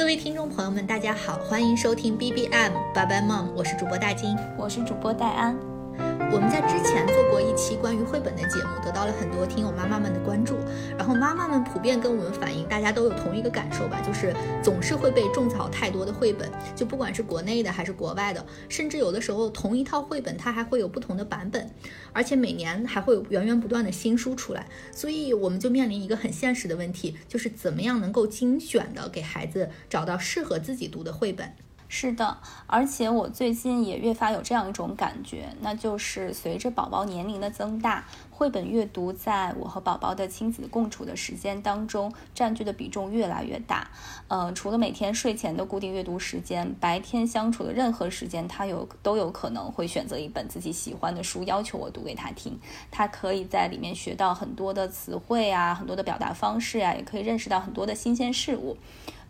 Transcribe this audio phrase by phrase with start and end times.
[0.00, 5.69] 各位听众朋友们，大家好，欢迎收听 B B M 拜拜 Mom，我是主播大金，我是主播戴安。
[6.32, 10.56] 我们在之前做过一期关于绘本的节目，得到了很多听友妈妈们的关注。
[10.96, 21.68] 然后妈妈们普遍跟我们反映，大家都有同一个感受吧，就是总是会被种草太多的绘本，就不管是国内的还是国外的，甚至有的时候同一套绘本它还会有不同的版本，
[22.12, 24.66] 而且每年还会有源源不断的新书出来。
[24.92, 31.52] 所以我们就面临一个很现实的问题，就是怎么样能够精选的给孩子找到适合自己读的绘本。
[31.92, 43.90] 是的，而且我最近也越发有这样一种感觉，那就是随着宝宝年龄的增大，绘本阅读在我和宝宝的亲子共处的时间当中占据的比重越来越大。
[44.28, 52.56] 呃，除了每天睡前的固定阅读时间，白天相处的任何时间，他有都有可能会选择一本自己喜欢的书，要求我读给他听。
[52.92, 58.76] 他可以在里面学到很多的词汇啊，很多的表达方式啊，也可以认识到很多的新鲜事物。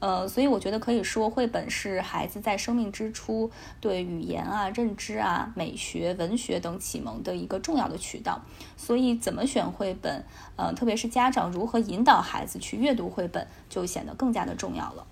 [0.01, 8.41] 呃，所以我觉得可以说，绘本是孩子在生命之初对语言啊、认知啊、美学、文学等启蒙的一个重要的渠道。
[8.77, 10.25] 所以，怎么选绘本，
[10.57, 15.07] 呃，特别是家长如何引导孩子去阅读绘本，就显得更加的重要了。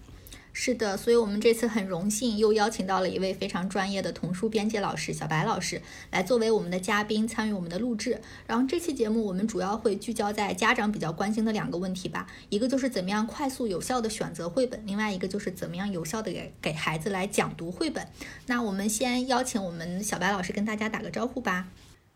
[0.60, 8.20] 是的，所以我们这次很荣幸又邀请到了一位非常专业的童书编辑老师小白老师来作为我们的嘉宾参与我们的录制。
[8.44, 18.08] 然后这期节目我们主要会聚焦在家长比较关心的两个问题吧，一个就是怎么样快速有效的选择绘本，另外一个就是怎么样有效的给给孩子来讲读绘本。
[18.46, 21.68] 那我们先邀请我们小白老师跟大家打个招呼吧。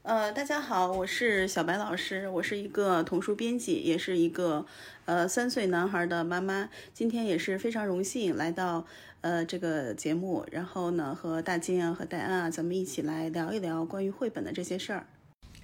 [0.03, 4.67] 呃，大家好，我是小白老师，我是一个童书编辑，也是一个
[5.05, 6.69] 呃三岁男孩的妈妈。
[6.93, 8.85] 今天也是非常荣幸来到
[9.21, 15.07] 呃这个节目，然后呢和大金啊和戴安啊，咱们一起来聊一聊关于绘本的这些事儿。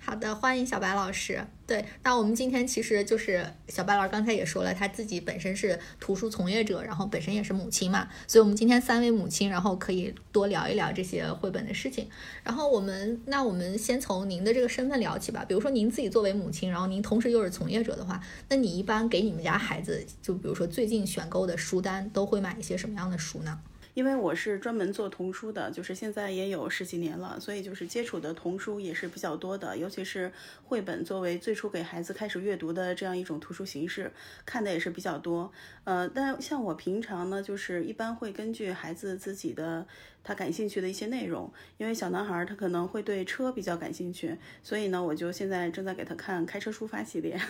[0.09, 1.45] 好的，欢迎小白老师。
[1.67, 12.09] 对，那我们今天其实就是小白老师刚才也说了，他自己本身是图书从业者，然后本身也是母亲嘛，所以我们今天三位母亲，然后可以多聊一聊这些绘本的事情。
[12.43, 15.45] 然后我们，那我们先从您的这个身份聊起吧。
[15.47, 23.61] 比如说您自己作为母亲，然后您同时又是从业者的话，那你一般给你们家孩子，就比如说最近选购的书单，都会买一些什么样的书呢？
[23.99, 30.31] 因为我是专门做童书的，就是现在也有十几年了，所以就是接触的童书也是比较多的，尤其是
[30.63, 34.13] 绘本作为最初给孩子开始阅读的这样一种图书形式，
[34.47, 35.51] 看的也是比较多。
[35.83, 39.85] 呃，但像我平常呢，就是一般会根据孩子自己的。
[40.29, 47.41] 他感兴趣的一些内容，因为小男孩他可能会对车比较感兴趣，所以呢，我就现在正在给他看《开车出发》系列，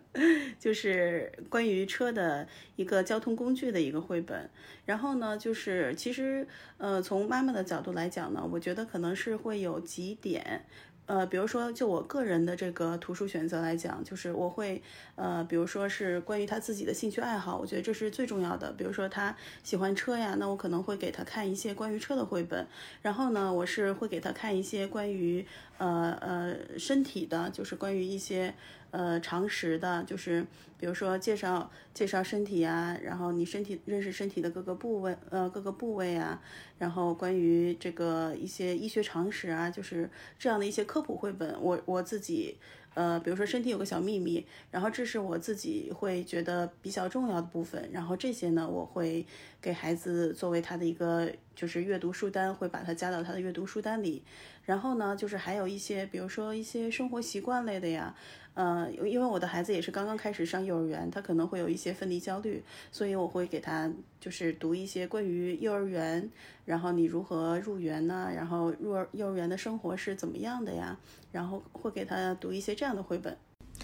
[0.60, 4.50] 就是关于车的一个交通工具的一个绘本。
[4.84, 10.66] 然后呢，就是其实呃，从妈妈的角度来讲呢，我觉得可能是会有几点。
[11.06, 14.82] 呃，比如说，就我个人的这个图书选择来讲，就是我会，
[15.14, 18.72] 呃，比如说是关于他自己的兴趣爱好，我觉得这是最重要的。
[18.72, 22.66] 比如说他喜欢车呀，那我可能会给他看一些关于车的绘本。
[23.02, 25.46] 然后呢，我是会给他看一些关于，
[25.78, 28.54] 呃呃，身体的，就是关于一些。
[28.90, 30.46] 呃，常识的，就是
[30.78, 36.40] 比如说介绍介绍身体啊，然后你身体认识身体的各个部位，呃，各个部位啊，
[36.78, 40.08] 然后关于这个一些医学常识啊，就是
[40.38, 42.56] 这样的一些科普绘本，我我自己。
[42.94, 49.26] 呃，比如说身体有个小秘密，然后这是我自己会觉得比较重要的部分，然后这些呢，我会
[49.60, 54.22] 给孩子作为他的一个就是阅读书单，会把它加到他的阅读书单里。
[54.66, 58.14] 然后呢，就是还有一些，比如说一些生活习惯类的呀，
[58.54, 63.90] 呃，因为我的孩子也是刚刚开始上幼儿园，他可能会有一些分离焦虑，所以我会给他
[64.20, 66.28] 就是读一些关于幼儿园，
[66.64, 68.30] 然后你如何入园呢？
[68.34, 70.98] 然后入儿幼儿园的生活是怎么样的呀？
[71.30, 73.36] 然后会给他读一些这样的绘本。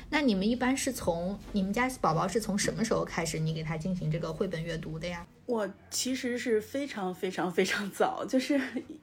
[0.08, 5.24] 那你们一般是从你们家宝宝是从什么时候开始你给他进行这个绘本阅读的呀？
[5.44, 8.58] 我其实是非常非常非常早，就是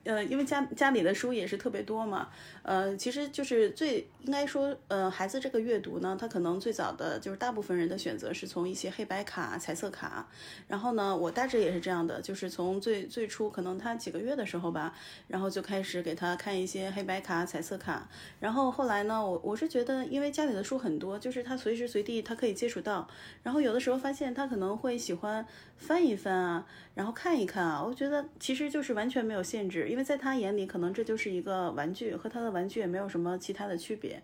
[0.05, 2.29] 呃，因为家家里的书也是特别多嘛，
[2.63, 10.27] 呃，其实就是最应该说，呃，孩子这个阅读呢，他可能最早的就是大部分人的选择是从一些黑白卡、彩色卡，
[10.67, 14.95] 然后呢，我大致也是这样的，就是从最最初可能他几个月的时候吧，
[15.27, 18.07] 然后就开始给他看一些黑白卡、彩色卡，
[18.39, 23.07] 然后后来呢，我我是觉得，因为家里的书很多，就是他随时随地他可以接触到，
[23.43, 25.45] 然后有的时候发现他可能会喜欢
[25.79, 26.31] 翻一翻。
[26.31, 34.21] 啊，然后看一看啊，我觉得其实就是完全没有限制，因为在他眼里，可能这就是一个玩具，和他的玩具也没有什么其他的区别。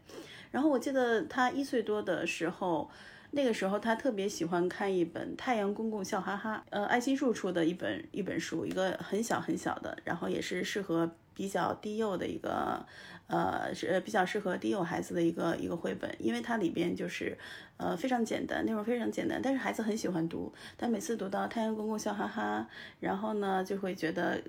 [0.51, 2.91] 然后我记得他一岁多的时候。
[3.31, 12.85] 那个时候他特别喜欢看一本《太阳公公笑哈哈》，呃，爱心树出的一本一本书，一个很小很小的，然后也是适合比较低幼的一个，
[13.27, 17.37] 呃，是比较适合低幼孩子的一个一个绘本，因为它里边就是
[17.77, 22.67] 呃非常简单，内容非常简单，但是孩子很喜欢读，但每次读到《太阳公公笑哈哈》，
[22.99, 24.41] 然后呢就会觉得。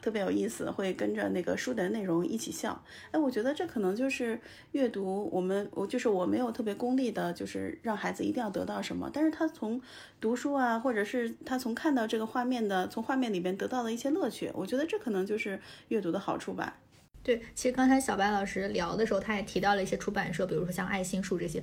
[0.00, 2.80] 特别有意思，会跟着那个书的内容一起笑。
[3.10, 4.40] 哎，我觉得这可能就是
[4.70, 5.28] 阅读。
[5.32, 9.82] 我们我就是我没有特别功利的，就是让孩子一定要得到什么，但是他从
[10.20, 16.78] 读书啊，或者是他从看到这个画面的，从画面里边得到的一些乐趣，我觉得这可能就是阅读的好处吧。
[17.24, 21.60] 对，其实刚才小白老师聊的时候，他也提到了一些出版社，比如说像爱心树这些。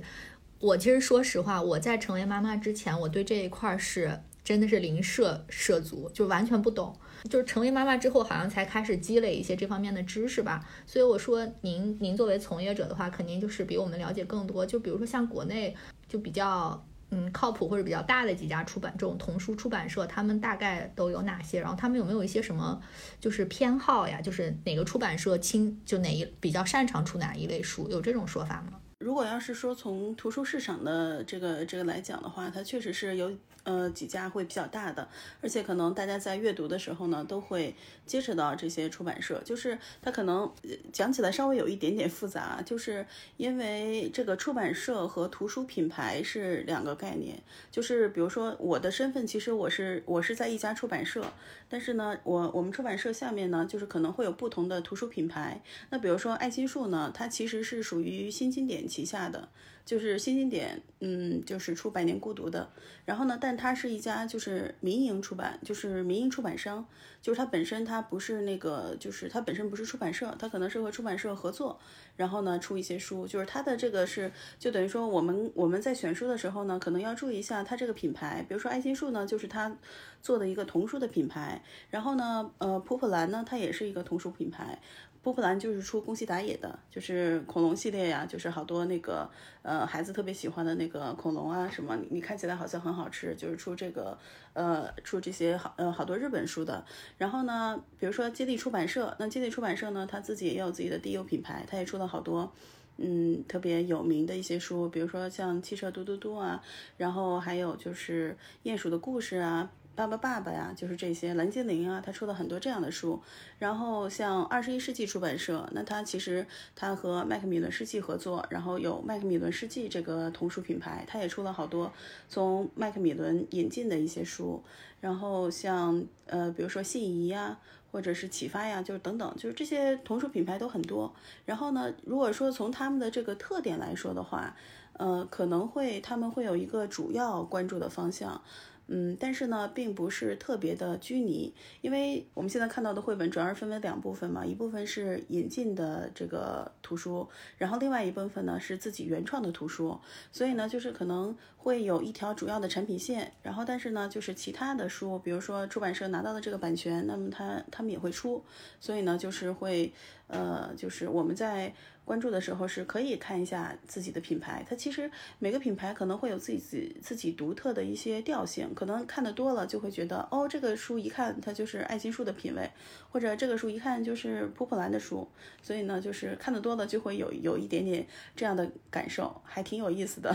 [0.60, 6.98] 我其实说实话，我在成为妈妈之前，我对这一块是真的是零涉涉足，就完全不懂。
[7.30, 10.64] 就是成为妈妈之后，好像才开始积累一些这方面的知识吧。
[10.84, 14.66] 所以我说，您您作为从业者的话，肯定就是比我们了解更多。
[14.66, 15.76] 就比如说像国内
[16.08, 21.60] 就比较嗯靠谱或者比较大的几家出版这种童书出版社，他们大概都有哪些？
[21.60, 22.80] 然后他们有没有一些什么
[23.20, 24.20] 就是偏好呀？
[24.20, 27.88] 就是哪个出版社亲就哪一比较擅长出哪一类书？
[27.88, 28.78] 有这种说法吗？
[29.08, 33.34] 如果要是说从图书市场的这个这个来讲的话，它确实是有。
[33.64, 35.06] 呃，几家会比较大的，
[35.42, 37.74] 而且可能大家在阅读的时候呢，都会
[38.06, 39.42] 接触到这些出版社。
[39.44, 40.50] 就是它可能
[40.90, 43.04] 讲起来稍微有一点点复杂，就是
[43.36, 47.42] 因为这个出版社和图书品牌是两个概念。
[47.70, 51.22] 就是比如说我的身份，其实我是我是在一家出版社，
[51.68, 55.60] 但是呢，我我们出版社下面呢，就是可能会有不同的图书品牌。
[55.90, 59.48] 那比如说爱心树呢，它其实是属于新经典旗下的。
[59.84, 62.68] 就是新经典，嗯，就是出《百年孤独》的。
[63.06, 66.86] 然后呢，但它是一家就是民营出版，就是民营出版商，
[67.22, 71.80] 就是它本身它不是那个，就是它本身不是出版社，它可能是和出版社合作，
[72.16, 73.26] 然后呢出一些书。
[73.26, 78.44] 就是它的这个是，就等于说我们我们在选书的时候呢，可能要注意一下它这个品牌。
[78.46, 79.74] 比如说爱心树呢，就是它
[80.20, 81.62] 做的一个童书的品牌。
[81.88, 84.78] 然后呢，呃，普普兰呢，它也是一个童书品牌。
[85.22, 89.28] 波普兰就是出宫西达也的，就是恐龙系列呀，就是好多那个
[89.62, 94.16] 呃孩子特别喜欢的那个恐龙啊什么，你看起来好像很好吃，就是出这个
[94.54, 96.84] 呃出这些好呃好多日本书的。
[97.18, 102.52] 然后呢，比如说接力出版社，那接力出版社呢，他自己也有自己的低幼品牌，他也出了好多
[102.96, 106.62] 嗯特别有名的一些书，比如说像汽车嘟嘟嘟啊，
[106.96, 109.70] 然后还有就是鼹鼠的故事啊。
[109.98, 113.20] 爸爸爸爸呀，就是这些蓝精灵啊，他出了很多这样的书。
[113.58, 116.46] 然后像二十一世纪出版社，那他其实
[116.76, 121.92] 他和麦克米伦世纪合作，然后有麦克米伦世纪这个童书品牌，他也出了好多
[122.28, 124.62] 从麦克米伦引进的一些书。
[125.00, 127.58] 然后像呃，比如说信宜呀，
[127.90, 131.12] 或者是启发呀，就是等等，就是这些童书品牌都很多。
[131.44, 134.54] 然后呢，如果说从他们的这个特点来说的话，
[134.92, 138.40] 呃，可能会他们会有一个主要关注的方向。
[138.90, 150.00] 嗯，但是呢，并不是特别的拘泥，因为我们现在看到的绘本主要是分为两部分嘛，一部分是引进的这个图书，然后另外一部分呢是自己原创的图书，
[150.32, 158.42] 所以呢，就是可能会有一条主要的产品线，然后但是呢，就是其他的书，比如说出版社拿到的这个版权，那么他他们也会出，
[158.80, 159.92] 所以呢，就是会，
[160.28, 161.74] 呃，就是我们在。
[162.08, 172.70] 关注的时候是可以看一下自己的品牌，它其实每个品牌可能会有自己自己独特的一些调性，可能看得多了就会觉得，哦，这个书一看它就是爱心树的品味，
[173.10, 175.28] 或者这个书一看就是普普兰的书，
[175.62, 180.34] 所以呢，就是看得多了就会有有一点点这样的感受，还挺有意思的。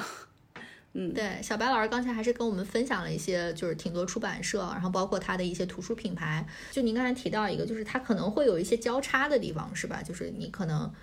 [0.95, 6.45] 嗯，对，小白老师刚才还是跟我们分享了一些，就是挺多出版社，然后包括他的一些图书品牌。
[6.69, 10.03] 就您刚才提到一个，就是它可能会有一些交叉的地方，是吧？
[10.03, 10.93] 就是你可能。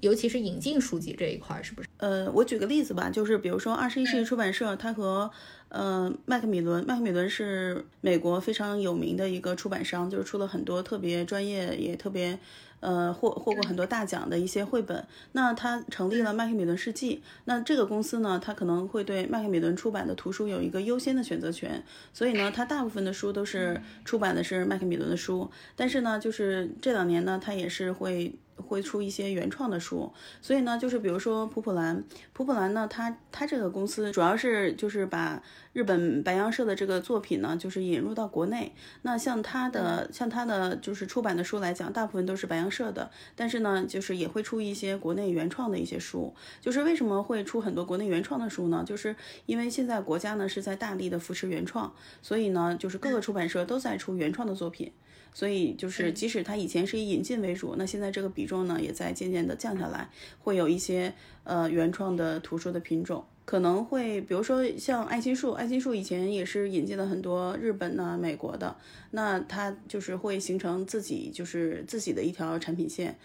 [0.00, 1.88] 尤其是引进书籍这一块，是不是？
[1.98, 5.30] 呃，我举个例子吧，就是比如说二十一世纪出版社，它和
[5.68, 12.38] 呃麦克米伦，麦克米伦是美国非常有名的一个出版商，就是出了很多特别专业也特别。
[12.80, 15.04] 呃，获获过很多大奖的一些绘本。
[15.32, 17.22] 那他成立了麦克米伦世纪。
[17.44, 21.82] 那这个公司呢，他可能会对麦克米伦出版的图书有一个优先的选择权。
[22.12, 25.50] 所以呢，他大部分的书都是出版的是麦克米伦的书。
[25.74, 30.12] 但是呢，就是这两年呢，他也是会会出一些原创的书。
[30.40, 35.42] 所以呢，就是比如说普普兰，普普兰呢，他他这个公司主要是就是把。
[35.72, 38.72] 日本白羊社的这个作品呢，就是引入到国内。
[39.02, 46.34] 那像他的像他的就是出版的书来讲，大部分都是白羊社的，但是呢，就是也会出一些国内原创的一些书。
[46.60, 48.82] 就是为什么会出很多国内原创的书呢？
[48.86, 49.14] 就是
[49.46, 54.92] 因为现在国家呢是在大力的扶持原创，所以呢，就是各个出版社都在出原创的作品。
[55.34, 60.08] 所以就是即使它以前是以引进为主，那现在这个比重呢也在渐渐的降下来，
[60.40, 63.24] 会有一些呃原创的图书的品种。
[63.48, 68.76] 可能会比如说像爱心树，爱心树以前也是引进了很多日本呢、美国的，
[69.12, 73.16] 那它就是会形成自己就是自己的一条产品线。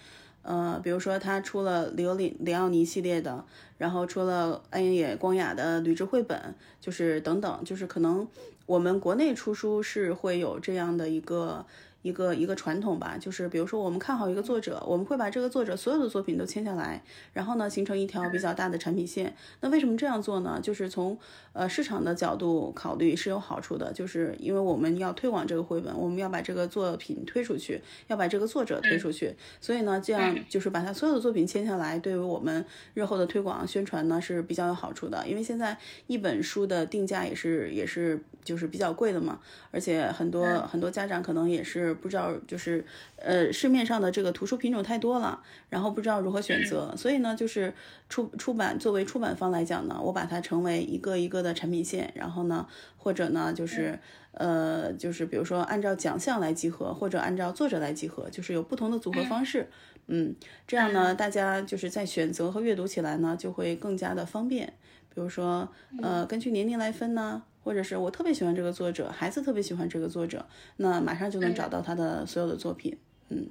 [0.42, 3.44] 呃，比如说它出了里欧里里奥尼系列的，
[3.78, 8.26] 然后出了安野光雅的铝制绘本，就是等等，就是可能
[8.66, 11.66] 我们国内出书是会有这样的一个。
[12.04, 19.34] 一个一个传统吧，就是比如说我们看好一个作者，我们会把这个作者所有的作品都签下来，然后呢形成一条比较大的产品线。
[19.62, 20.60] 那为什么这样做呢？
[20.62, 21.18] 就是从
[21.54, 35.26] 呃市场的角度考虑是有好处的，就是因为我们要推广这个绘本，我们要把这个作品推出去，要把这个作者推出去，所以呢这样就是把他所有的作品签下来，对于我们日后的推广宣传呢是比较有好处的。
[35.26, 39.40] 因为现在一本书的定价也是也是就是比较贵的嘛，
[39.72, 41.93] 而且很多很多家长可能也是。
[41.94, 42.86] 不知道就是，
[43.18, 47.74] 呃，市面上的这个图书品种太多了，然后不知道如何选择，所以呢，就是
[48.10, 54.00] 出出版作为出版方来讲呢，我把它成为一个一个的产品线，然后呢，或者呢，就是
[54.32, 59.70] 呃，就是比如说按照奖项来集合，或者按照作者来集合，就是有不同的组合方式，
[60.08, 60.36] 嗯，
[60.68, 64.74] 这样呢，大家就是在选择和阅读起来呢，就会更加的方便。
[65.14, 65.70] 比如说，
[66.02, 67.44] 呃，根据年龄来分呢。
[67.64, 70.46] 或者是我特别喜欢这个作者，孩子特别喜欢这个作者，
[70.78, 72.98] 那马上就能找到他的所有的作品。
[73.30, 73.48] 嗯，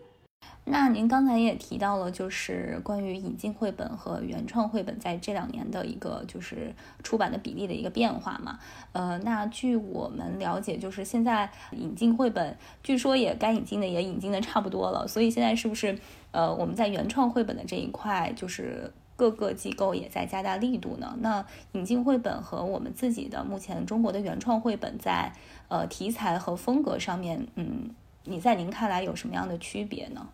[0.64, 8.59] 那您刚才也提到了，就是关于引进绘本和原创绘本在这两年的一个就是出版的比例的一个变化嘛？
[8.92, 15.99] 呃，那据我们了解，就是现在引进绘本，据说也该引进的也引进的差不多了，所以现在是不是
[16.31, 18.92] 呃我们在原创绘本的这一块就是？
[19.22, 21.16] 各个机构也在加大力度呢。
[21.20, 25.32] 那引进绘本和我们自己的目前中国的原创绘本在
[25.68, 27.90] 呃题材和风格上面，嗯，
[28.24, 30.28] 你在您看来有什么样的区别呢？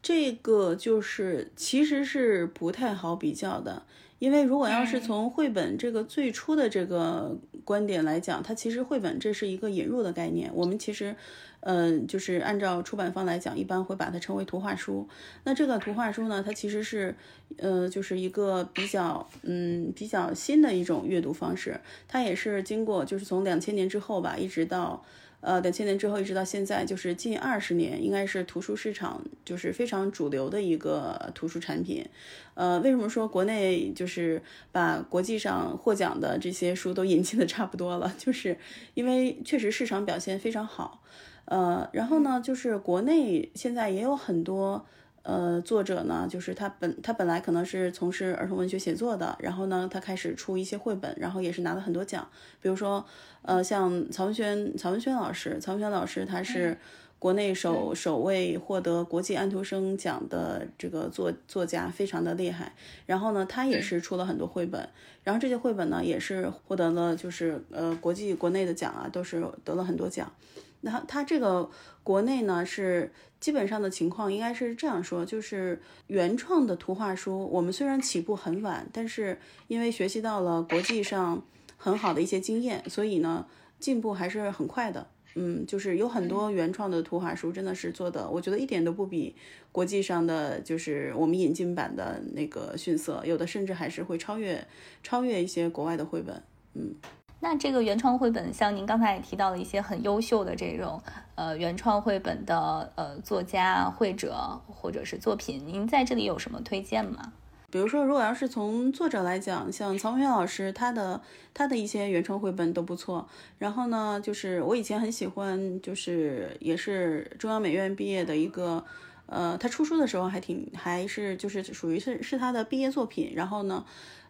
[0.00, 3.82] 这个就是其实是不太好比较的，
[4.20, 10.48] 因为如果要是从绘本这个最初的这个观点来讲，它其实绘本这是一个引入的概念。
[10.54, 11.16] 我们其实。
[11.62, 15.06] 嗯，就是按照出版方来讲，一般会把它称为图画书。
[15.44, 17.14] 那这个图画书呢，它其实是，
[17.58, 21.78] 呃，就是一个比较，嗯，比较新的一种阅读方式。
[22.08, 25.04] 它也是经过，就是从两千年之后吧，一直到，
[25.40, 32.06] 呃，两千年之后一直到现在，就是近二十年，应该是图书市场就是非常主流的一个图书产品。
[32.54, 38.12] 呃，为什么说国内就是把国际上获奖的这些书都引进的差不多了？
[38.18, 38.58] 就是
[38.94, 41.02] 因为确实市场表现非常好。
[41.46, 44.86] 呃，然后呢，就是国内现在也有很多
[45.22, 52.26] 呃作者呢，就是他本他本来可能是从事儿童文学写作的，然后呢，他开始出一些绘本，然后也是拿了很多奖，
[52.60, 53.04] 比如说
[53.42, 56.76] 呃，像曹文轩，曹文轩老师，曹文轩老师他是
[57.18, 62.72] 国内首首位获得国际安徒生奖的这个作作家，非常的厉害。
[63.04, 64.88] 然后呢，他也是出了很多绘本，
[65.22, 70.32] 然后这些绘本呢也是获得了就是呃国际国内的奖啊，都是得了很多奖。
[70.80, 71.68] 那他这个
[72.02, 81.42] 国内呢是基本上的情况，应该是这样说，就是原创的图画书，我们虽然起步很晚，但是因为学习到了国际上
[81.78, 83.46] 很好的一些经验，所以呢
[83.78, 85.06] 进步还是很快的。
[85.36, 89.34] 嗯，就是有很多原创的图画书真的是做的，我觉得一点都不比
[89.72, 94.66] 国际上的就是我们引进版的那个逊色，有的甚至还是会超越
[95.02, 96.42] 超越一些国外的绘本。
[96.74, 96.94] 嗯。
[97.42, 101.02] 那这个原创绘本，像您刚才也提到了一些很优秀的这种
[101.34, 107.32] 呃原创绘本的呃作家、绘者或者是作品，您在这里有什么推荐吗？
[107.70, 111.22] 比如说，如果要是从作者来讲，像曹文轩老师，他的
[111.54, 113.28] 他的一些原创绘本都不错。
[113.58, 118.84] 然后呢，就是我以前很喜欢，就是也是中央美院毕业的一个，
[119.26, 123.32] 呃，他出书的时候还挺还是就是属于是是他的毕业作品。
[123.36, 123.84] 然后呢，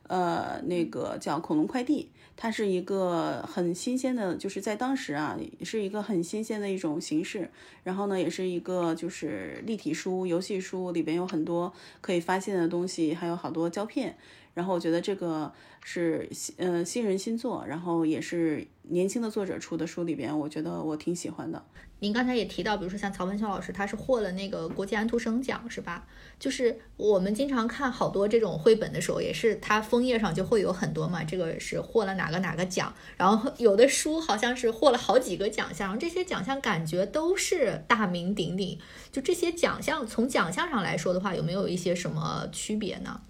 [0.07, 2.13] 呃，那个叫《恐龙快递》。
[2.43, 7.51] 它是一个很新鲜的，就是在当时啊，是一个很新鲜的一种形式。
[7.85, 11.71] 然后呢，也是一个就是立体书、游戏书，里边有很多
[12.01, 14.17] 可以发现的东西，还有好多胶片。
[14.55, 15.53] 然后我觉得这个
[15.85, 21.63] 是新呃新人新作，然后也是年轻的作者出的书里边，我觉得我挺喜欢的。
[22.01, 26.07] 您刚才也提到，比如说像曹文轩老师，他是获了那个国际安徒生奖，是吧？
[26.39, 38.79] 就是我们经常看好多这种绘本的时候，也是它封页上就会有很多嘛，这个是获了哪个哪个奖，然后有的书好像是获了好几个奖项，这些奖项感觉都是大名鼎鼎。
[39.13, 43.21] 就这些奖项，从奖项上来说的话，有没有一些什么区别呢？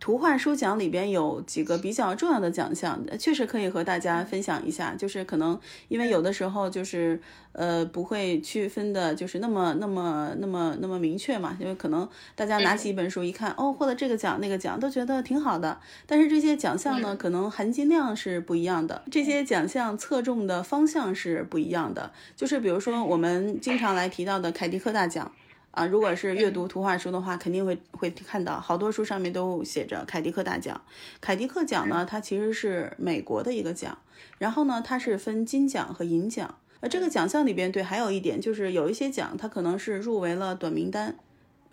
[0.00, 4.94] 图画书奖里边有几个比较重要的奖项，确实可以和大家分享一下。
[4.96, 7.20] 就是可能因为有的时候就是
[7.52, 11.56] 呃不会区分的，就是那么那么那么那么明确嘛。
[11.60, 15.80] 因为可能大家拿起一本书一看，哦，获得这个奖那个奖都觉得挺好的。
[16.06, 22.12] 但是这些奖项呢，可能含金量是不一样的，这些奖项侧重的方向是不一样的。
[22.36, 25.32] 就是比如说我们经常来提到的凯迪克大奖。
[25.78, 30.80] 啊，如果是阅读图画书的话，肯定会会看到好多书上面都写着凯迪克大奖。
[31.20, 33.96] 凯迪克奖呢，它其实是美国的一个奖，
[34.38, 36.56] 然后呢，它是分金奖和银奖。
[36.80, 41.14] 呃，这个奖项里边，对，还有一点就是有一些奖它可能是入围了短名单，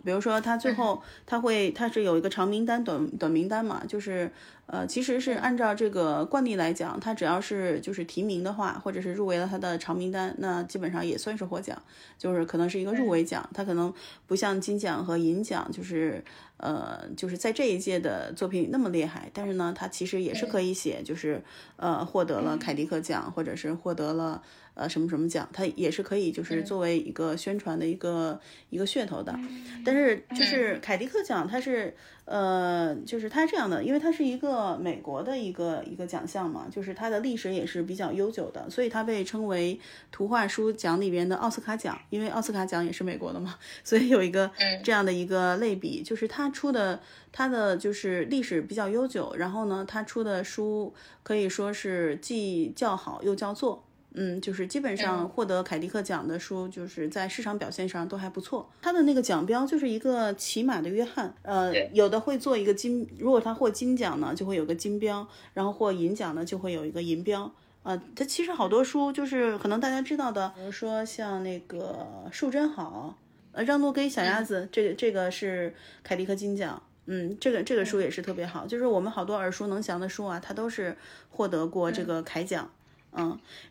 [0.06, 4.30] 比如说他最后他会他是有一个长名单、短短名单嘛，就是。
[4.68, 11.80] 呃，其实是按照这个惯例来讲，他只要是就是提名的话，或者是入围了他的长名单，那基本上也算是获奖，
[12.18, 13.48] 就是可能是一个入围奖。
[13.54, 13.94] 他可能
[14.26, 16.20] 不像金奖和银奖，就是
[16.56, 21.40] 呃，就是在这一届的作品那么厉害，但是呢，他其实也是可以写，就是
[21.76, 24.42] 呃，获得了凯迪克奖，或者是获得了
[24.76, 28.40] 呃什么什么奖，它也是可以就是作为一个宣传的一个
[28.70, 29.36] 一个噱头的。
[29.84, 31.92] 但是就是凯迪克奖，它是。
[32.26, 39.78] 呃，就是它这样的，因为它是一个美国的一个一个奖项嘛，就是它的历史也是比较悠久的，所以它被称为
[40.10, 43.54] 图画书奖里边的奥斯卡奖，因为奥斯卡奖也是美国的嘛，
[43.84, 44.50] 所以有一个
[44.82, 50.92] 这样的一个类比，就是它出的它的就是历史比较悠久，然后呢，它出的书
[51.22, 53.85] 可以说是既叫好又叫座。
[54.18, 58.68] 嗯，就是基本上获得凯迪克奖的书，就是在市场表现上都还不错。
[58.80, 67.52] 他的那个奖标就是一个骑马的约翰，呃，有的会做一个金，如果他获金奖呢，就会有个金标，然后获银奖呢，就会有一个银标。
[67.82, 73.16] 啊，他其实好多书就是可能大家知道的，比如说像那个树真好，
[73.52, 76.82] 呃，让路给小鸭子，这个这个是凯迪克金奖。
[77.08, 80.96] 嗯，这个这个书也是特别好，就是我们好多耳熟能详的书啊，它都是
[81.30, 82.64] 获得过这个凯奖。
[82.64, 82.75] 嗯，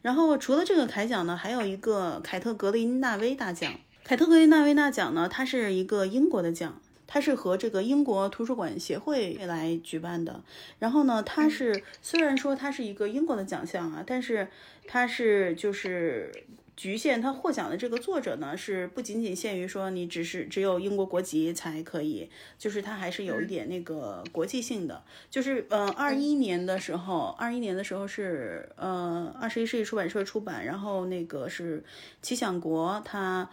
[0.02, 3.74] 然后除了这个凯奖呢，还有一个凯特格林纳威大奖。
[4.04, 10.42] 凯特格林纳威大奖呢，它是一个英国的奖，它是和这个英国图书馆协会来举办的。
[10.80, 14.48] 然后呢，它是虽然说它是一个英国的奖项啊，但是
[14.88, 16.32] 它是就是。
[16.76, 25.02] 局限他获奖的这个作者呢，是不仅仅限于说你只是只有英国国籍才可以，就是他还是有一点那个国际性的。
[25.30, 31.82] 就是呃，二一年的时候，二一年的时候是呃二十一世纪出版社出版，然后那个是
[32.22, 33.50] 齐想国他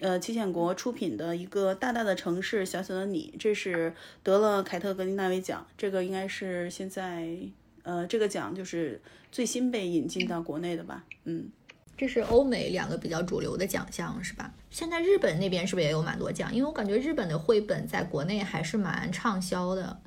[0.00, 7.36] 呃齐显国出品的一个大大的城市小小的你，这是得了凯特格林纳威奖，这个应该是现在
[7.82, 11.50] 呃这个奖就是最新被引进到国内的吧，嗯。
[11.96, 14.52] 这是欧美两个比较主流的奖项，是吧？
[14.70, 16.54] 现在日本那边是不是也有蛮多奖？
[16.54, 20.00] 因为我感觉日本的绘本在国内还是蛮畅销的。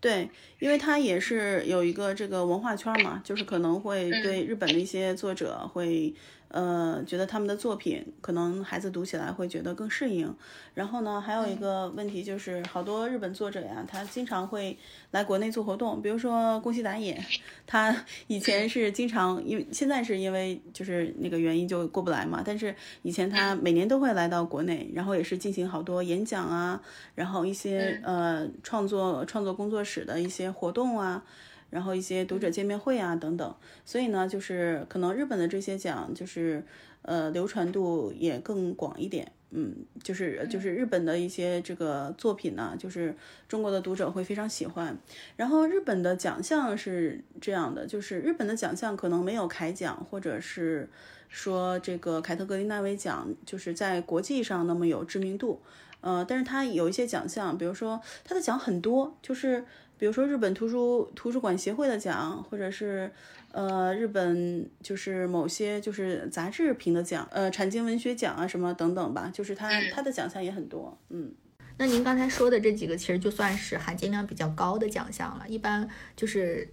[0.00, 0.28] 对，
[0.58, 6.14] 因为它也是有一个这个文化圈嘛，就是可能会对日本的一些作者会。
[6.56, 10.34] 呃，觉得他们的作品可能孩子读起来会觉得更适应。
[10.72, 14.78] 然后呢，还有一个问题就是，好多日本作者呀，他经常会
[15.10, 16.00] 来国内做活动。
[16.00, 17.22] 比如说宫西达也，
[17.66, 17.94] 他
[18.26, 22.42] 以前是经常，因为现在是因为就是那个原因就过不来嘛。
[22.42, 26.80] 但是以前他每年都会来到国内，然后也是进行好多演讲啊，
[27.14, 31.22] 然后一些呃创作创作工作室的一些活动啊。
[31.68, 36.64] 然后一些读者见面会啊等等，所以呢，就是可能日本的这些奖就是
[37.02, 43.14] 呃流传度也更广一点，嗯，就是就是日本的一些这个作品呢，就是
[43.48, 44.96] 中国的读者会非常喜欢。
[45.36, 50.88] 然后日本的奖项是这样的，就是日本的奖项可能没有凯奖或者是
[51.28, 55.60] 说这个凯特格林纳威奖，就是在国际上那么有知名度，
[56.00, 59.64] 呃，但是它有一些奖项，比如说它的奖很多，就是。
[59.98, 63.10] 比如说日本图书图书馆协会的奖，或者是
[63.52, 70.98] 呃日本就是某些就是杂志评的奖，呃产经文学奖啊什么等等吧，就是它它的奖项也很多。
[71.08, 71.32] 嗯，
[71.78, 75.48] 那您刚才说的这几个其实就算是含金量比较高的奖项了。
[75.48, 76.68] 一般就是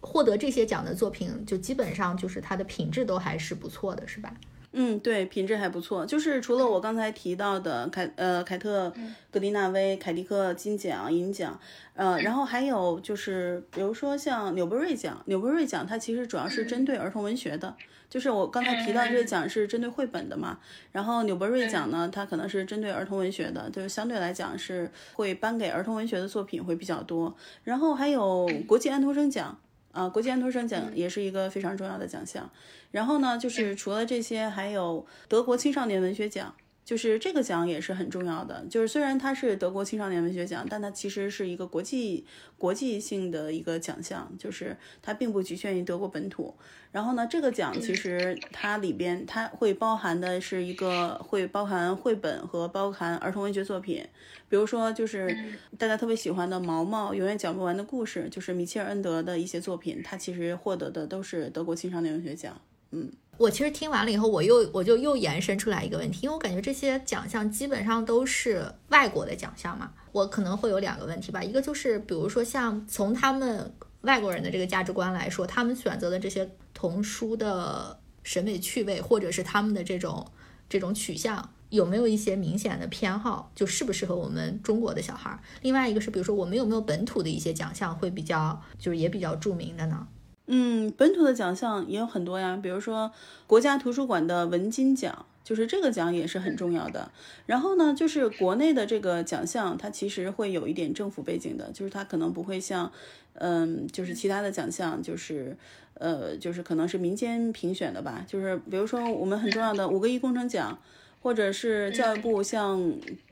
[0.00, 4.34] 获得这些奖的作品，就基本上就是它的品质都还是不错的，是吧？
[4.78, 6.04] 嗯，对，品质还不错。
[6.04, 8.92] 就是除了我刚才提到的凯呃凯特
[9.30, 11.58] 格林纳威、凯迪克金奖、银奖，
[11.94, 17.74] 呃，然后还有就是比如说像纽伯瑞奖，纽伯瑞奖它其实主要是针对儿童文学的。
[18.10, 20.58] 就是我刚才提到这个奖是针对绘本的嘛，
[20.92, 27.34] 然后纽伯瑞奖呢，它可能是针对儿童文学的，就是相对来讲是会颁给儿童文学的作品会比较多。
[27.64, 29.58] 然后还有国际安徒生奖。
[29.96, 32.50] 啊，国际安徒生奖也是一个非常重要的奖项。
[32.90, 36.54] 然后呢，就是除了这些，还有德国青少年文学奖。
[36.86, 38.64] 就是这个奖也是很重要的。
[38.70, 42.24] 就是虽然它是德国青少年文学奖，但它其实是一个国际
[42.56, 46.54] 国际性的一个奖项，就是它并不局限于德国本土。
[46.92, 54.06] 然后呢，这个奖其实它里边它会包含的是一个会包含绘本和包含儿童文学作品，
[54.48, 55.36] 比如说就是
[55.76, 62.60] 大家特别喜欢的《毛毛永远讲不完的故事》，就是米切尔恩德的一些作品，它其实获得的都是德国青少年文学奖。
[62.92, 63.10] 嗯。
[63.38, 73.72] 我其实听完了以后，我又我就又延伸出来一个问题，因为我感觉这些奖项基本上都是外国的奖项嘛，我可能会有两个问题吧，一个就是比如说像从他们
[74.02, 80.26] 外国人的这个价值观来说，他们选择的这些童书的审美趣味，或者是他们的这种
[80.68, 85.38] 这种取向，有没有一些明显的偏好，就适不适合我们中国的小孩儿？
[85.60, 90.06] 另外一个是，比如说我们有没有本土的一些奖项会比较就是也比较著名的呢？
[90.46, 93.10] 嗯，本土的奖项也有很多呀，比如说
[93.46, 97.10] 国家图书馆的文津奖，就是这个奖也是很重要的。
[97.46, 102.92] 然后呢，就是国内的这个奖项，它其实会有一点政府背景的，就是它可能不会像，
[103.34, 105.56] 嗯，就是其他的奖项，就是
[105.94, 108.24] 呃，就是可能是民间评选的吧。
[108.26, 110.78] 就是比如说我们很重要的五个一工程奖。
[111.20, 112.80] 或者是教育部向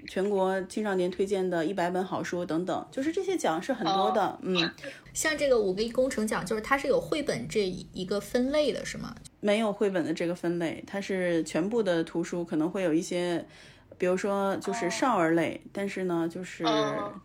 [0.09, 4.37] 全国青少年推荐的一百本好书等等，就是这些奖是很多的。
[4.43, 4.69] 嗯，
[5.13, 9.15] 像这个五个一工程奖，就是它是有绘本这一个分类的，是吗？
[9.41, 13.45] 没有绘本的这个分类，它是全部的图书，可能会有一些，
[13.97, 16.65] 比如说就是少儿类，但是呢，就是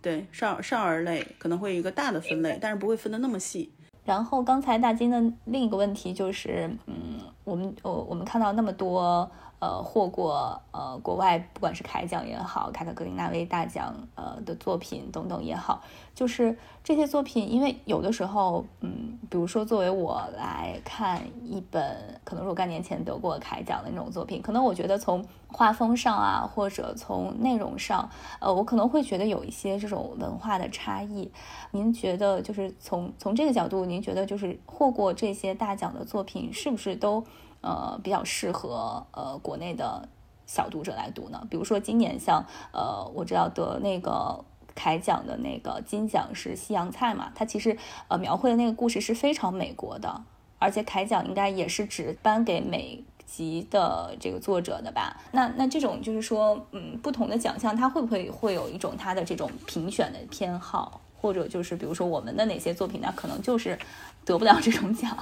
[0.04, 3.72] 对少少儿类可能会有一个大的分类，但是不会分的那么细。
[4.06, 9.30] 然后刚才大金的另一个问题就是，嗯，我们我我们看到那么多。
[9.60, 15.84] 呃，获过呃国外不管是凯奖也好，凯特格林纳威大奖呃的作品等等也好，
[16.15, 21.84] 就是这些作品，因为有的时候，嗯，比如说作为我来看一本
[22.24, 31.30] 可能若干年前得过凯奖的那种作品，可能我觉得从画风上啊，或者从内容上，呃，我可能会觉得有一些这种文化的差异。
[31.72, 37.26] 您觉得就是从从这个角度，您觉得就是获过这些大奖的作品，是不是都？
[37.62, 40.08] 呃，比较适合呃国内的
[40.45, 41.45] 小读者来读呢。
[41.50, 44.43] 比如说今年像呃，我知道得那个
[44.74, 50.24] 凯奖的那个金奖是《西洋菜》嘛，它其实呃描绘的那个故事是非常美国的，
[50.58, 55.17] 而且凯奖应该也是只颁给美籍的这个作者的吧？
[55.34, 63.78] 那那这种就是说，嗯，不同的奖项它会不会会有一种它的这种评选的偏好，或者就是比如说我们的哪些作品呢，可能就是
[64.26, 65.15] 得不了这种奖？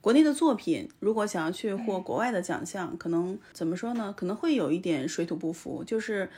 [0.00, 4.14] 国内的作品如果想要去获国外的奖项，可能怎么说呢？
[4.16, 6.30] 可能会有一点水土不服，就是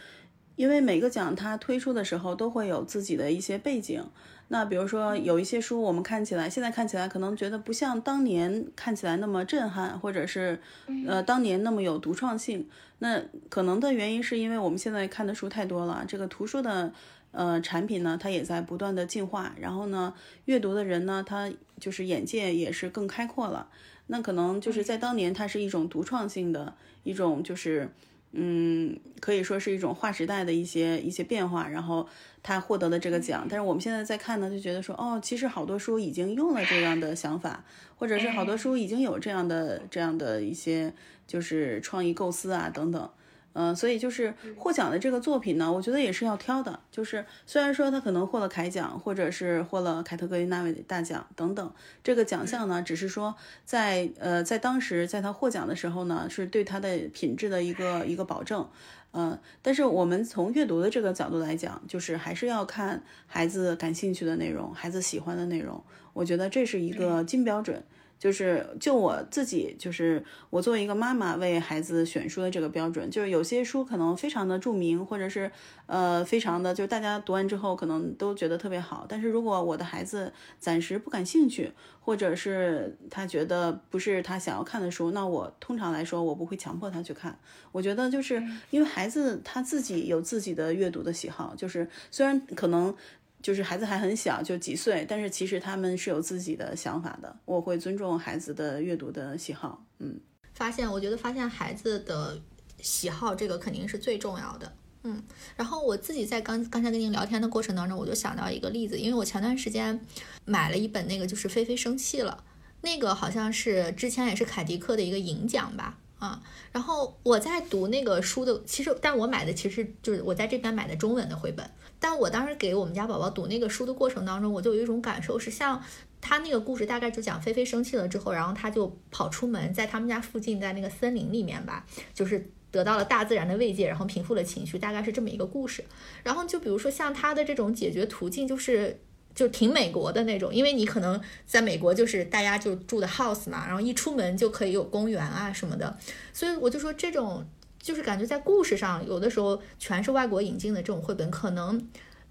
[0.57, 4.05] 因为每个奖它推出的时候都会有自己的一些背景。
[4.49, 10.61] 那比如说有一些书，我们看起来现在看起来可能觉得不像当年看起来那么震撼，或者是
[11.07, 12.69] 呃当年那么有独创性。
[12.99, 16.93] 那可能的原因是因为我们现在看的书太多了，这个图书的。
[17.33, 20.15] 呃，产品呢，它也在不断的进化，然后呢，
[20.45, 23.69] 阅读的人呢，他就是眼界也是更开阔了。
[24.09, 27.89] 那可能就是在当年，它是一种独创性的一种，就是
[28.33, 32.07] 嗯，可以说是一种划时代的一些一些变化，然后
[32.43, 33.47] 他获得了这个奖。
[33.49, 37.65] 但是我们现在在看呢，就觉得说，哦，其实好多书已经用了这样的想法，
[37.97, 40.93] 或者是好多书已经有这样的这样的一些
[41.27, 43.11] 就是创意构思啊等等。
[43.55, 46.81] 嗯，所以就是获奖的这个作品呢，我觉得也是要挑的。
[46.91, 53.35] 就是虽然说他可能获了凯奖，或者是获了凯特格林纳威大奖等等，这个奖项呢，只是说
[53.65, 58.69] 在呃在当时在他获奖的时候呢，是对他的品质的一个一个保证。
[59.15, 65.85] 嗯，但是我们从阅读的这个角度来讲，就是还是要看孩子感兴趣的内容，孩子喜欢的内容。
[66.15, 67.85] 我觉得这是一个金标准。
[68.23, 75.51] 就是就我自己，就是我作为一个妈妈为孩子选书的这个标准，就是有些书可能非常的著名，或者是
[75.87, 79.05] 呃非常的，就是大家读完之后可能都觉得特别好。
[79.09, 87.37] 但是如果我的孩子暂时不感兴趣，或者是他觉得不是他想要看的书，那我通常来说我不会强迫他去看。
[87.73, 92.95] 我觉得就是因为孩子他自己有自己的阅读的喜好，就是虽然可能。
[93.43, 97.37] 就是孩子还很小，就几岁，但是其实他们是有自己的想法的。
[97.45, 99.85] 我会尊重孩子的阅读的喜好。
[99.99, 100.19] 嗯，
[100.55, 102.41] 发现，我觉得发现孩子的
[102.81, 104.73] 喜好，这个肯定是最重要的。
[105.03, 105.21] 嗯，
[105.57, 110.01] 然后我自己在刚刚才跟您聊天的过程当中，我就想到一个例子，因为我前段时间
[110.45, 112.45] 买了一本那个就是菲菲生气了，
[112.83, 115.99] 那个好像是之前也是凯迪克的一个银奖吧。
[116.23, 121.69] 啊，然后我在读那个书的，其实，但我买的其实就是我在这边买的中文的绘本。
[121.99, 125.83] 但我当时给我们家宝宝读那个书的过程当中，我就有一种感受，是像
[126.21, 135.85] 他那个故事大概就讲菲菲生气了之后，然后他就跑出门，在他们家附近，在那个森林里面吧，就是得到了大自然的慰藉，然后平复了情绪，大概是这么一个故事。
[136.23, 139.01] 然后就比如说像他的这种解决途径，就是
[139.35, 145.97] 就挺美国的那种，因为你可能在美国就是大家就住的 house 嘛，然后一出门就可以有公园啊什么的，
[146.33, 147.45] 所以我就说这种
[147.81, 151.79] 就是感觉在故事上有的时候全是外国引进的这种绘本，可能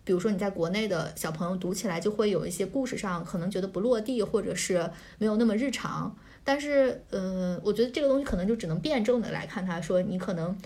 [0.04, 6.16] 比如说你在国内的小朋友读起来就会有一些故事上可能觉得不落地，或者是没有那么日常。
[6.44, 10.58] 但是，嗯，我觉得这个东西可能就只能辩证的来看，它说你可能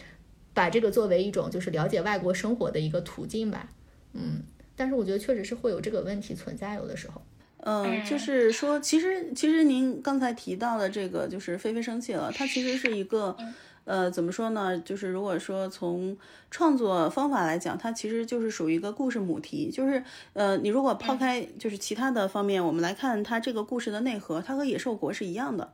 [0.53, 3.67] 把这个作为一种就是了解外国生活的一个途径吧，
[4.13, 4.41] 嗯，
[4.75, 7.21] 但是我觉得确实是会有这个问题存在，有的时候，
[7.59, 13.35] 嗯，就是说，其实其实您刚才提到的这个就是菲菲生气了，它其实是一个。
[13.85, 14.79] 呃，怎么说呢？
[14.79, 16.17] 就是如果说从
[16.49, 19.69] 创作方法来讲，它其实就是属于一个故事母题。
[19.69, 25.71] 就是呃，你如果抛开就是其他的方面，我们来看它这个故事的内核，它和《野兽国》是一样的，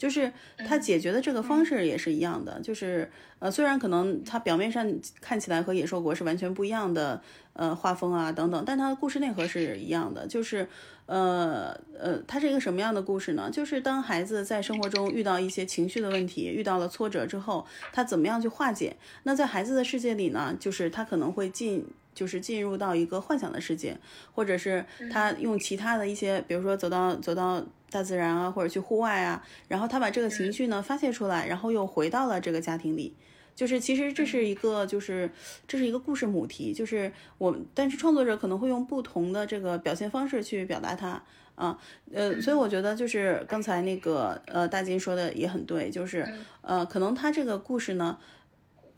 [0.00, 0.32] 就是
[0.66, 2.58] 它解决的这个方式也是一样的。
[2.60, 3.08] 就是
[3.38, 10.66] 呃，虽然可能它表面上看起来和《野兽国》是完全不一样的，呃，画风啊等等，但它的故事内核是一样的，就是。
[11.06, 13.50] 呃呃，它是一个什么样的故事呢？
[13.50, 18.96] 就是当孩子在生活中遇到一些情绪的问题，遇到了挫折之后，他怎么样去化解？
[19.24, 21.84] 那在孩子的世界里呢，就是他可能会进，
[22.14, 23.98] 就是进入到一个幻想的世界，
[24.32, 27.60] 或者是他用其他的一些，比如说走到走到
[27.90, 33.14] 大自然啊，或者去户外啊，然后他把这个情绪呢发泄出来，然后又回到了这个家庭里。
[33.54, 35.30] 就是其实这是一个，就是
[35.68, 41.22] 这是一个故事母题，就是我，但是创作者可能会用不同的这个表现方式去表达它
[41.56, 41.78] 啊，
[42.12, 46.26] 呃，所以我觉得就是刚才那个呃大金说的也很对，就是
[46.62, 48.16] 呃可能他这个故事呢。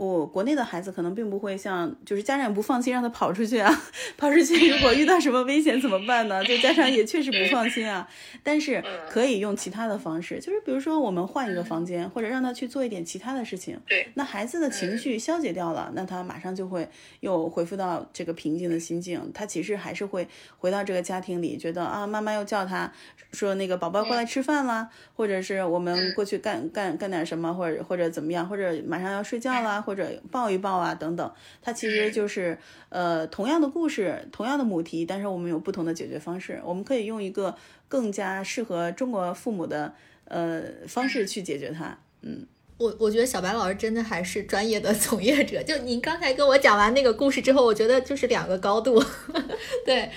[0.06, 3.70] 我国内的孩子可能并不会像，就是家长不放心让他跑出去啊，
[4.18, 6.44] 跑出去如果遇到什么危险怎么办呢？
[6.44, 8.08] 就家长也确实不放心啊。
[8.42, 13.78] 但是可以用其他的方式，就是比如说我们换一个房间，或者让他去做一点其他的事情。
[13.86, 16.88] 对，那孩子的情绪消解掉了，那他马上就会
[17.20, 19.30] 又恢复到这个平静的心境。
[19.32, 20.26] 他其实还是会
[20.58, 22.90] 回到这个家庭里，觉得啊，妈妈又叫他
[23.32, 29.80] 说那个宝宝过来吃饭啦，或者是我们过去干干干点什么，或者或者怎么样，或者马上要睡觉啦。
[29.80, 36.60] 或 者抱一抱啊，等等，它其实就是呃同样的故事，同样的母题，但是我们有不同的解决方式。
[36.64, 37.54] 我们可以用一个
[37.88, 41.98] 更加适合中国父母的呃方式去解决它。
[42.22, 42.46] 嗯，
[42.78, 45.62] 我我觉得小白老师真的还是专业的 从业者。
[45.62, 49.02] 就您刚才跟我讲完那个故事之后，我觉得就是两个高度。
[49.84, 50.10] 对，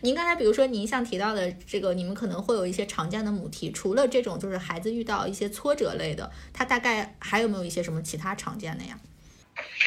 [0.00, 8.98] 您刚才比如说您像提到的这个，你们可能会有一些常见的母题，除了这种就是孩子遇到一些挫折类的，他大概还有没有一些什么其他常见的呀？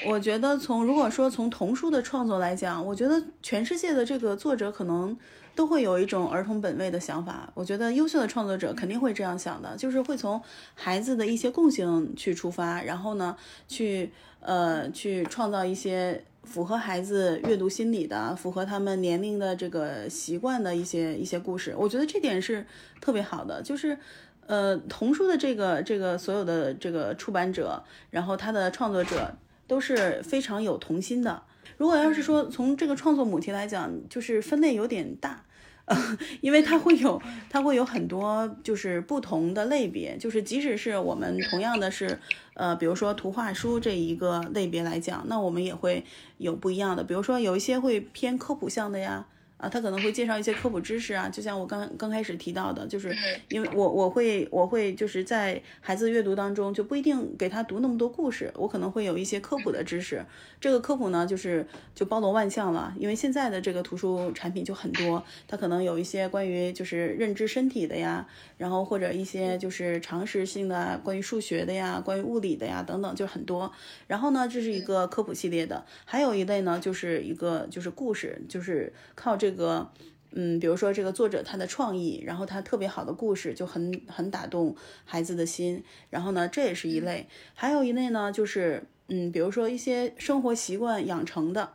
[0.03, 5.17] 我觉得从如果说从童书的创作来讲，我觉得全世界的这个作者可能
[5.55, 7.49] 都会有一种儿童本位的想法。
[7.53, 10.41] 我觉得优秀的创作者肯定会这样想的，就是会从
[10.73, 13.35] 孩子的一些共性去出发，然后呢，
[13.67, 21.73] 去呃去创造一些符合孩子阅读心理的、符合他们年龄的这个习惯的一些一些故事。
[21.77, 22.65] 我觉得这点是
[22.99, 23.97] 特别好的，就是
[24.45, 27.81] 呃童书的这个这个所有的这个出版者，
[28.11, 29.35] 然后他的创作者。
[29.67, 31.43] 都是非常有童心的。
[31.77, 35.43] 如果要是说从这个创作母题来讲，就是分类有点大，
[35.85, 42.19] 呃， 因为它会有它会有很多就是不同的类别，就是即使是我们同样的是，
[42.53, 46.05] 呃，比如说图画书这一个类别来讲，那我们也会
[46.37, 49.27] 有不一样的，比如说有一些会偏科普向的呀。
[49.57, 53.15] 啊，他可能会介绍一些科普知识啊，就像我刚刚开始提到的，就是
[53.47, 60.25] 因为我我会我会就是在孩子阅读当中就不一定给他读那么多故事，我可能会有一些科普的知识。
[60.59, 73.71] 这个科普呢，就是就包罗万象了，因为现在的这个图书产品就很多，它可能有一些关于就是认知身体的呀，然后或者一些就是常识性的关于数学的呀，关于物理的呀等等，就很多。
[74.07, 79.44] 然后呢，这是一个科普系列的，还有一类呢，就是一个就是故事，就是靠这。
[79.45, 79.91] 这个，
[80.31, 91.73] 嗯，比如说这个作者他的创意，然后他特别好的故事就很很打动孩子的心，然后呢，这也是一类，还有一类呢，就是嗯，比如说一些生活习惯养成的，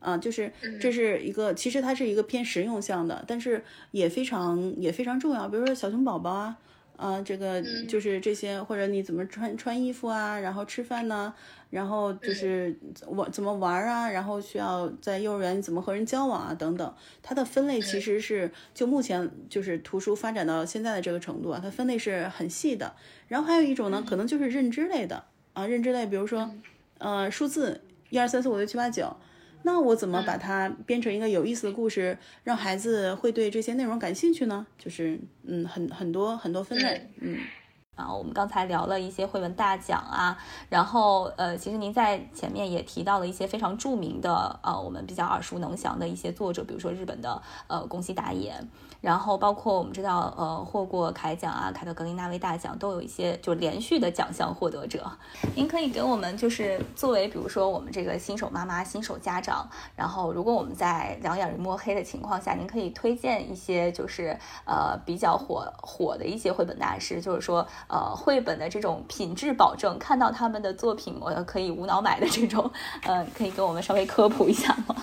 [0.00, 6.58] 啊，就是这是一个，其实它是一个偏实用向的，但是也非常也非常重要，比如说小熊宝宝啊。
[7.02, 11.34] 啊，这个就是这些，或者你怎么穿穿衣服啊，然后吃饭呢，
[11.68, 16.94] 然后就是玩怎么玩啊，然后需要在幼儿园怎么和人交往啊，等等。
[17.20, 22.94] 它的分类其实是就目前就是图书发展到现在的这个程度啊，它分类是很细的。
[23.26, 26.54] 然后还有一种呢，可能就是认知类的啊，认知类，比如说，
[26.98, 29.16] 呃，数字一二三四五六七八九。
[29.62, 34.66] 那我怎么把它编成一个有意思的故事，让孩子会对这些内容感兴趣呢？
[34.78, 37.38] 就是，嗯，很很多很多分类，嗯。
[37.94, 40.38] 啊，我们刚才聊了一些绘本大奖啊，
[40.70, 48.54] 然后呃，其实您在前面也提到了一些非常著名的呃，我们比较耳熟能详的一些作者，比如说日本的呃宫西达也。
[49.02, 55.10] 然后包括我们知道，呃，获过凯奖啊、凯特格林纳威大奖，都有一些就连续的奖项获得者。
[55.56, 72.70] 您可以给我们就是作为，比如说我们这个新手妈妈、新手家长，然后如果我们在两眼一摸黑的情况下，您可以推荐一些就是呃比较火火的一些绘本大师，就是说呃绘本的这种品质保证，看到他们的作品我可以无脑买的这种，
[73.02, 74.94] 呃，可以给我们稍微科普一下吗？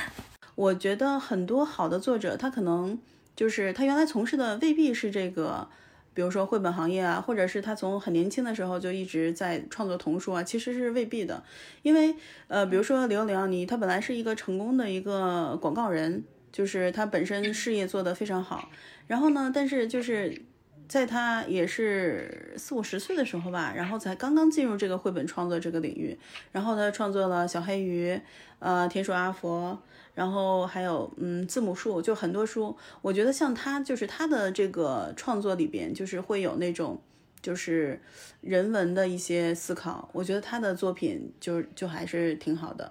[0.54, 2.98] 我觉得很多好的作者，他可能。
[3.38, 5.68] 就是他原来从事的未必是这个，
[6.12, 11.40] 比如说绘本行业啊，或者是他从很年轻的时候就一直在创作童书啊，其实是未必的。
[11.82, 12.16] 因为
[12.48, 18.68] 呃，比如说刘刘洋尼，他本来是一个成功的一个广告人，就是他本身事业做得非常好。
[19.06, 20.42] 然后呢，但是就是
[20.88, 26.18] 在他也是四五十岁的时候吧，然后才刚刚进入这个绘本创作这个领域，
[26.50, 28.20] 然后他创作了小黑鱼，
[28.58, 29.78] 呃，田鼠阿佛。
[30.18, 37.00] 然后还有，嗯，字母树就很多书，我觉得像他，就是他的这个创作里边，就是会有那种，
[37.40, 38.02] 就是
[38.40, 40.08] 人文的一些思考。
[40.12, 42.90] 我觉得他的作品就就还是挺好的。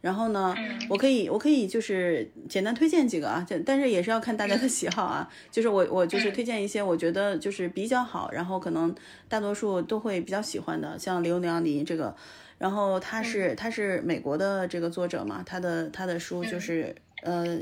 [0.00, 0.54] 然后呢，
[0.88, 5.28] 我可以我可以就是简单推荐几个啊，但是也是要看大家的 喜好啊。
[5.50, 8.94] 就是我我就是推荐一些我觉得就是比较好，然后可能
[9.28, 12.16] 大多数都会比较喜欢的，像刘娘尼这个。
[12.62, 16.94] 然后他是他是美国的这个作者嘛，他的他的书就是
[17.24, 17.58] 呃，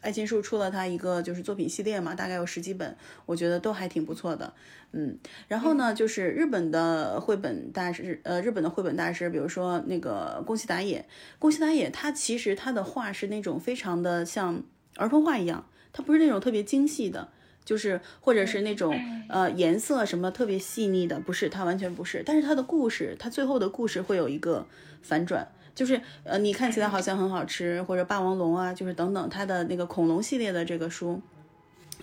[0.00, 4.54] 爱心树出了他一个就是作品系列嘛，大概有十几本，我觉得都还挺不错的，
[4.92, 5.18] 嗯。
[5.48, 11.04] 然后呢，就是日本的绘本大师，呃，日本的绘本大师，比如说那个宫西达也，
[11.40, 14.62] 宫西达也他其实他的画是那种非常的像
[14.94, 17.28] 儿童画一样，他不是那种特别精细的。
[17.64, 18.94] 就是或者是那种
[19.28, 24.66] 呃颜色什么特别细腻的，不是它完全不是，但是它的故事，它最后的故事会有一个
[25.02, 31.20] 反转，就是呃你看起来好像很好吃，或者霸王龙啊，就是等等它的那个恐龙系列的这个书，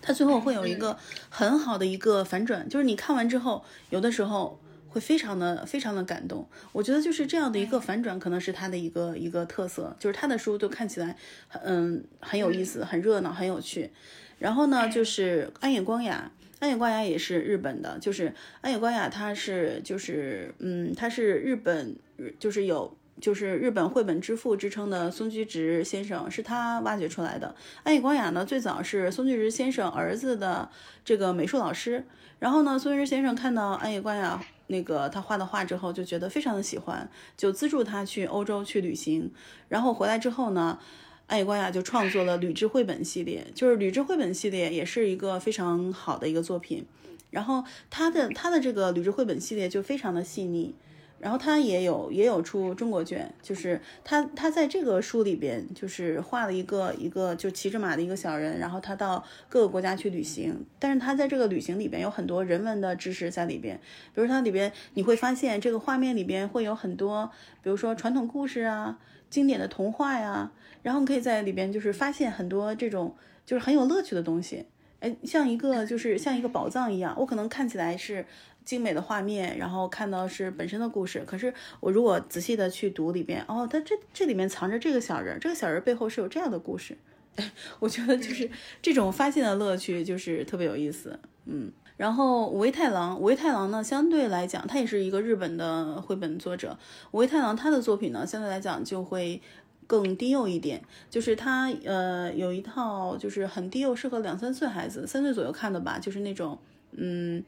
[0.02, 0.98] 它最后会有一个
[1.30, 4.60] 很好的一个反转，就是你看完之后，有的时候
[4.92, 6.46] 会非常的非常的感动。
[6.74, 11.16] 我觉得就是这样的一个反转，可能是他的一个一个特色，就是他的书都看起来
[11.64, 13.90] 嗯很有意思，很热闹，很有趣。
[14.38, 21.96] 然后呢，就是安野光雅，安野光雅也是日本的，就是安野光雅，他是就是嗯，他是日本，
[22.38, 27.56] 就是有就是日本绘本之父之称的松居直先生，是他挖掘出来的。
[27.84, 30.68] 安野光雅呢，最早是松居直先生儿子的
[31.06, 32.04] 这个美术老师，
[32.40, 37.08] 然后呢，松居直先生看到安野光雅那个他画的画之后，就觉得非常的喜欢，
[37.38, 39.32] 就资助他去欧洲去旅行，
[39.70, 40.80] 然后回来之后呢。
[41.28, 46.86] 安野光雅就创作了《吕雉绘本》系列，就是《吕雉绘本》系列也是一个非常好的一个作品。
[47.30, 50.76] 然后他的他的这个《吕雉绘本》系列就非常的细腻。
[51.22, 60.66] 然后他也有也有出中国卷，就是他他在这个书里边就是画了一个一个就骑着马的一个小人，然后他到各个国家去旅行。
[60.80, 63.80] 但是他在这个旅行里边有很多人文的知识在里边，
[64.16, 67.30] 比如它里边你会发现这个画面里边会有很多，
[67.62, 68.98] 比如说传统故事啊、
[69.30, 70.52] 经典的童话呀。
[70.84, 74.66] 然后你可以在里边就是发现很多这种就是很有乐趣的东西，
[75.00, 77.16] 哎，像一个就是像一个宝藏一样。
[77.20, 78.26] 我可能看起来是
[78.64, 86.98] 精美的画面，然后看到是本身的故事，可是我如果仔细的去读里边，哦，它这这里面藏着这个小人，这个小人背后是有这样的故事。
[87.80, 88.50] 我觉得就是
[88.82, 91.72] 这种发现的乐趣就是特别有意思，嗯。
[91.98, 96.78] 然后五味太郎，五味太郎呢，相对来讲，他也是一个日本的绘本作者。
[97.12, 99.42] 五味太郎他的作品呢，相对来讲就会。
[99.88, 106.58] 更低幼一点，就是他呃有一套就是很低幼，适合两三岁孩子，三岁左右看的吧，就是那种
[106.94, 107.44] 嗯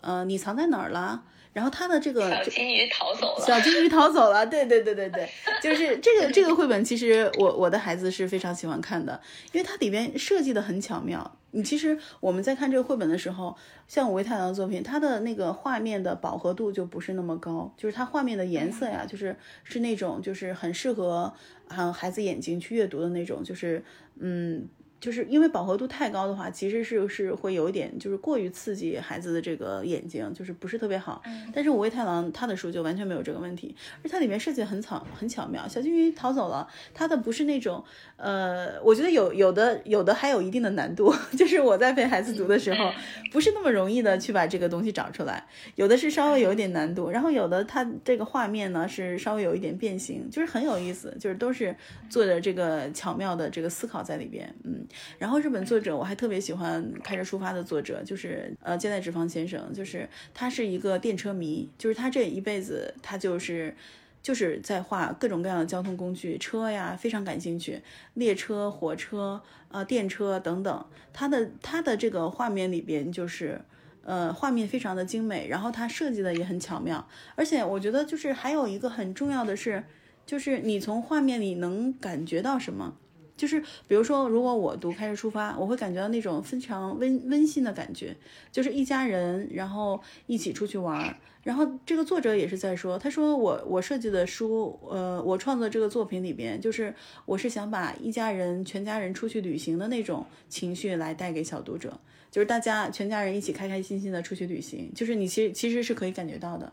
[0.00, 1.22] 呃你藏在哪儿了？
[1.54, 5.28] 然后他的这个小金鱼逃走了，小金鱼逃走了，对对对对对，
[5.60, 11.36] 就是这个这个绘本，其实我我的孩子是非常喜欢看的，因为它里边设计的很巧妙。
[11.50, 13.56] 你其实我们在看这个绘本的时候，
[13.88, 19.34] 像五味太郎的作品，它的那个画面的饱和度就不是那么高，就是它画面的颜色呀，就是
[19.64, 21.32] 是那种就是很适合
[21.66, 23.82] 啊孩子眼睛去阅读的那种，就是
[24.20, 24.68] 嗯。
[25.00, 31.22] 就是因为饱和度太高的话，其实是是会有一点，就是过于刺激孩子的这个眼睛，就是不是特别好。
[31.52, 35.68] 但是五味太郎他的书就完全没有这个问题，而它里面设计很巧很巧妙。
[35.68, 37.84] 小金鱼逃走了，它的不是那种，
[38.16, 42.90] 呃，我觉得有有的有的还有一定的难度， 就是我在陪孩子读的时候，
[43.30, 45.46] 不是那么容易的去把这个东西找出来。
[45.76, 51.76] 有的是稍微有一点难度，然后有的它这个画面呢是稍微有一点变形，就是很有意思，就是都是
[52.10, 54.84] 做的这个巧妙的这个思考在里边，嗯。
[55.18, 63.74] 然后日本作者我还特别喜欢《开着出发》的作者，就是呃健代直方先生，就是他是一个电车迷，就是他这一辈子他就是
[64.22, 67.82] 就是在画各种各样的交通工具，车呀非常感兴趣，
[68.14, 73.60] 列车、火车、呃电车等等，他的他的这个画面里边就是。
[74.04, 79.84] 呃，画面非常的精美，然后它设计的也很巧妙，而且我觉得就是还有一个很重要的是，
[80.24, 82.96] 就是你从画面里能感觉到什么，
[83.38, 88.14] 就是比如说，如果我读《开始出发》，我会感觉到那种非常温温馨的感觉，
[88.52, 96.92] 就是一家人然后一起出去玩，然后这个作者也是在说，他说我我设计的书，呃，我创作这个作品里边，就是
[97.24, 101.98] 我是想把一家人全家人出去旅行的那种情绪来带给小读者。
[102.30, 106.70] 就是大家全家人一起开开心心的出去旅行，就是你其实其实是可以感觉到的，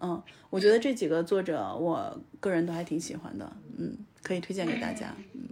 [0.00, 5.48] 嗯，我觉得这几个作者我个人都还挺喜欢的，嗯，可以推荐给大家，嗯。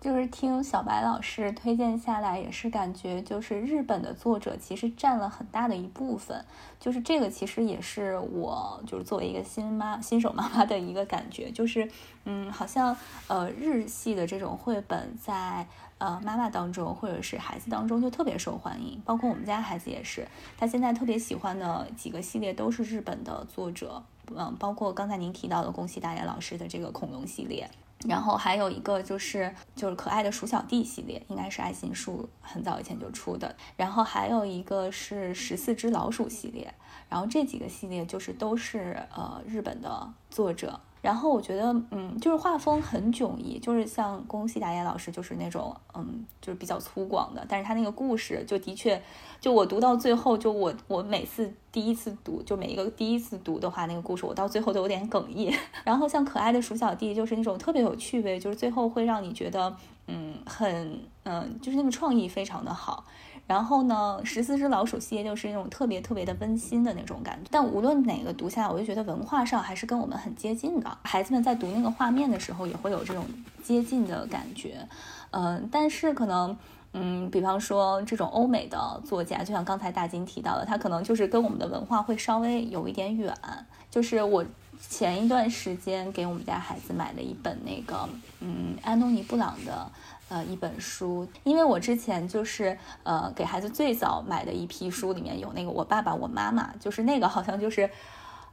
[0.00, 6.42] 就是听小白老师推荐下来，也是感觉就是日本的作者其实占了很大的一部分。
[6.80, 11.86] 就是这个其实也是我就是作为一个新妈新手妈妈的一个感觉，就是
[12.24, 12.96] 嗯，好像
[13.28, 15.66] 呃日系的这种绘本在
[15.98, 18.98] 呃妈妈当中或者是孩子当中就特别受欢迎。
[19.04, 20.26] 包括我们家孩子也是，
[20.56, 24.02] 他现在特别喜欢的几个系列都是日本的作者，
[24.34, 27.68] 嗯，包括刚才您提到的宫西达也老师的这个恐龙系列。
[28.08, 33.54] 然后还有一个就是就是可爱的鼠小弟系列，应该是爱心树很早以前就出的。
[33.76, 36.72] 然后还有一个是十四只老鼠系列。
[37.08, 40.80] 然后这几个系列就是都是呃日本的作者。
[41.02, 47.44] 然后我觉得嗯，就是画风很迥异，就是像宫西达也老师就是那种嗯，就是比较粗犷的。
[47.48, 49.02] 但是他那个故事就的确，
[49.40, 55.58] 就我读到最后，就我我每次第一次读，就每一个第一次读的话，那个故事我到最后都有点哽咽。
[55.84, 59.74] 然后像可爱的鼠小弟，就是那种特别有趣味，就是最后会让你觉得
[60.06, 63.06] 嗯很嗯，就是那个创意非常的好。
[63.50, 67.48] 然后呢，十四只老鼠系列就是那种特别特别的温馨的那种感觉。
[67.50, 70.98] 但无论哪个读下来，我就觉得文化上还是跟我们很接近的。
[71.02, 73.26] 孩子们在读那个画面的时候，也会有这种
[73.60, 74.86] 接近的感觉。
[75.32, 76.56] 嗯，但是可能，
[76.92, 83.34] 嗯，比方说这种欧美的作家，就像刚才大金提到的，他可能就是跟我们的文化会稍微有一点远。
[83.90, 84.44] 就是我
[84.78, 89.90] 前一段时间给我们家孩子买了一本那个，嗯，安东尼布朗的。
[90.30, 97.90] 呃，一本书，因为我之前就是呃给孩子最早买的一批书，里面有那个我爸爸我妈妈，就是那个好像就是，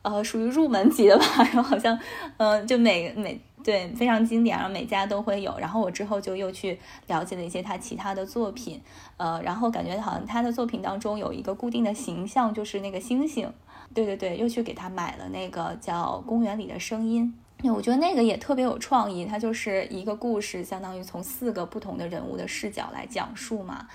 [0.02, 1.24] 呃，属于入门级的吧，
[1.54, 1.98] 然后好像，
[2.38, 5.56] 嗯， 就每每对非常经典，然后每家都会有。
[5.60, 8.82] 然后我之后就又去了解了一些他其他的作品，
[9.18, 13.54] 呃，然后感觉好像他的作品当中有一个固定的形象，就是那个星星，
[13.94, 17.32] 对对对，又去给他买了那个叫《公园里的声音》。
[17.64, 23.88] 我觉得那个也特别有创意，它就是一个故事，相当于从四个不同的人物的视角来讲述嘛。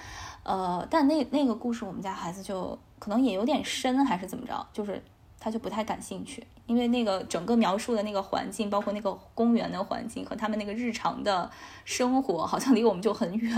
[0.43, 5.01] 呃，但那那个故事我们家孩子就可能也有点深，还是怎么着，就是
[5.39, 11.49] 他就不太感兴趣，因为那个整个描述的那个环境，包括那个公园的环境和他们那个日常的
[11.85, 13.55] 生活，好像离我们就很远，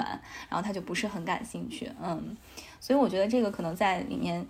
[0.51, 1.91] 然后他就不是很感兴趣。
[2.03, 2.37] 嗯，
[2.79, 4.47] 所以我觉得这个可能在里面。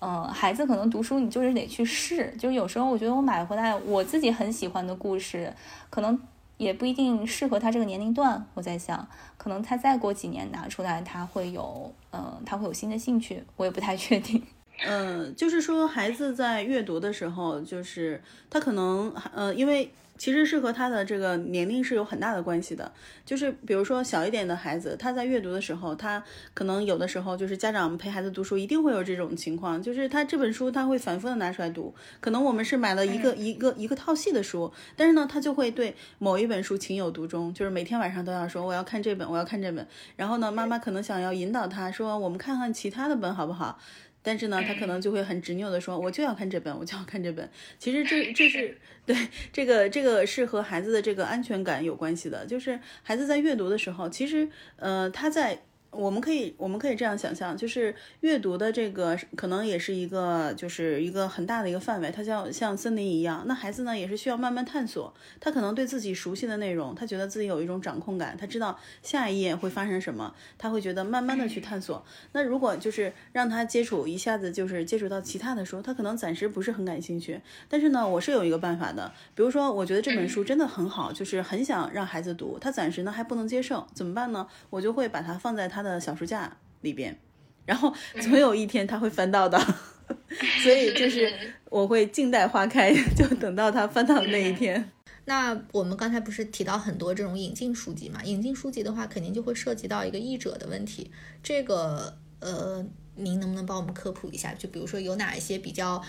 [0.00, 2.32] 嗯，孩子可能读书，你就是得去试。
[2.38, 5.52] 就是有时候，我觉得我买回来我自己很喜欢的故事，
[5.90, 6.18] 可能
[6.56, 8.44] 也不一定适合他这个年龄段。
[8.54, 14.42] 我在想，可能他再过几年拿出来，他会有，嗯，他会有新的兴趣，我也不太确定。
[14.86, 19.90] 嗯，就是说，孩子在阅读的时候，就是他可能，呃，因为。
[20.18, 22.92] 其实是和他的这个年龄是有很大的关系的，
[23.24, 43.78] 就是比如说小一点的孩子，他在阅读的时候，他可能有的时候就是家长陪孩子读书，一定会有这种情况，就是他这本书他会反复的拿出来读，可能我们是买了一个一个一个套系的书，但是呢，他就会对某一本书情有独钟，就是每天晚上都要说我要看这本，我要看这本，然后呢，妈妈可能想要引导他说，我们看看其他的本好不好？
[44.22, 47.48] 但是呢，他可能就会很执拗的说，我就要看这本，我就要看这本。
[47.78, 49.16] 其实这这是 对
[49.52, 55.62] 这个这个是和孩子的这个安全感有关系的，就是孩子在阅读的时候，其实呃他在。
[55.98, 63.42] 我们可以，我们可以这样想象，就是阅读的这个可能也是一个，就是一个很大的一个范围，它像像森林一样。
[63.48, 65.12] 那孩子呢，也是需要慢慢探索。
[65.40, 72.04] 他可能对自己熟悉的内容，他觉得自己有一种掌控感，他知道下一页会发生什么，他会觉得慢慢的去探索。
[72.30, 77.40] 那如果就是让他接触一下子就是接触到其他的书，他可能暂时不是很感兴趣。
[77.68, 84.46] 但是呢，我是有一个办法的，比如说我觉得这本书真的很好，就是很想让孩子读，他暂时呢还不能接受，怎么办呢？
[84.70, 85.82] 我就会把它放在他。
[85.82, 87.18] 的的小书架里边，
[87.66, 89.58] 然后总有一天他会翻到的，
[90.62, 91.32] 所以就是
[91.70, 94.90] 我会静待花开，就等到他翻到的那一天。
[95.24, 98.22] 那我们刚才不是提到很多这种引进书籍嘛？
[98.24, 101.10] 引进书籍的话，肯定就会涉及到一个译者的问题。
[101.42, 102.82] 这个呃，
[103.14, 104.54] 您能不能帮我们科普一下？
[104.54, 106.02] 就比如说有哪一些比较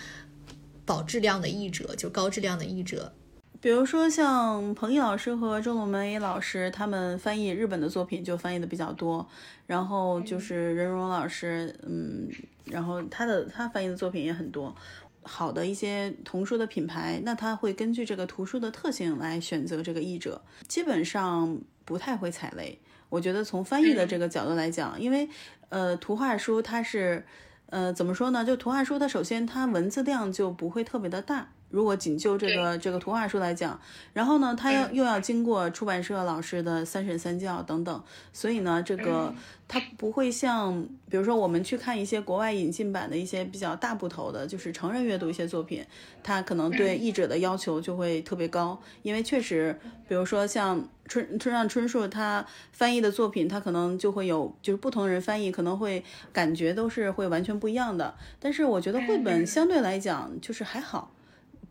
[0.86, 3.12] 保质量的译者，就高质量的译者？
[3.60, 9.28] 比如说像彭毅老师和周龙梅老师，他们翻译日本的作品就翻译的比较多。
[9.66, 12.28] 然后就是任荣老师，嗯，
[12.64, 14.74] 然后他的他翻译的作品也很多。
[15.22, 22.80] 好的一些童书的品牌，那他会根据这个图书的特性来选择这个译者，基本上不太会踩雷。
[23.10, 25.28] 我觉得从翻译的这个角度来讲，因为
[25.68, 27.26] 呃图画书它是
[27.66, 28.44] 呃怎么说呢？
[28.44, 31.52] 就图画书它首先它文字量就不会特别的大。
[31.70, 33.80] 如果仅就这个这个图画书来讲，
[34.12, 38.02] 然后呢，它要又要经过出版社老师的三审三教等等，
[38.32, 39.32] 所以呢，这个
[39.68, 45.84] 它不会像，比如说我们去看一些国外引进版的一些比较大部头的，就是成人阅读一些作品，
[46.22, 61.12] 它可能对译者的要求就会特别高，因为确实，比如说像春村上春树他翻译的作品，他可能就会有就是不同人翻译可能会感觉都是会完全不一样的，但是我觉得绘本相对来讲就是还好。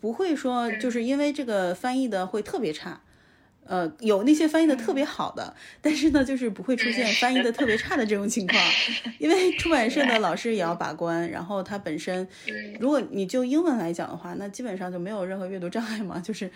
[0.01, 3.01] 不会说，就是因为这个翻译的会特别差，
[3.69, 7.51] 呃，有那些翻译的特别好的，但是呢，就是不会出现翻译的。
[7.51, 8.59] 特别差的这种情况，
[9.19, 12.27] 因为出版社的老师也要把关，然后他本身，
[12.79, 16.49] 如果你就英文来讲的话，那基本上就没有任何阅读障碍嘛，就是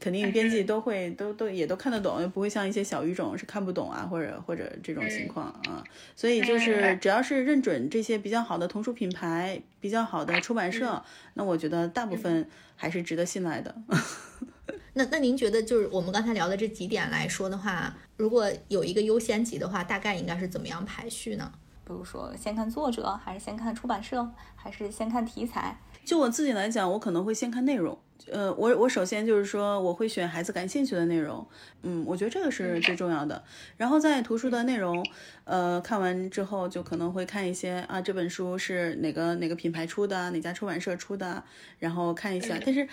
[0.00, 5.84] 肯定编辑都会都都也都看得懂，不会像一些小语种是看不懂啊，或者或者这种情况啊，
[6.16, 6.96] 所以就是。
[7.00, 11.04] 只要是认准这些比较好的童书品牌，比较好的出版社，
[11.34, 12.48] 那我觉得大部分。
[12.78, 13.74] 还是值得信赖的。
[14.94, 21.52] 那那您觉得，就是我们刚才聊的这几点来说的话，如果有一个优先级的话，大概应该是怎么样排序呢？
[21.84, 25.78] 比如说，先看作者，还是先看出版社，还是先看题材？
[26.04, 27.96] 就我自己来讲，我可能会先看内容。
[28.32, 31.46] 呃，我我首先就是说，我会选孩子感兴趣的内容。
[31.82, 33.44] 嗯，我觉得这个是最重要的。
[33.76, 35.04] 然后在图书的内容，
[35.44, 41.44] 呃，看完之后就可能会看一些啊，这本书是哪个哪个品牌出的，哪家出版社出的，
[41.78, 42.58] 然后看一下。
[42.64, 42.88] 但是，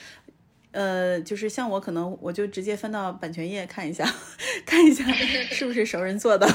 [0.74, 4.06] 呃，就是像我可能我就直接翻到版权页看一下，
[4.66, 6.46] 看一下是不是熟人做的。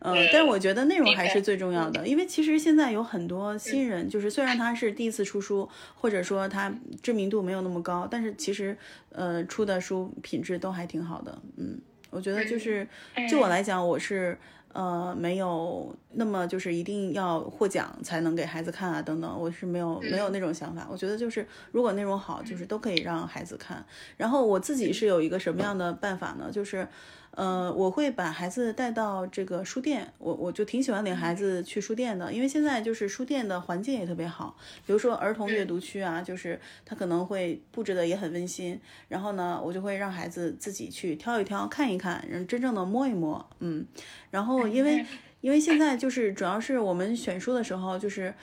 [0.00, 6.72] 嗯， 但是我觉得内容还是最重要的，因为其实现在有很多新人，就是虽然他是第一次出书，或者说他
[7.02, 8.76] 知名度没有那么高，但是其实
[9.10, 11.38] 呃出的书品质都还挺好的。
[11.56, 11.78] 嗯，
[12.10, 12.86] 我觉得就是
[13.28, 14.38] 就我来讲，我是
[14.72, 20.86] 呃没有那么就是一定要获奖才能给孩子看啊等等，我是没有没有那种想法。
[20.90, 23.84] 我觉得就是如果内容好，就是都可以让孩子看。
[24.16, 26.50] 然后我自己是有一个什么样的办法呢？
[26.52, 26.86] 就是。
[27.32, 34.56] 呃，我会把孩子带到这个书店，我我就挺喜欢领孩子去书店的，因为现在就是书店的环境也特别好，
[34.86, 43.86] 比如说儿童阅读区啊，就是他可能会布置的也很温馨，然后呢，我就会让孩子自己去挑一挑，看一看，然后真正的摸一摸，嗯，
[44.30, 45.06] 然后因为
[45.40, 48.34] 因为现在就是主要是我们选书的时候就是。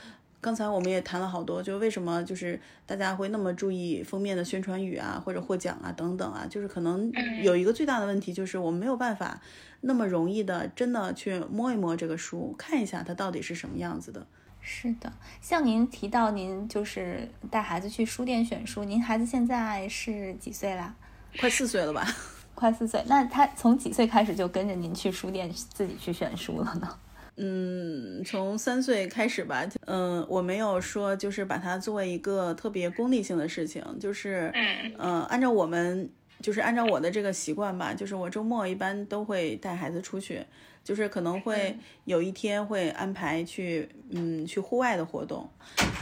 [0.41, 7.11] 刚才我们也谈了好多，就为什么就是大家会那么注意封面的宣传语啊，或者获奖啊等等啊，就是可能
[7.41, 9.41] 有一个最大的问题，就是我们没有办法
[9.81, 14.25] 那么容易的真的去摸一摸这个书，看一下它到底是什么样子的。
[14.61, 15.11] 是的，
[15.41, 20.95] 像您提到您就是带孩子去书店选书，您孩子现在是几岁啦？
[21.39, 22.07] 快四岁了吧？
[22.55, 26.97] 快四岁，那他从几岁开始就跟着您去书店自己去选书了呢？
[27.37, 29.67] 嗯，从三岁开始吧。
[29.85, 34.51] 嗯，我没有说就是把它作为一个特别功利性的事情，就是，
[34.97, 36.09] 嗯，按照我们
[36.41, 40.45] 就是按照我的这个习惯吧，就是我周末一般都会带孩子出去，
[40.81, 45.49] 就是可能会有一天会安排去，嗯，去户外的活动，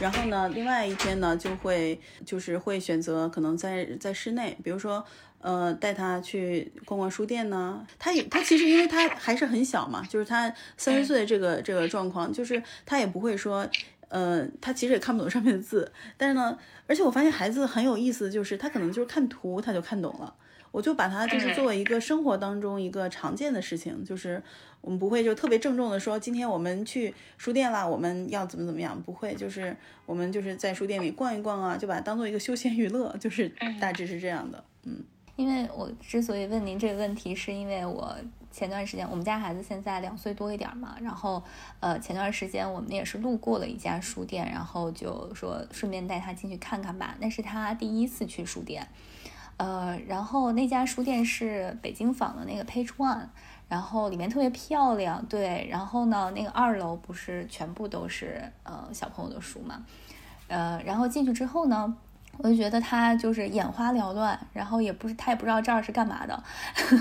[0.00, 5.04] 然后呢，另外一天呢就会就是会选择可能在在室内，比如说。
[5.44, 7.86] 呃，带他去逛逛书店呢。
[7.98, 13.68] 他也，他其实因为他还是很小嘛，就是他三十岁这个这个状况，就是他也不会说，
[14.08, 15.92] 呃，他其实也看不懂上面的字。
[16.16, 20.34] 但是呢，而且我发现孩子很有意思，就是他可能就是看图他就看懂了。
[20.70, 24.42] 我就把它就是作为一个生活当中一个常见的事情，就是
[24.80, 29.76] 我们不会就特别郑重的说，今天我们去书店啦，我们要怎么怎么样，不会，就是
[30.06, 35.04] 我们就是在书店里逛一逛啊，就把它当做一个休闲娱乐，就是大致是这样的，嗯。
[35.36, 38.14] 因为我之所以问您这个问题，是因为我
[38.52, 41.42] 前段时间我们家孩子现在两岁多一点嘛，然后
[41.80, 47.16] 呃前段时间我们也是路过了一家书店，然后就说顺便带他进去看看吧。
[47.18, 48.86] 那是他第一次去书店，
[49.56, 53.26] 呃，然后那家书店是北京坊的那个 Page One，
[53.68, 59.84] 然后里面特别漂亮，对，然后呢那个二楼不是全部都是呃小朋友的书嘛，
[60.46, 61.96] 呃，然后进去之后呢。
[62.38, 66.42] 我就觉得他就是眼花缭乱，然后也不是他也不知道这儿是干嘛的，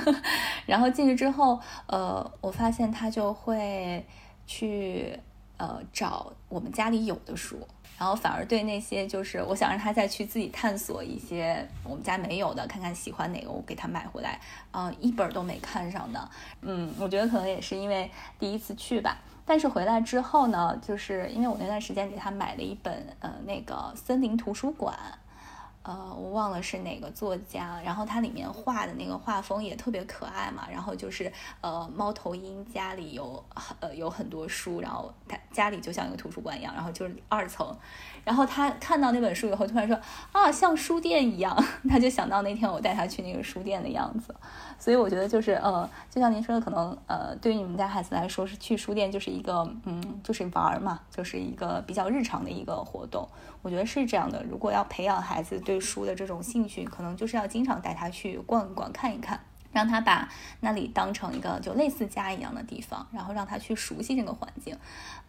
[0.66, 4.06] 然后进去之后，呃，我发现他就会
[4.46, 5.18] 去
[5.58, 7.60] 呃找我们家里有的书。
[7.96, 14.40] 然后反而对那些就是我想让他再去自己探索一些我们家没有的，看看喜欢哪个，我给他买回来，
[14.72, 16.30] 呃，一本都没看上的。
[16.62, 18.10] 嗯，我觉得可能也是因为
[18.40, 19.18] 第一次去吧。
[19.46, 24.98] 但是回来之后呢，就是因为我那段时间给他买了一本呃那个森林图书馆。
[25.84, 33.44] 呃，我忘了是哪个作家，然后它里面画的那个画风也特别可爱嘛，然后就是呃猫头鹰家里有
[33.82, 37.78] 呃有很多书，然后他家里就像一个图书馆一样，然后就是二层，
[38.24, 40.00] 然后他看到那本书以后突然说
[40.32, 41.54] 啊像书店一样，
[41.90, 44.34] 他就想到那天我带他去那个书店的样子，
[44.84, 53.26] 所以我觉得就是呃就像您说的，可能呃对于你们家孩子来说是去书店就是一个嗯就是玩嘛，就是一个比较日常的一个活动。
[53.62, 59.40] 我觉得是这样的，如果要培养孩子对书的这种兴趣，可能就是要经常带他去逛一逛、看一看，
[59.72, 60.28] 让他把
[60.60, 64.78] 那里当成一个就类似家一样的地方，然后让他去熟悉这个环境，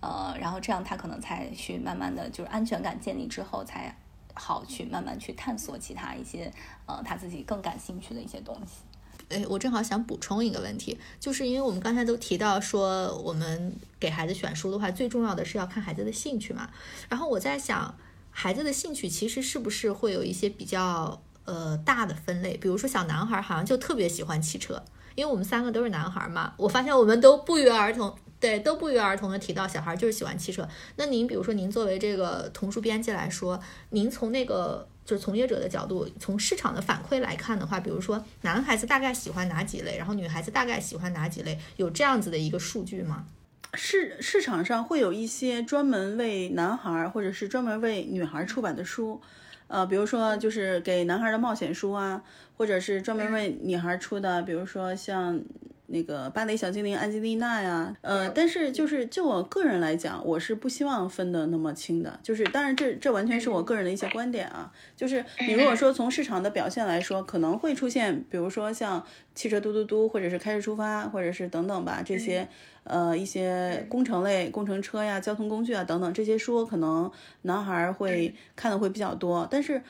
[0.01, 3.95] 呃，然后这样他可能才去慢慢的就是安全感建立之后，才
[4.35, 6.53] 好去慢慢去探索其他一些
[6.87, 8.83] 呃他自己更感兴趣的一些东西。
[9.29, 16.71] 哎，我正好想补充一个问题，就是因为我们刚才都提到说，我们给孩子选书的话，最重要的是要看孩子的兴趣嘛，
[17.09, 17.95] 然后我在想。
[18.37, 22.57] 孩子的兴趣其实是不是会有一些比较呃大的分类？
[22.57, 24.83] 比如说小男孩好像就特别喜欢汽车，
[25.15, 26.53] 因为我们三个都是男孩嘛。
[26.57, 30.69] 我发现我们都不约而同，对，都不约而同的提到小孩就是喜欢汽车。
[30.97, 33.61] 那您比如说您作为这个童书编辑来说，
[33.91, 43.27] 您从那个就是从业者的角度，从市场的反馈来看的话，比如说男孩子大概喜欢哪几类，然后女孩子大概喜欢哪几类，有这样子的一个数据吗？
[43.75, 49.21] 市市场上会有一些专门为男孩或者是专门为女孩出版的书，
[49.67, 52.23] 呃，比如说就是给男孩的冒险书啊，
[52.57, 55.41] 或者是专门为女孩出的，比如说像。
[55.87, 62.19] 那个芭蕾小精灵安吉丽娜呀，呃，但是就是就我个人来讲，我是不希望分的那么清的。
[62.23, 64.73] 就是当然这这完全是我个人的一些观点啊。
[64.97, 69.05] 就是你如果说从市场的表现来说，可能会出现，比如说像
[69.35, 72.49] 汽车嘟嘟嘟，或者是开始出发，或者是等等吧，这些
[72.85, 77.11] 呃一些工程类工程车呀、交通工具啊等等这些书，可能
[77.43, 79.83] 男孩会看的会比较多，但是。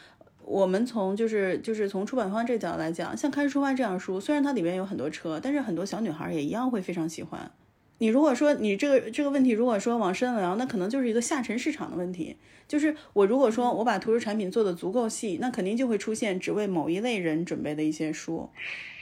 [0.46, 7.50] 我们从就是就是从出版方这角度来讲，像《开始出发》这样书，虽然它里面有很多车，但是很多小女孩也一样会非常喜欢。
[7.98, 12.36] 你如果说你这个这个问题，如果说往深了聊，那可能就是一个下沉市场的问题。
[12.66, 18.50] 就是我如果说我把图书产品做的足够细，那肯定就会出现只为某一类人准备的一些书，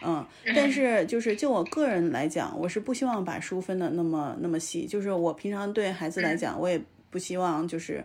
[0.04, 0.24] 嗯。
[0.54, 4.86] 但是就是就我个人来讲，我是不希望把书分的那么那么细。
[4.86, 6.80] 就是我平常对孩子来讲，我也
[7.10, 8.04] 不希望就是。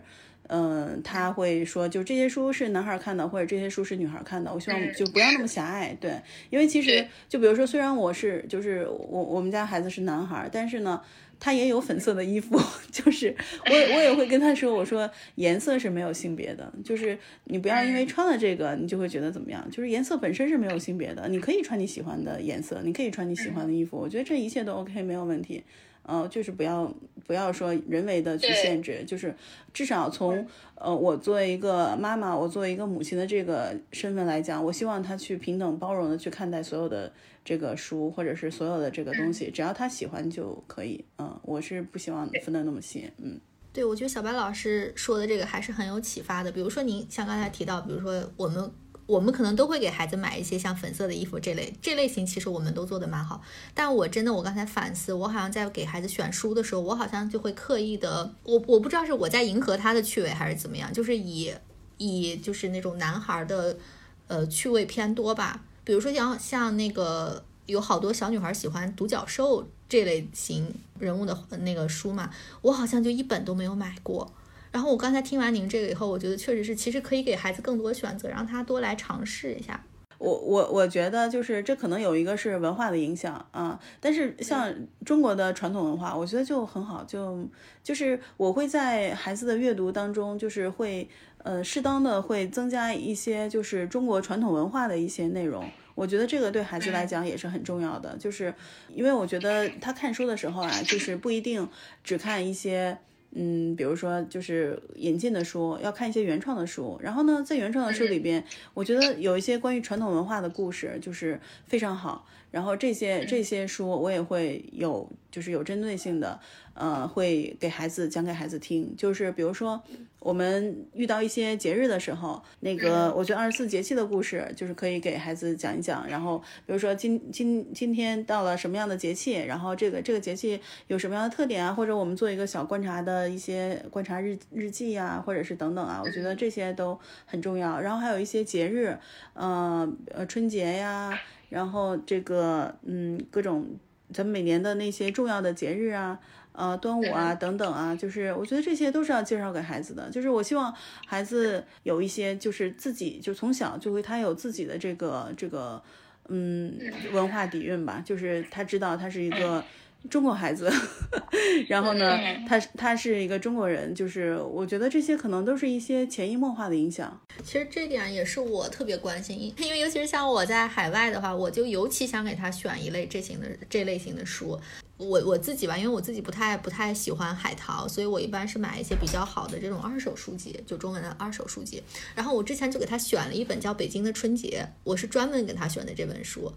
[1.04, 4.52] 他会说，就这些书是男孩看的，或者这些书是女孩看的。
[4.52, 6.20] 我希望就不要那么狭隘，对，
[6.50, 11.00] 因为其实就比如说，虽然我是就是我我们家孩子是男孩，但是呢，
[11.38, 12.58] 他也有粉色的衣服，
[12.90, 13.36] 就是
[13.66, 25.62] 我我也会跟他说，我说颜色是没有性别的，就是你不要因为穿了这个，你就会觉得怎么样，就是颜色本身是没有性别的，你可以穿你喜欢的颜色，你可以穿你喜欢的衣服，我觉得这一切都 OK，没有问题。
[26.08, 26.90] 呃，就是不要
[27.26, 29.34] 不要说人为的去限制，就是
[29.74, 37.12] 至少从呃我作为一个妈妈，我作为一个母亲的这个身份来讲，我希望他去平等包容的去看待所有的
[37.44, 41.04] 这个书或者是所有的这个东西，只要他喜欢就可以。
[41.18, 43.10] 嗯，我是不希望分的那么细。
[43.18, 43.38] 嗯，
[43.70, 46.50] 对，我觉得小白老师说的这个还是很有启发的。
[46.50, 48.72] 比如说您像刚才提到，比如说我们。
[49.08, 53.40] 我们可能都会给孩子买一些像粉色的衣服这类，这类型其实我们都做的蛮好。
[53.72, 61.50] 但我真的，我刚才反思，我好像在给孩子选书的时候，我好像就会刻意的，我我不知道是我在迎合他的趣味还是怎么样，就是以
[61.96, 63.78] 以就是那种男孩的
[64.26, 65.64] 呃趣味偏多吧。
[65.84, 72.28] 比如说像像那个有好多小女孩喜欢独角兽这类型人物的那个书嘛，
[72.60, 74.30] 我好像就一本都没有买过。
[74.70, 79.82] 然后我刚才听完您这个以后，我觉得确实是，其实可以给孩子更多选择，让他多来尝试一下。
[80.18, 87.48] 我我我觉得就是这可能有一个是文化的影响啊，但是像中国的传统文化，我觉得就很好，就
[87.84, 91.08] 就是我会在孩子的阅读当中，就是会
[91.44, 95.64] 呃适当的会增加一些就是中国传统文化的一些内容。
[95.94, 98.52] 我觉得这个对孩子来讲也是很重要的，就是
[98.92, 101.68] 因为我觉得他看书的时候啊，就是不一定
[102.02, 102.98] 只看一些。
[103.32, 106.98] 嗯，比如说就是引进的书，要看一些原创的书。
[107.02, 108.42] 然后呢，在原创的书里边，
[108.74, 112.26] 我觉得有一些关于传统文化的故事，就是非常好。
[112.50, 116.38] 然后这些这些书我也会有就是有针对性的，
[116.74, 118.94] 呃，会给孩子讲给孩子听。
[118.96, 119.82] 就是比如说，
[120.20, 126.08] 我们遇到一些节日的时候，那个我觉得二十四节气的故事，就是可以给孩子讲一讲。
[126.08, 131.72] 然后比如说今今今天到了什么样的节气，然后这个这个节气有什么样的特点啊？
[131.72, 137.78] 或者我们做一个小观察的一些观察日日记呀，或者是等等啊，我觉得这些都很重要。
[137.80, 138.96] 然后还有一些节日，
[139.34, 141.18] 呃呃春节呀，
[141.48, 143.66] 然后这个嗯各种。
[144.12, 146.18] 咱们每年的那些重要的节日啊，
[146.52, 150.10] 呃，端午啊等等啊，就是我觉得这些都是要介绍给孩子的。
[150.10, 150.74] 就是我希望
[151.06, 155.82] 孩子有一些，就是自己就从小就会他有自己的这个这个
[156.28, 156.78] 嗯
[157.12, 159.64] 文化底蕴吧，就是他知道他是一个。
[160.08, 160.70] 中国孩子，
[161.68, 162.18] 然后呢，
[162.48, 167.20] 他他是一个中国人，就是我觉得这些可能都是一些潜移默化的影响。
[167.44, 174.58] 其实这点也是我特别关心，因为尤其是像我在海外的话，我就尤其想给他选一类这型的这类型的书。
[174.96, 181.80] 我我自己吧，因为我自己不太不太喜欢海淘，所以我一般是买一些比较好的这种二手书籍，就中文的二手书籍。
[182.16, 186.52] 然后我之前就给他选了一本叫《北京的春节》，我是专门给他选的这本书。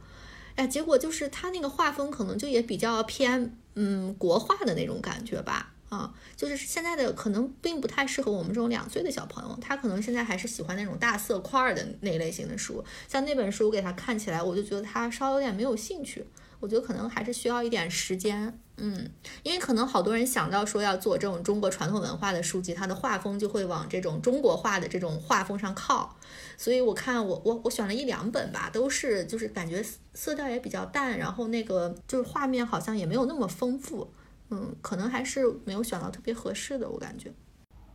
[0.55, 16.25] 哎，结果就是他那个画风可能就也比较偏，嗯，国画的那种感觉吧，啊，就是现在的可能并不太适合我们这种两岁的小朋友，他可能现在还是喜欢那种大色块的那类型的书，像那本书给他看起来，我就觉得他稍微有点没有兴趣。
[16.59, 19.09] 我觉得可能还是需要一点时间，嗯，
[19.41, 26.15] 因为可能好多人想到说要做这种中国传统文化的书籍，它的画风就会往这种中国画的这种画风上靠，
[26.61, 29.83] 所以我看我我我选了一两本吧，都是就是感觉
[30.13, 34.07] 色调也比较淡，然后那个就是画面好像也没有那么丰富，
[34.51, 37.33] 嗯，可能还是没有选到特别合适的，我感觉。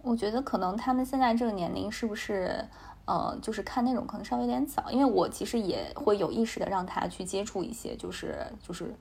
[0.03, 2.65] 我觉得可能他们现在这个年龄是不是？
[3.07, 8.93] 呃，就是看那种可能稍微有点早，因为我其实也会有意识的让他去接触一些，就是就是，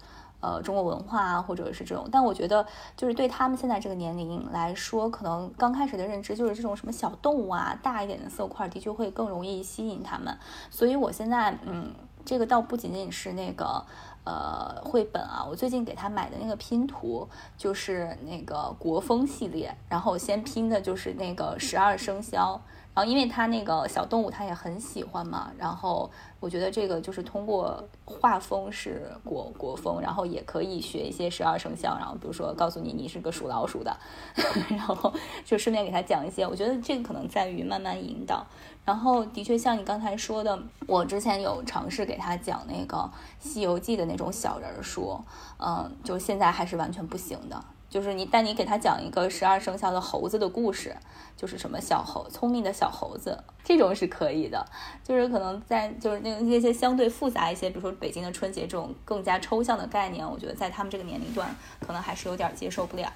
[0.45, 2.07] 呃，中国文化啊，或者是这种。
[2.11, 2.63] 但我觉得，
[2.95, 10.37] 就是对他们现在这个年龄来说，可能刚开始的认知就是这种什么小动物啊，大一点的色块，的确会更容易吸引他们。
[10.69, 11.91] 所以我现在，嗯，
[12.23, 13.83] 这个倒不仅仅是那个
[14.23, 17.27] 呃绘本啊，我最近给他买的那个拼图
[17.57, 22.61] 就是那个国风系列，然后先拼的就是那个十二生肖。
[22.95, 25.51] 然后，因为他那个小动物，他也很喜欢嘛。
[25.57, 31.97] 然后，我觉得这个就是通过画风是国国风，然后也可以学一些十二生肖。
[31.99, 33.95] 然后，比如说告诉你你是个属老鼠的，
[34.71, 36.47] 然后就顺便给他讲一些。
[36.47, 38.45] 我觉得这个可能在于慢慢引导。
[38.85, 42.97] 然后，的确像你刚才说的，我之前有尝试给他讲那个
[43.39, 45.19] 《西游记》的那种小人书，
[45.59, 47.61] 嗯，就现在还是完全不行的。
[47.95, 50.93] 就是你，但你给他讲一个十二生肖的猴子的故事，
[51.37, 54.65] 就是什么小猴，聪明的小猴子，这种是可以的。
[55.01, 63.09] 就是可能在就是那那些相对复杂一些，比如说北京的春节这种更加抽象的概念，我觉得在他们这个年龄段可能还是有点接受不了。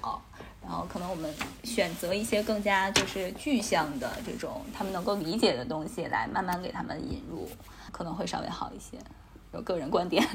[0.62, 1.30] 然后可能我们
[1.62, 7.46] 选择一些更加就是具象的这种他们能够理解的东西来慢慢给他们引入，
[7.92, 8.96] 可能会稍微好一些。
[9.52, 10.26] 有个人观点。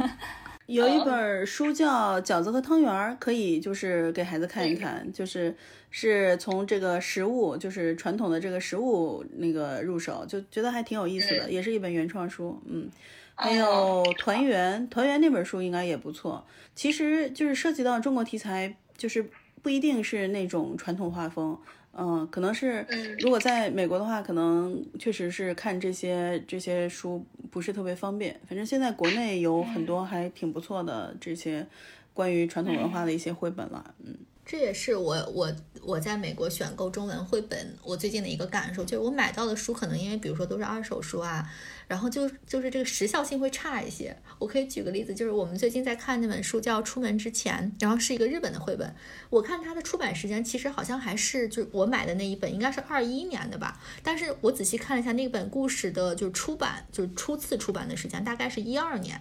[0.67, 5.55] 有一本书叫《饺子和汤圆儿》，可以就是给孩子看一看，就是
[5.91, 12.59] 是从这个食物，就是传统的这个食物那个入手，就觉得还挺有意思的，也是一本原创书。
[12.65, 12.89] 嗯，
[13.35, 16.43] 还有团圆，团圆那本书应该也不错。
[16.73, 19.29] 其实就是涉及到中国题材，就是
[19.61, 21.57] 不一定是那种传统画风。
[21.97, 22.85] 嗯，可能是，
[23.19, 28.37] 如果在美国的话，可能确实是看这些这些书不是特别方便。
[28.47, 31.65] 反正现在国内有很多还挺不错的这些
[32.13, 34.13] 关于传统文化的一些绘本了，嗯。
[34.45, 41.49] 这也是我我我在美国选购中文绘本，我最近的一个感受，就是我买到的书可能因为比如说都是二手书啊，
[41.87, 44.15] 然后就就是这个时效性会差一些。
[44.37, 48.93] 我可以举个例子，就是我们最近在看那本书叫《出门之前》，然后是一个日本的绘本。
[49.31, 59.19] 我看它的出版时间其实好像还是就我买的那一本应该是二一年的吧，但是我仔细看了一下那本故事的就出版就是初次出版的时间大概是一二年。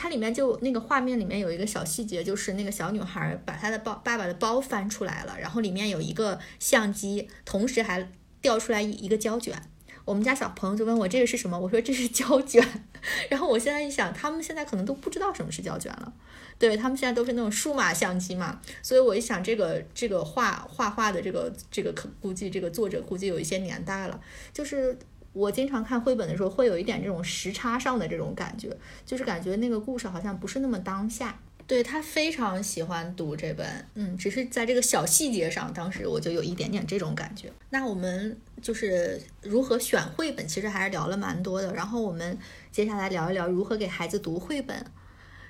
[0.00, 8.08] 它里面就那个画面里面有一个小细节，就是那个小女孩把她的包爸爸的包翻出来了，然后里面有一个相机，同时还
[8.40, 9.60] 掉出来一个胶卷。
[10.04, 12.64] 我们家小朋友就问我这个是什么，我说这是胶卷。
[13.28, 16.12] 然后我现在一想，他们现在可能都不知道什么是胶卷了，
[16.60, 18.60] 对他们现在都是那种数码相机嘛。
[18.82, 24.20] 所以我一想，这个这个画画画的这个这个可估计这个作者估计有一些年代了，
[24.54, 24.96] 就是。
[25.32, 28.76] 我经常看绘本的时候，会有一点这种时差上的这种感觉，
[29.06, 31.38] 就是感觉那个故事好像不是那么当下。
[31.66, 37.52] 对他非常喜欢读这本，嗯，只是在这个小细节上，当时我就有一点点这种感觉。
[37.68, 41.74] 那我们就是如何选绘本，其实还是聊了蛮多的。
[41.74, 42.38] 然后我们
[42.72, 44.82] 接下来聊一聊如何给孩子读绘本。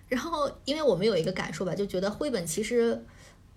[0.09, 3.05] 然后，因为我们有一个感受吧，就觉得绘本其实。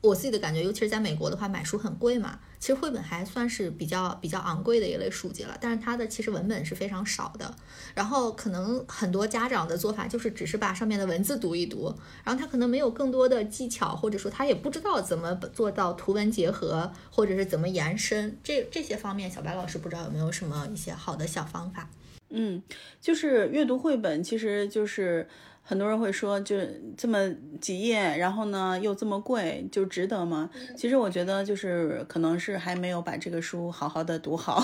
[0.02, 2.40] 我自己的感觉，尤其是在美国的话，买书很贵嘛。
[2.60, 7.56] 其实绘本还算是比较比较昂贵的一类书籍了，但是它的其实文本是非常少的。
[7.96, 11.94] 然后可能很多家长的做法就是只是把上面的文字读一读，
[12.24, 19.30] 然后他可能没有更多的技巧，或者说他也不知道怎么做到图文结合，或者是怎么延伸这这些方面。
[19.30, 21.90] 小白老师不知道有没有什么一些好的小方法？
[22.30, 22.62] 嗯，
[23.00, 25.28] 就是阅读绘本，其实就是。
[25.72, 26.58] 很多人会说，就
[26.98, 27.18] 这么
[27.62, 30.50] 几页，然后呢又这么贵，就值得吗？
[30.76, 34.62] 其实我觉得就是可能是还没有把这个书好好的读好。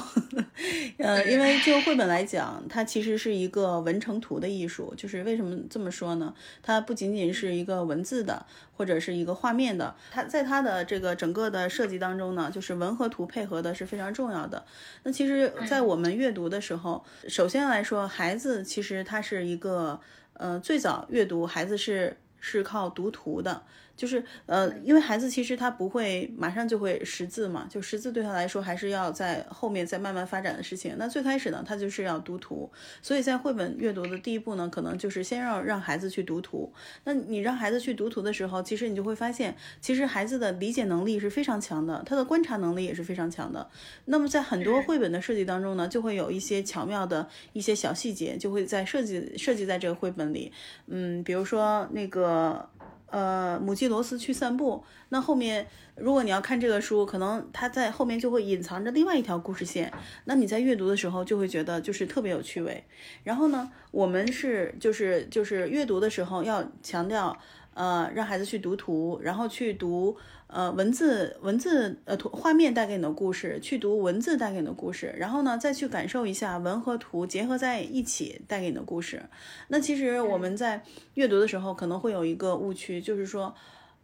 [0.99, 4.93] 呃，因为就绘本来讲，它其实是一个文成图的艺术。
[4.97, 6.33] 就是为什么这么说呢？
[6.61, 8.45] 它不仅仅是一个文字的，
[8.75, 14.65] 或者是一个画面的，它在它的这个整个的设计当中呢，就是文和图配合的是非常重要的。
[15.03, 20.01] 那其实，在我们阅读的时候，首先来说，孩子其实他是一个。
[20.37, 23.63] 呃，最早阅读孩子是是靠读图的。
[23.97, 30.95] 就是呃，因为孩子其实他不会马上就会识字嘛，就识字对他来说还是要在后面再慢慢发展的事情。
[30.99, 32.71] 那最开始呢，他就是要读图，
[33.01, 36.71] 所以在绘本阅读的第一步呢，可能就是先让让孩子去读图。
[37.03, 43.67] 那你让孩子去读图的时候，其实你就会发现，其实孩子的理解能力是非常强的，他的观察能力也是非常强的。
[44.05, 50.51] 那么在很多绘本的设计当中呢，就会有一些巧妙的一些小细节，就会在设计设计在这个绘本里。
[50.85, 52.69] 嗯，比如说那个。
[53.09, 54.83] 呃，母鸡罗斯去散步。
[55.09, 59.91] 那后面，如果你要看这个书，可能它在后面就会隐藏着另外一条故事线。
[60.25, 62.83] 那你在阅读的时候就会觉得就是特别有趣味。
[63.23, 67.37] 然后呢，我们是就是就是阅读的时候要强调，
[67.77, 70.17] 呃，让孩子去读图，然后去读。
[70.49, 79.21] 呃，文字文字呃图画面带给你的故事，去读文字带给你的故事，然后呢，再去感受一下文和图结合在一起带给你的故事。
[79.67, 80.81] 那其实我们在
[81.15, 83.53] 阅读的时候可能会有一个误区，就是说，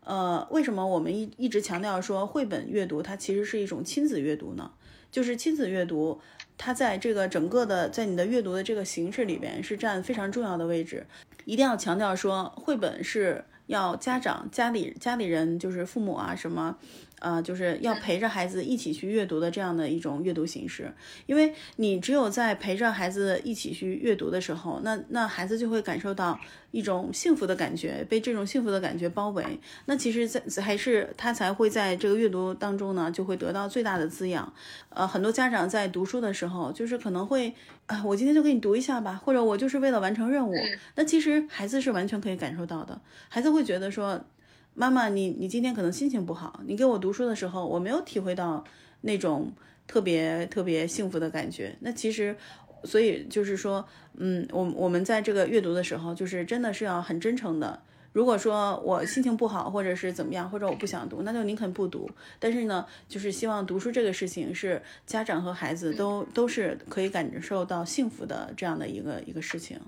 [0.04, 4.70] 呃，为什么我们一一直强调说绘本阅读它其实是一种亲子阅读呢？
[5.10, 6.20] 就是亲子阅读，
[6.58, 11.06] 它在这个整个的在你的阅读的这个形式里边是占非常重要的位置，
[11.46, 13.46] 一定要强调说绘本是。
[13.68, 16.78] 要家长家里家里人就是父母啊什么。
[17.24, 20.94] 呃，就是要陪着孩子一起去阅读的这样的一种阅读形式，
[21.26, 26.38] 因为你只有在陪着孩子一起去阅读的时候，那那孩子就会感受到
[26.72, 29.58] 一种幸福的感觉，被这种幸福的感觉包围。
[29.86, 34.52] 那其实，在还是他才会在这个阅读当中呢，就会得到最大的滋养。
[34.90, 37.54] 呃，很多家长在读书的时候，就是可能会，
[37.86, 40.54] 啊，我今天就给你读一下吧，或者我就是为了完成任务。
[40.96, 43.00] 那其实孩子是完全可以感受到的，
[43.30, 44.22] 孩子会觉得说。
[44.76, 48.64] 妈妈，你你今天可能心情不好，你给我读书的时候，我没有体会到
[49.02, 49.52] 那种
[49.86, 51.76] 特别特别幸福的感觉。
[51.82, 52.36] 那其实，
[52.84, 53.86] 所以就是说，
[54.18, 57.82] 嗯，我我们在这个阅读的时候，就是真的是要很真诚的。
[58.14, 62.10] 如果说我心情不好，或者是怎么样，或者我不想读，那就宁肯不读。
[62.40, 69.80] 但是呢，就是希望读书这个事情是家长和孩子都都是可以感受到幸福的这样的一个一个事情。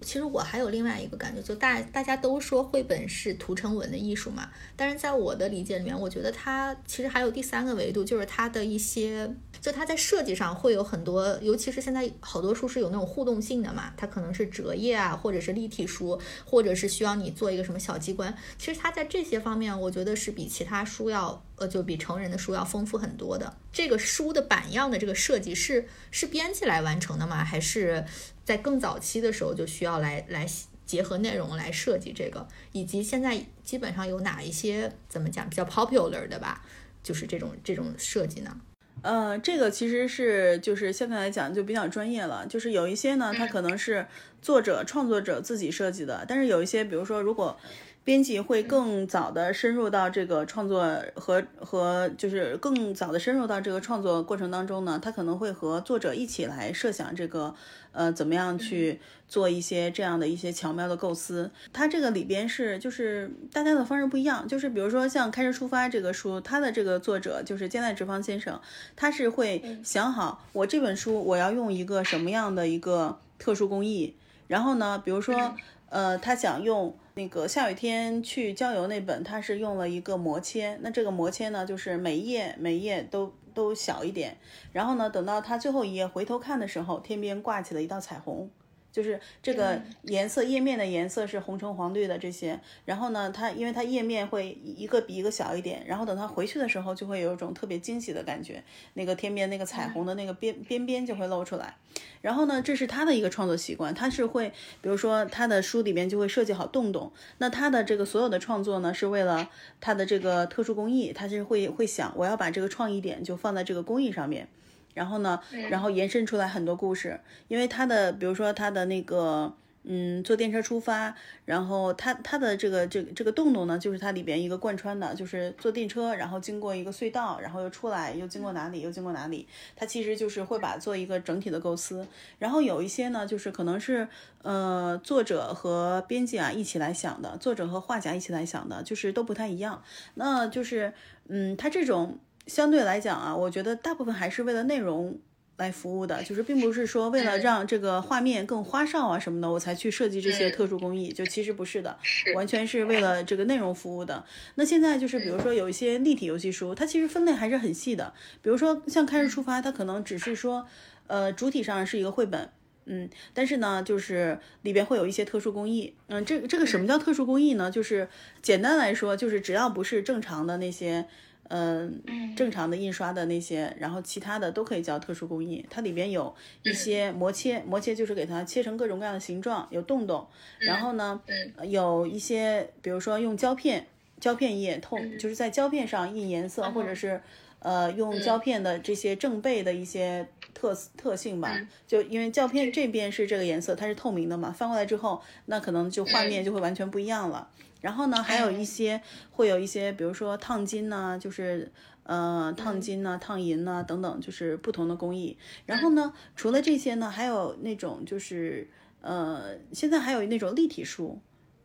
[0.00, 9.30] 其实我还有另外一个感觉，就大大家都说绘本是图成文的艺术嘛，但是在我的理解里面，我觉得它其实还有第三个维度，就是它的一些，
[9.60, 23.56] 就它在设计上会有很多，尤其是现在好多书是有那种互动性的嘛，它可能是折页啊，或者是立体书，或者是需要你做一个什么小机关，其实它在这些方面，我觉得是比其他书要，呃，就比成人的书要丰富很多的。
[23.72, 27.44] 这个书的版样的这个设计是是编辑来完成的吗？
[27.44, 28.04] 还是？
[28.44, 30.46] 在更早期的时候就需要来来
[30.84, 36.62] 结合内容来设计这个，以及现在基本上有哪一些怎么讲比较 popular 的吧，
[37.02, 38.54] 就是这种这种设计呢？
[39.00, 44.06] 呃，这个其实是就是现在来讲就比较专业了，就是有一些呢，它可能是
[44.42, 47.58] 作者创作者自己设计的，但是有一些，比如说如果。
[48.04, 57.54] 编辑会更早的深入到这个创作和和就是更早的深入到这个创作过程当中呢，他可能会和作者一起来设想这个
[57.92, 61.50] 呃怎么样去做一些这样的一些巧妙的构思。
[61.72, 68.60] 他这个里边是就是大家的方式不一样，就是比如说像《开始出发》这个书，它的这个作者就是兼代直方先生，
[68.94, 74.14] 他是会想好我这本书我要用一个什么样的一个特殊工艺，
[74.46, 75.54] 然后呢，比如说
[75.88, 76.96] 呃他想用。
[77.16, 84.36] 那个下雨天去郊游那本，他是用了一个魔切，那这个魔切呢，就是每一页每一页都都小一点，
[84.72, 88.50] 然后呢，等到他最后一页回头看的时候，天边挂起了一道彩虹，
[88.94, 101.74] 就是这个颜色页面的颜色是红橙黄绿的这些，然后呢，它因为它页面会一个比一个小一点，然后等它回去的时候就会有一种特别惊喜的感觉，那个天边那个彩虹的那个边边边就会露出来。
[102.20, 114.46] 然后呢，这是他的一个创作习惯，他是会，比如说他的书里面就会设计好洞洞，那他的这个所有的创作呢，是为了他的这个特殊工艺，他是会会想我要把这个创意点就放在这个工艺上面。
[114.94, 121.14] 然后呢，然后延伸出来很多故事，因为他的，比如说他的那个，嗯，坐电车出发，
[121.44, 132.06] 然后他他的这个这个这个洞洞呢，就是它里边一个贯穿的，就是坐电车，然后经过一个隧道，然后又出来，又经过哪里，又经过哪里，它其实就是会把做一个整体的构思。
[132.38, 134.08] 然后有一些呢，就是可能是
[134.42, 139.82] 呃作者和编辑啊一起来想的，作者和画家一起来想的，就是都不太一样。
[140.14, 140.94] 那就是
[141.28, 142.18] 嗯，他这种。
[142.46, 145.18] 相对来讲啊，我觉得大部分还是为了内容
[145.56, 151.96] 来服务的，就是并不是说为了让这个画面更花哨啊什么的，我才去设计这些特殊工艺，就其实不是的，
[152.34, 154.24] 完全是为了这个内容服务的。
[154.56, 160.66] 那现在就是比如说有一些立体游戏书，它其实分类还是很细的，比如说像开始出发，它可能只是说，
[161.06, 162.50] 呃，主体上是一个绘本，
[162.86, 167.70] 嗯，但是呢，就是里边会有一些特殊工艺，嗯，这这个什么叫特殊工艺呢？
[167.70, 168.08] 就是
[168.42, 171.06] 简单来说，就是只要不是正常的那些。
[171.48, 172.02] 嗯，
[172.34, 175.64] 正常的印刷的那些，然后其他的都可以叫特殊工艺。
[175.68, 180.26] 它里边有一些磨切，磨切就是给它切成各种各样的形状，有洞洞。
[180.58, 181.20] 然后呢，
[181.68, 183.86] 有一些，比如说用胶片，
[184.18, 187.20] 胶片液透，就是在胶片上印颜色，或者是
[187.58, 191.54] 呃用胶片的这些正背的一些特特性吧。
[191.86, 197.50] 就因为胶片这边是这个颜色，它是透明的嘛，翻过来之后，那可能就画面就会完全不一样了。
[197.84, 198.98] 然后呢，还有一些
[199.30, 201.70] 会有一些，比如说烫金呐，就是
[202.04, 205.36] 呃烫金呐、烫银呐等等，就是不同的工艺。
[205.66, 208.66] 然后呢，除了这些呢，还有那种就是
[209.02, 211.20] 呃，现在还有那种立体书，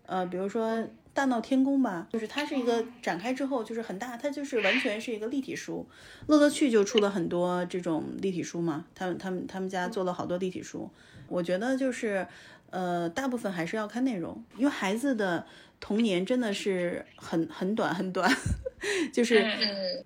[0.08, 5.88] 呃，比如说大闹天宫吧，就是它是一个展开之后就是很大，它就是完全是一个立体书。
[6.28, 10.90] 乐乐趣就出了很多这种立体书嘛，他们他们他们家做了好多立体书。
[11.30, 12.28] 我觉得就是
[12.72, 15.46] 呃，大部分还是要看内容，因为孩子的。
[15.80, 18.30] 童年真的是很很短 很短，
[19.14, 19.46] 就是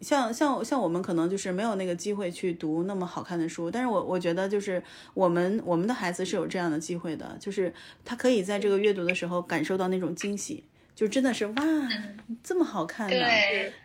[0.01, 4.81] 像像像我们可能就是没有那个机会去读那么好看的书，但是我我觉得就是
[5.13, 7.73] 我们我们的孩子是有这样的机会的，就是
[8.05, 10.63] 他可以在这个阅读的时候感受到那种惊喜，
[10.95, 11.55] 就真的是哇
[12.43, 13.15] 这么好看的，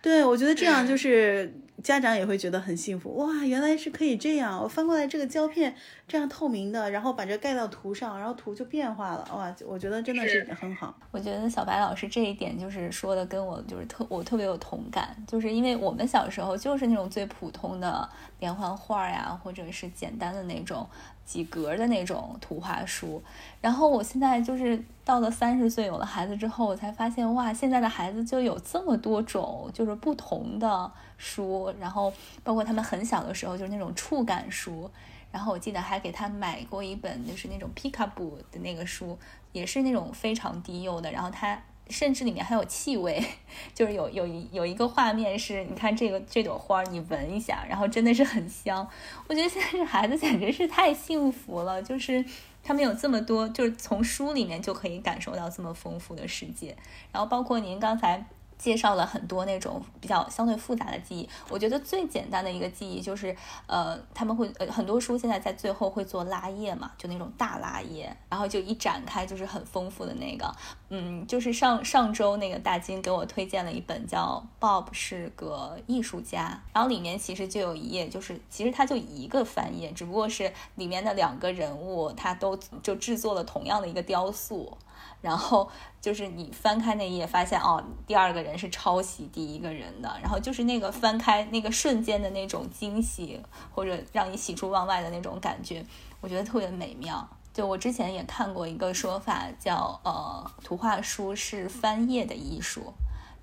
[0.02, 1.52] 对我觉得这样就是。
[1.80, 3.46] 家长也会觉得很幸福哇！
[3.46, 5.72] 原来是可以这样，我翻过来这个胶片
[6.08, 9.54] 这样透明的，然后把这盖到图上，然后图就变化了哇！
[9.64, 10.92] 我觉得真的是很好。
[11.12, 20.84] 我觉得小白老师这一点就是说的跟我就是特我特别有同感，就是因为我们小时候就是那种最普通的连环画呀，或者是简单的那种。
[21.28, 23.22] 几格的那种图画书，
[23.60, 32.10] 然后我现在就是到了三十岁有了孩子之后，我才发现哇，现在的孩子就有这么多种，就是不同的书，然后
[32.42, 34.90] 包括他们很小的时候就是那种触感书，
[35.30, 39.18] 然后我记得还给他买过一本就是那种皮卡布的那个书，
[39.52, 41.62] 也是那种非常低幼的，然后他。
[41.88, 43.22] 甚至里面还有气味，
[43.74, 48.88] 就是有有一有一个画面是，你看这个这朵花，你闻一下，然后真的是很香。
[49.26, 52.24] 我觉得现在这孩子简直是太幸福了，就是
[52.62, 56.76] 他们有这么多，就是从书里面就可以感受到这么丰富的世界。
[57.12, 58.26] 然后包括您刚才。
[58.58, 63.34] 介绍了很多那种比较相对复杂的记忆，我觉得最简单的一个记忆就是，
[63.66, 70.52] 呃，他们会呃很多书现在在最后会做拉页嘛，就那种大拉页，然后就一展开就是很丰富的那个，
[70.88, 84.76] 嗯，就是上上周那个大金给我推荐了一本叫《Bob 是个艺术家》，然后里面其实就有一页，就是其实它就一个翻页，只不过是里面的两个人物他都就制作了同样的一个雕塑。
[85.20, 85.68] 然后
[86.00, 90.08] 就是你翻开那一页，发现哦，第二个人是抄袭第一个人的。
[90.22, 93.40] 然后就是那个翻开那个瞬间的那种惊喜，
[93.74, 95.84] 或者让你喜出望外的那种感觉，
[96.20, 97.28] 我觉得特别美妙。
[97.52, 102.94] 就我之前也看过一个说法，叫呃，图画书是翻页的艺术。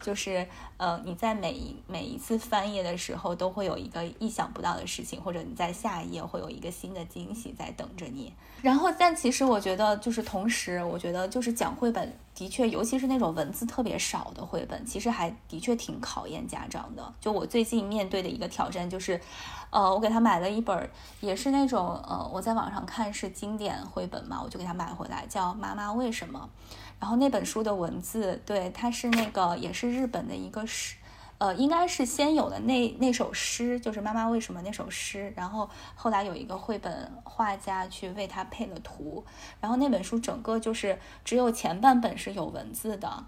[0.02, 0.48] 就是，
[0.78, 8.34] 呃，你在每一每一次翻页的时候，都会有一个意想不到的事情，或者你在下一页会有一个新的惊喜在等着你。
[8.62, 17.14] 然后，但其实我觉得，就是同时，我觉得就是讲绘本，的确，尤其是那种文字特别少的绘本，其实还的确挺考验家长的。
[17.22, 19.22] 就我最近面对的一个挑战就是，
[19.70, 20.90] 呃，我给他买了一本，
[21.22, 26.50] 也是那种，呃，我在网上看是经典绘本嘛，我就给他买回来，叫《妈妈为什么》。
[26.98, 30.96] 然后那本书的文字，对，它是那个也是日本的一个诗，
[31.38, 39.24] 呃，应该是先有的那那首诗，就是妈妈为什么那首诗，然后后来有一个绘本画家去为它配了图，
[39.60, 43.26] 然后那本书整个就是只有前半本是有文字的，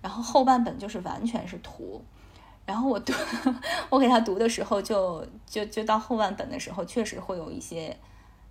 [0.00, 2.04] 然后后半本就是完全是图。
[2.66, 3.12] 然后我读，
[3.90, 7.96] 我给他读的时候，就就就到后半本的时候，确实会有一些。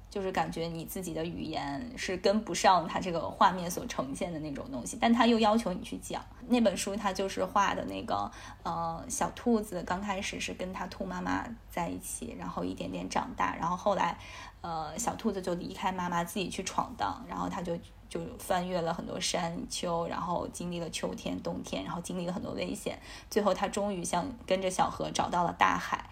[0.10, 8.30] 就是感觉你自己的语言是跟不上他这个画面所呈现的那种东西，但他又要求你去讲那本书，他就是画的那个
[8.64, 14.18] 呃小兔子，刚开始是跟他兔妈妈在一起，然后一点点长大，然后后来
[14.62, 17.78] 呃小兔子就离开妈妈自己去闯荡，然后他就
[18.10, 22.97] 就翻越了很多山丘，然后经历了秋天冬天，然后经历了很多危险，
[23.30, 26.10] 最后他终于像跟着小河找到了大海。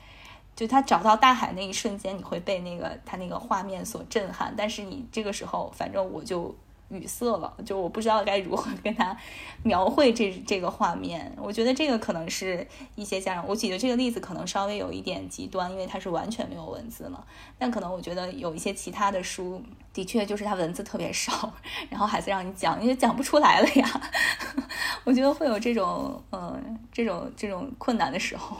[0.58, 4.52] 就他找到大海那一瞬间，你会被那个他那个画面所震撼。
[4.58, 6.54] 但是你这个时候，反正我就
[6.90, 9.16] 语塞了，就我不知道该如何跟他
[9.62, 11.32] 描绘这这个画面。
[11.38, 17.24] 我觉得这个可能是一些家长，我举的这个例子可能稍微有一点极端，因为它是完全没有文字了。
[17.60, 19.62] 但可能我觉得有一些其他的书，
[19.94, 21.54] 的确就是它文字特别少，
[21.92, 24.02] 然后孩子让你讲，你就讲不出来了呀。
[25.06, 28.58] 我觉得会有这种嗯这种这种困难的时候。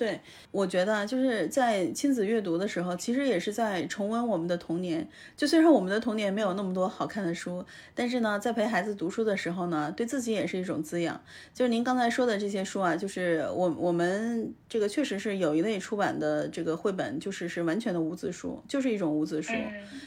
[0.00, 0.18] 对，
[0.50, 5.06] 我觉得就是在亲子阅读的时候，其实也是在重温我们的童年。
[5.36, 7.62] 就虽然我们的童年没有那么多好看的书，
[7.94, 11.20] 但是呢，在陪孩子读书的时候呢，对自己也是一种滋养。
[11.52, 19.52] 就是您刚才说的这些书啊，就是我我们这个确实是有一类出版的这个绘本，就是是完全的无字书，就是一种无字书。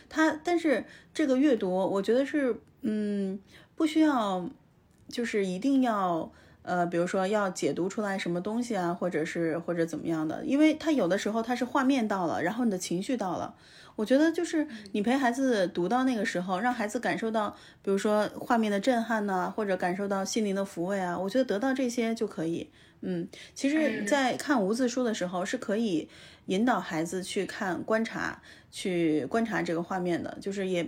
[0.09, 0.83] 它但是
[1.13, 3.39] 这个阅读，我觉得是嗯，
[3.75, 4.49] 不需要，
[5.07, 6.31] 就是一定要。
[6.63, 13.55] 呃，比如说要解读出来什么东西啊，或者是或者怎么样的，因为他有的时候他是画面到了，然后你的情绪到了。
[13.95, 22.71] 我觉得就是你陪孩子读到那个时候，让孩子感受到，比如说画面的震撼呢，或者感受到心灵的抚慰啊，我觉得得到这些就可以。
[23.01, 26.09] 嗯，其实，在看无字书的时候，是可以
[26.45, 28.41] 引导孩子去看、观察、
[28.71, 30.87] 去观察这个画面的，就是也。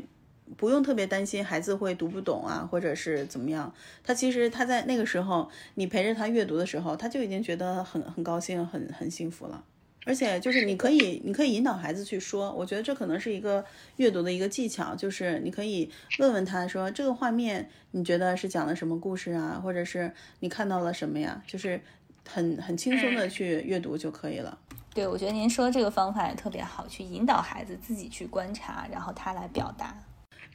[0.57, 3.73] 不用特别担心孩子会读不懂啊，或者是怎么样。
[4.03, 9.63] 他其实他在那个时候，你陪着他阅读的时候，他就已经觉得很很高兴、很很幸福了。
[10.07, 12.53] 而且就是你可以，你可以引导孩子去说。
[12.53, 13.65] 我觉得这可能是一个
[13.95, 15.89] 阅读的一个技巧，就是你可以
[16.19, 19.59] 问问他说：“这个画面你觉得是讲了什么故事啊？
[19.63, 21.81] 或者是你看到了什么呀？”就是
[22.29, 24.55] 很很轻松的去阅读就可以了。
[24.93, 29.97] 对，我觉得您说这个方法也特别好，去引导孩子自己去观察，然后他来表达。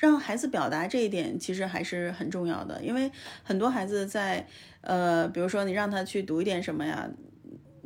[0.01, 3.11] 让孩子表达这一点其实还是很重要的，因为
[3.42, 4.46] 很多孩子在，
[4.80, 7.07] 呃，比如说你让他去读一点什么呀，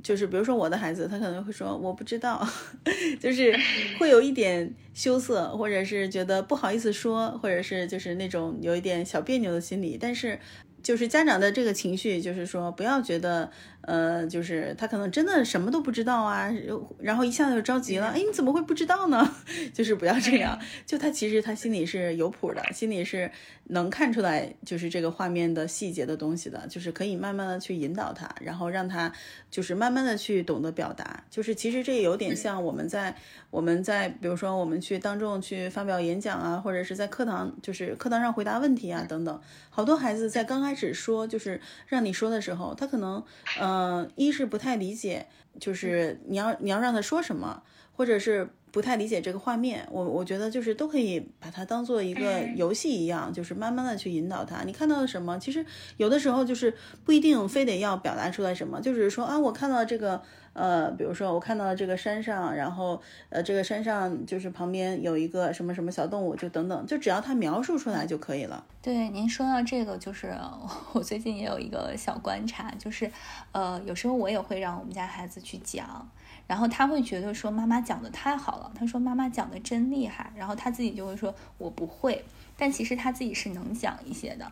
[0.01, 2.47] 就是比如说我的孩子，他可能会说我不知道，
[3.19, 3.53] 就是
[3.99, 10.39] 会有一点羞涩，或者是觉得不好意思说，或者是就是那种有一点小别扭的心理，但是。
[10.85, 13.51] 就是家长的这个情绪，就是说不要觉得，
[13.87, 16.51] 呃，就是他可能真的什么都不知道啊，
[16.99, 19.35] 然后一下子就着急了，哎，你怎么会不知道呢？
[19.73, 23.31] 就是不要这样， 就他其实他心里是有谱的，心里是
[23.65, 29.13] 能看出来，就是这个画面的细节的东西的，就是可以慢慢的去引导他，然后让他
[29.51, 33.15] 就是慢慢的去懂得表达，就是其实这有点像我们在
[33.51, 43.23] 我们在比如说我们去当众去发表演讲啊，或者是在课堂就是课堂上回答问题啊等等，好多孩子在刚开始说就是让你说的时候，他可能，
[43.61, 45.27] 嗯，嗯一是不太理解，
[45.59, 47.63] 就是你要你要让他说什么，
[47.97, 49.87] 或者是不太理解这个画面。
[49.91, 54.63] 我我觉得就是都可以把它当做一个游戏一样，就是慢慢的去引导他。
[54.65, 55.39] 你看到了什么？
[55.39, 55.65] 其实
[55.97, 56.75] 有的时候就是
[57.05, 60.23] 不一定非得要表达出来什么，就只是说啊，我看到这个。
[60.55, 68.65] 呃，比如说我看到这个山上，然后呃，这个山上就是旁边有一个什么什么小动物，就等等，就只要他描述出来就可以了。
[68.81, 70.33] 对，您说到这个，就是
[70.95, 73.11] 我最近也有一个小观察，就是
[73.51, 76.09] 呃，有时候我也会让我们家孩子去讲，
[76.47, 82.25] 然后他会觉得说妈妈讲的太好了，他说妈妈讲的真厉害，然后他自己就会说我不会，
[82.57, 84.51] 但其实他自己是能讲一些的。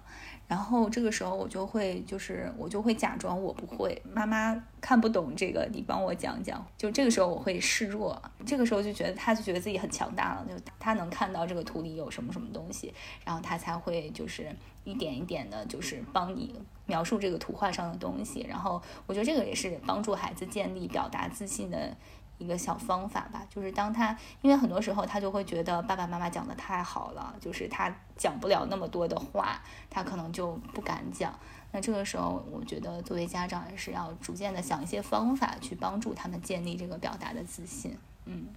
[0.49, 6.62] 然后这个时候我就会，就是我就会假装我不会，妈妈看不懂这个，你帮我讲讲。
[6.76, 12.93] 就这个时候我会示弱，这个时候就觉得他就觉得自己很强大了，就他能看到这个图里有什么什么东西，
[13.24, 14.55] 然后他才会就是
[14.85, 18.47] 一点一点的，就是帮你描述这个图画上的东西。
[18.49, 21.97] 然后我觉得这个也是帮助孩子建立表达自信的。
[22.39, 31.39] 一个小方法吧，就是当他，因为很多时候他就会觉得爸爸妈妈讲的太好了，就是他讲不了那么多的话，他可能就不敢讲。
[31.70, 37.97] 那这个时候，我觉得作为家长也是要逐渐的想一些方法去帮助他们建立这个表达的自信。
[38.24, 38.49] 嗯，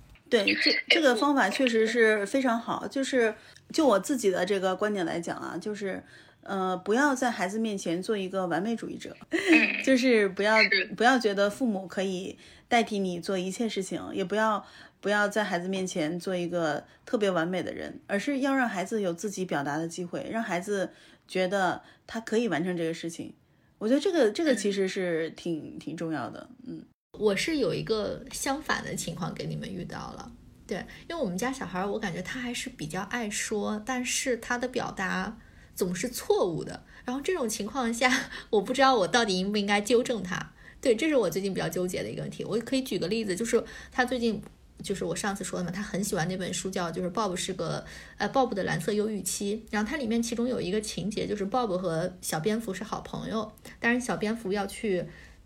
[0.44, 2.88] 对，这这个方法确实是非常好。
[2.88, 3.34] 就是
[3.72, 6.04] 就我自己的这个观点来讲啊，就是。
[6.48, 9.18] 呃，不要在孩子面前做一个完美主义者，
[9.84, 10.58] 就是不要
[10.96, 12.38] 不要觉得父母可以
[12.68, 14.64] 代替你做一切事情，也不要
[15.02, 20.92] 不要在孩子面前做一个特别完美的人，而是要让孩子有自己表达的机会，让孩子
[21.28, 23.34] 觉得他可以完成这个事情。
[23.80, 26.48] 我觉得这个这个其实是挺挺重要的。
[26.68, 26.86] 嗯，
[27.20, 30.32] 我是有一个相反的情况给你们遇到了。
[30.68, 30.78] 对，
[31.10, 35.38] 因为我们家小孩，我感觉他还是比较爱说，但是他的表达。
[35.76, 38.10] 总是错误的，然后这种情况下，
[38.50, 40.54] 我不知道我到底应不应该纠正他。
[40.80, 42.46] 对，这是我最近比较纠结的一个问题。
[42.46, 43.62] 我可以举个例子，就是
[43.92, 44.42] 他最近，
[44.82, 47.84] 就是我上次说的嘛，他很喜欢那本书，叫就是 Bob 是个
[48.16, 49.66] 呃 Bob 的蓝色忧郁期。
[49.70, 55.06] 然后它里面其中有一个情节，就是 Bob 和小蝙蝠是好朋友，但是小蝙蝠要去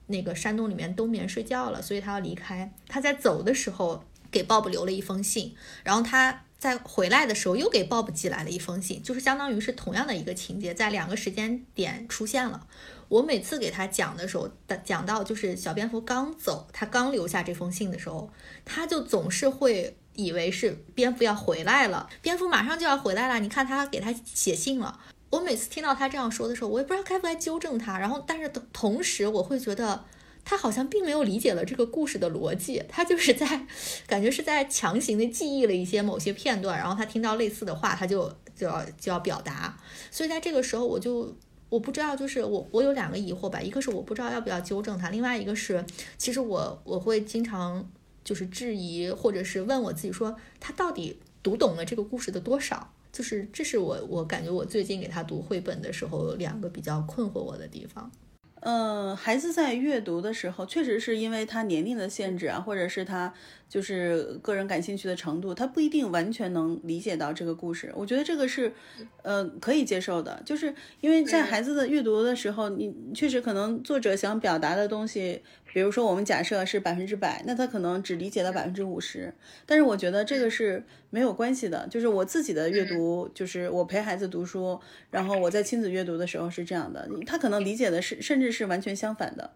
[0.09, 2.71] 那个山洞里面冬眠睡觉了，所以他要离开。
[2.87, 6.41] 他在走的时候给 Bob 留了一封信，然后他。
[6.59, 12.67] 在回来的时候，又给 Bob 寄来了一封信，就是相当于是同样的一个情节，在两个时间点出现了。
[13.07, 14.49] 我每次给他讲的时候，
[14.83, 18.29] 讲到就是小蝙蝠刚走，他刚留下这封信的时候，
[18.65, 23.39] 他就总是会以为是蝙蝠要回来了，蝙蝠马上就要回来了。
[23.39, 24.99] 你看他给他写信了。
[25.29, 27.97] 我每次听到他这样说的时候，我也不知道该不该纠正他。
[27.99, 30.05] 然后，但是同时我会觉得。
[30.45, 33.67] 他好像并没有理解了这个故事的逻辑，他就是在
[34.07, 39.77] 感觉是在强行的记忆了一些某些片段，然后他听到类似的话，他就就要就要表达。
[40.09, 41.35] 所以在这个时候，我就
[41.67, 45.85] 我不知道，就是我我有两个疑惑吧，一个是我不知道要不要纠正他，另外一个是
[46.17, 47.87] 其实我我会经常
[48.23, 52.91] 就是质疑或者是问我自己说，他到底读懂了这个故事的多少？
[53.11, 58.11] 就是这是我我感觉我最近给他读绘本的时候两个比较困惑我的地方。
[58.61, 63.33] 呃，孩子在阅读的时候，确实是因为他年龄的限制啊，或者是他
[63.69, 67.89] 就是个人感兴趣的程度，他不一定完全能理解到这个故事。
[67.95, 68.73] 我觉得这个是，
[69.21, 75.41] 呃，可以接受的，就是因为在孩子的阅读的时候，你确实可能作者想表达的东西。
[75.71, 79.33] 比如说，我们假设是百分之百，那他可能只理解了百分之五十。
[79.65, 84.79] 但是我觉得这个是没有关系的，就是我自己的阅读，就是我陪孩子读书，
[85.11, 89.51] 然后我在亲子阅读的时候是这样的，他可能理解的是甚至是完全相反的。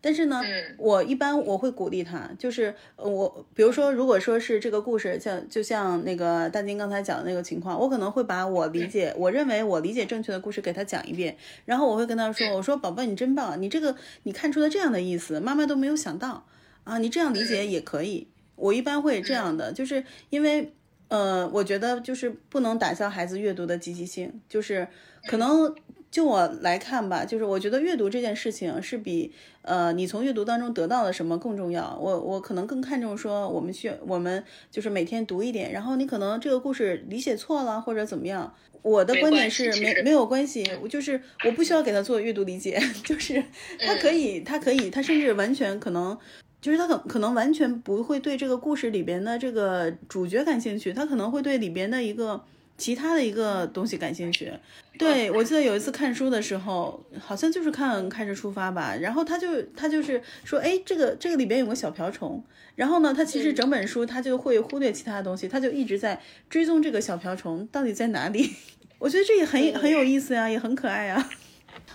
[0.00, 0.40] 但是呢，
[0.78, 16.46] 我一般我会鼓励他，就是我比如说，如果说是这个故事，像就像那个大金刚才讲的那个情况，我可能会把我理解，我认为我理解正确的故事给他讲一遍，然后我会跟他说，我说宝宝你真棒，你这个你看出了这样的意思，妈妈都没有想到
[16.84, 18.28] 啊，你这样理解也可以。
[18.54, 20.72] 我一般会这样的，就是因为
[21.08, 24.86] 呃，我觉得就是不能打消孩子阅读的积极性，就是
[25.26, 25.74] 可能。
[26.10, 31.98] 就我来看吧，就是我觉得阅读这件事情是比呃你从阅读当中得到了什么更重要。
[32.00, 43.42] 我我可能更看重说我们需我们就是每天读一点，然后你可能这个故事理解错了或者怎么样，我的观点是没没有关系，我就是我不需要给他做阅读理解， 就是
[43.78, 46.16] 他可以他可以他甚至完全可能
[46.62, 52.42] 就是他可可能完全不会对这个故事里边的这个主角感兴趣，他可能会对里边的一个。
[52.78, 54.52] 其他的一个东西感兴趣，
[54.98, 62.42] 对我记得有一次看书的时候，好像就是看《开始出发》吧，然后他就他就是说，哎，这个这个里边有个小瓢虫，
[62.74, 66.20] 然后呢，他其实整本书他就会忽略其他的东西，他就一直在
[66.50, 68.54] 追踪这个小瓢虫到底在哪里。
[68.98, 71.28] 我觉得这也很很有意思呀，也很可爱呀。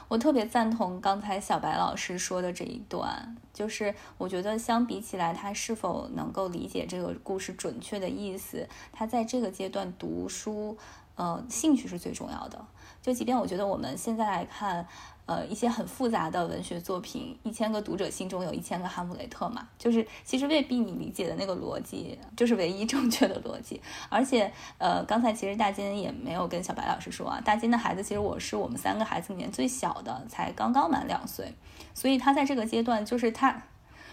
[0.07, 10.77] 我特别赞同刚才小白老师说的这一段，就是我觉得相比起来，他是否能够理解这个故事准确的意思，他在这个阶段读书，
[11.15, 12.63] 呃，兴趣是最重要的。
[13.01, 14.87] 就即便我觉得我们现在来看。
[15.27, 23.79] 呃，一些很复杂的文学作品，一千个读者心中有一千个哈姆雷特嘛，就是其实未必你理解的那个逻辑就是唯一正确的逻辑。
[24.09, 31.53] 而且，呃，刚才其实大金也没有跟小白老师说啊，大金的孩子其实我是我们三个孩子里面最小的，才刚刚满两岁，
[31.93, 33.61] 所以他在这个阶段就是他，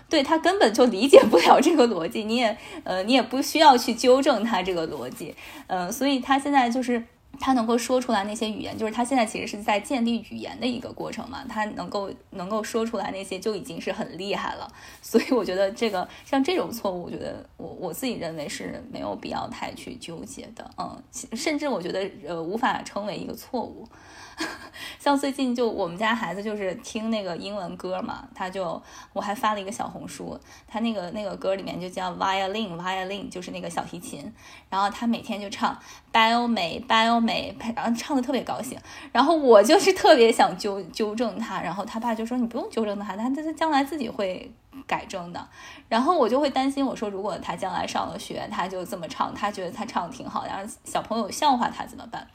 [0.09, 5.35] 对他根本就理解不了这个逻辑，你也呃你也不需要去纠正他这个逻辑，
[5.67, 7.03] 嗯，所以他现在就是。
[7.41, 11.45] 他能够说出来那些语言，就是他现在其实是在建立语言的一个过程嘛。
[11.49, 14.69] 他能够能够说出来那些就已经是很厉害了。
[15.03, 20.69] 所以我觉得这个像这种错误，我觉得我我自己认为是没有必要太去纠结的。
[20.79, 21.01] 嗯，
[21.37, 23.87] 甚至我觉得呃无法称为一个错误。
[24.99, 28.81] 像最近就我们家孩子就是听那个英文歌嘛，他就
[29.13, 34.33] 我还发了一个小红书，他那个那个歌里面就叫 violin violin，就是那个小提琴，
[34.69, 35.77] 然后他每天就唱
[36.13, 38.79] bio 美 bio 美，然后唱的特别高兴，
[39.13, 44.51] 然后我就是特别想纠纠正他，然后他爸就说你不用纠正他，他他将来自己会
[44.87, 45.49] 改正的，
[45.89, 52.29] 然后我就会担心我说如果他将来上了学，他就这么唱，他觉得他唱的挺好，然后小朋友笑话他怎么办？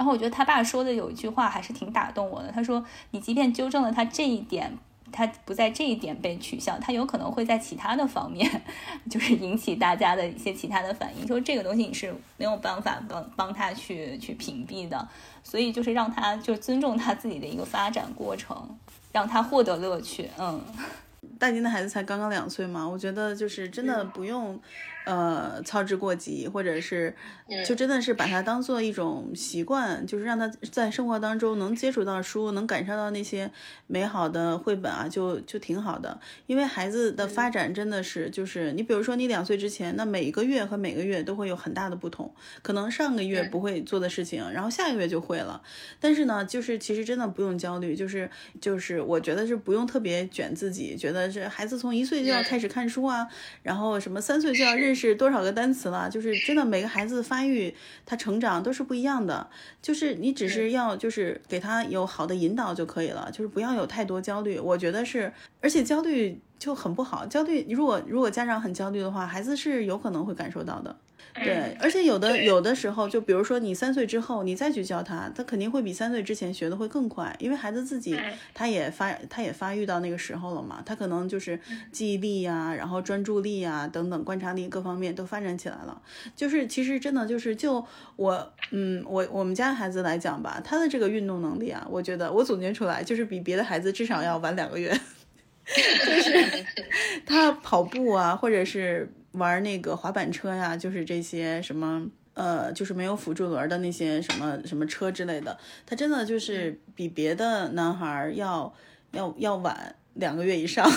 [0.00, 2.82] 然后我觉得他爸说的有一句话还是挺打动我的，他说
[3.12, 4.72] ：“你即便纠正了他这一点。”
[5.12, 8.48] 他不在这一点被取笑，他有可能会在其他的方面，
[9.10, 11.26] 就是引起大家的一些其他的反应。
[11.26, 15.08] 说这个东西你是没有办法帮帮他去去屏蔽的，
[15.42, 18.78] 所以就是让他就尊重他自己的一个发展过程，
[19.10, 20.30] 让他获得乐趣。
[20.38, 20.62] 嗯，
[21.40, 24.60] 大金的孩子才刚刚两岁嘛，我觉得就是真的不用。
[25.04, 27.14] 呃，操之过急，或者是
[27.66, 33.50] 就真的是把它当做一种习惯，就是让他在生活当中能接触到书，能感受到那些
[33.86, 36.20] 美好的绘本啊，就就挺好的。
[36.46, 45.62] 因为孩子的发展真的是，就是你比如说你两岁之前，那每一个月和每个月都会有很大的不同，可能上个月不会做的事情，然后下个月就会了。
[45.98, 53.26] 但是呢，就是其实真的不用焦虑，就是就是我觉得是不用特别卷自己，觉得是孩子从一岁就要开始看书啊，
[53.62, 54.89] 然后什么三岁就要认。
[54.90, 56.10] 认识多少个单词了？
[56.10, 57.72] 就是真的，每个孩子发育、
[58.04, 59.48] 他成长都是不一样的。
[59.80, 63.30] 就是你只是要，就是给他有好的引导就可以了。
[63.30, 64.58] 就是不要有太多焦虑。
[64.58, 67.24] 我觉得是，而且焦虑就很不好。
[67.24, 70.96] 焦虑，如果如果家长很焦虑的话，孩子是有可能会感受到的。
[71.34, 78.18] 对，而且有的有的时候，就比如说你三岁之后，你再去教他，他肯定会比三岁之前学的会更快，因为孩子自己
[78.52, 81.58] 他也发他也发育到那个时候了嘛，他可能就是
[81.92, 86.02] 记忆力呀，然后专注力呀等等观察力各方面都发展起来了。
[86.34, 87.84] 就是其实真的就是就
[88.16, 94.90] 我嗯我我们家孩子来讲吧，他的这个运动能力啊，我觉得我总结出来就是比别的孩子至少要晚两个月，
[95.64, 96.64] 就是
[97.24, 99.08] 他跑步啊，或者是。
[99.32, 108.72] 玩那个滑板车呀，就是这些什么，呃，就是没有辅助轮的那些什么什么车之类的，他真的就是比别的男孩要
[109.12, 110.90] 要要晚两个月以上，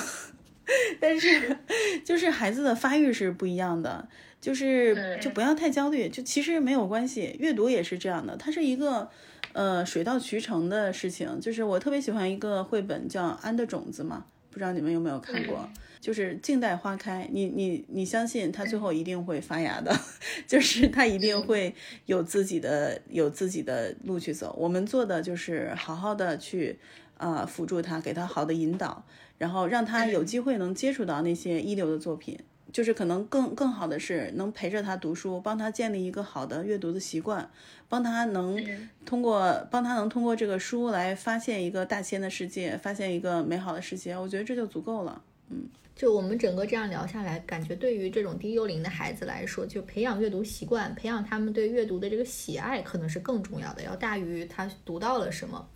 [1.00, 1.58] 但是
[2.04, 4.08] 就是孩子的发育是不一样的，
[4.42, 9.10] 就是就不要太焦虑，就其实没有关系，阅读也是这样的，它是一个
[9.52, 15.70] 呃水到渠成的事情，就是我特别喜欢一个绘本叫《安的种子》嘛，不知道你们有没有看过。
[16.04, 19.98] 就是静待花开，你你你相信它最后一定会发芽的，
[20.46, 21.74] 就是它一定会
[22.08, 24.54] 有自己的有自己的路去走。
[24.60, 26.78] 我们做的就是好好的去，
[27.16, 29.06] 呃，辅助他，给他好的引导，
[29.38, 32.38] 然后让他有机会能接触到那些一流的作品。
[32.74, 37.50] 就是可能更更好的是能陪着他读书，帮他建立一个好的阅读的习惯，
[37.88, 38.62] 帮他能
[39.06, 44.18] 通过帮他能通过这个书来发现一个大千的世界，发现一个美好的世界。
[44.18, 45.70] 我觉得这就足够了，嗯。
[45.96, 55.70] 就我们整个这样聊下来，感觉对于这种低幼龄的孩子来说，就培养阅读习惯，培养他们对阅读的这个喜爱，可能是更重要的，要大于他读到了什么。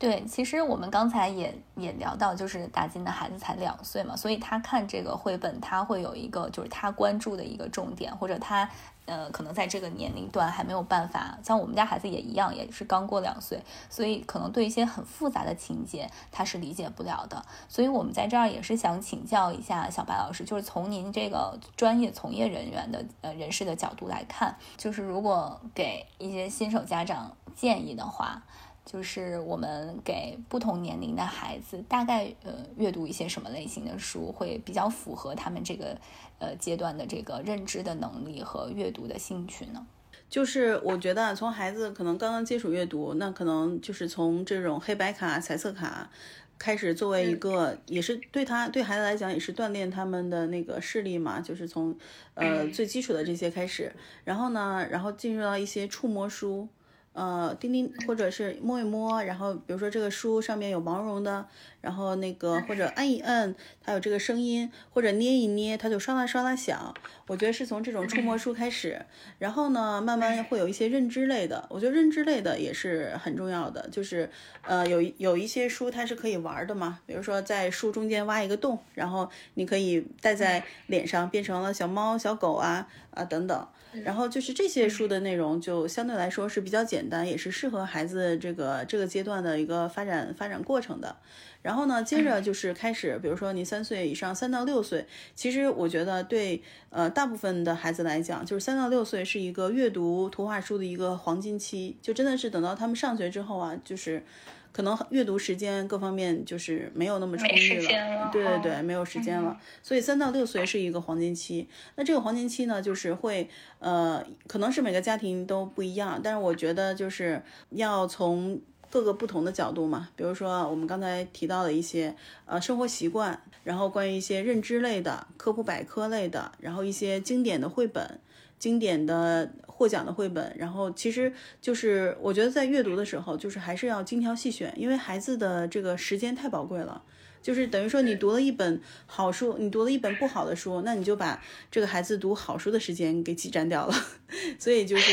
[0.00, 8.68] 对，其实我们刚才也也聊到，就是大金的孩子才两岁嘛，所以他看这个绘本，他会有一个就是他关注的一个重点，或者他。
[9.06, 17.44] 呃，可能在这个年龄段还没有办法，像我们家孩子也一样，也是刚过两岁，所以可能对一些很复杂的情节他是理解不了的。
[17.68, 28.40] 所以我们在这儿也是想请教一下小白老师，就是从您这个专业从业人员的呃人士的角度来看，就是如果给一些新手家长建议的话。
[28.84, 35.96] 就是我们给不同年龄的孩子大概呃阅读一些什么类型的书会比较符合他们这个
[36.38, 39.86] 呃阶段的这个认知的能力和阅读的兴趣呢？
[40.28, 46.10] 就是我觉得从孩子可能刚刚接触阅读，那可能就是从这种黑白卡、彩色卡
[46.58, 51.96] 开始，作为一个也是对他对孩子来讲也是锻炼他们的那个视力嘛，就是从
[52.34, 53.92] 呃最基础的这些开始，
[54.24, 56.66] 然后呢，然后进入到一些触摸书。
[57.12, 61.44] 呃，叮叮或者是摸一摸，然后比如说这个书上面有毛绒的，
[61.80, 66.94] 然后那个或者按一按，它有这个声音，或者捏一捏，它就刷啦刷啦响。
[67.26, 69.04] 我觉得是从这种触摸书开始，
[69.38, 71.66] 然后呢，慢慢会有一些认知类的。
[71.68, 74.30] 我觉得认知类的也是很重要的，就是
[74.62, 83.68] 呃，有有一些书它是可以玩的嘛，比如说在书中间挖一个洞，然后你可以戴在脸上，变成了小猫、小狗啊啊等等。
[84.04, 91.16] 然后就是这些书的内容就相对来说是比较简单，也是适合孩子这个这个阶段的一个发展发展过程的。
[91.62, 104.22] 然后呢，接着就是开始，比如说你三岁以上，三到六岁，其实我觉得对呃大部分的孩子来讲，就是三到六岁是一个阅读图画书的一个黄金期，就真的是等到他们上学之后啊，就是。
[104.72, 109.58] 可能阅读时间各方面就是没有那么充裕了，对对对，没有时间了。
[109.82, 111.68] 所以三到六岁是一个黄金期。
[111.96, 113.48] 那这个黄金期呢，就是会
[113.78, 118.60] 呃，可能是每个家庭都不一样，但是我觉得就是要从
[118.90, 122.14] 各个不同的角度嘛，比如说我们刚才提到的一些
[122.46, 128.20] 呃生活习惯，然后关于一些认知类的、科普百科类的，然后一些经典的绘本。
[128.60, 137.02] 经典的获奖的绘本，然后其实就是我觉得在阅读的时候，就是还是要精挑细选，因为孩子的这个时间太宝贵了。
[137.42, 143.94] 就是等于说，你读了一本好书，你读了一本不好的书，那你就把这个孩子读好书的时间给挤占掉了。
[144.60, 145.10] 所以就是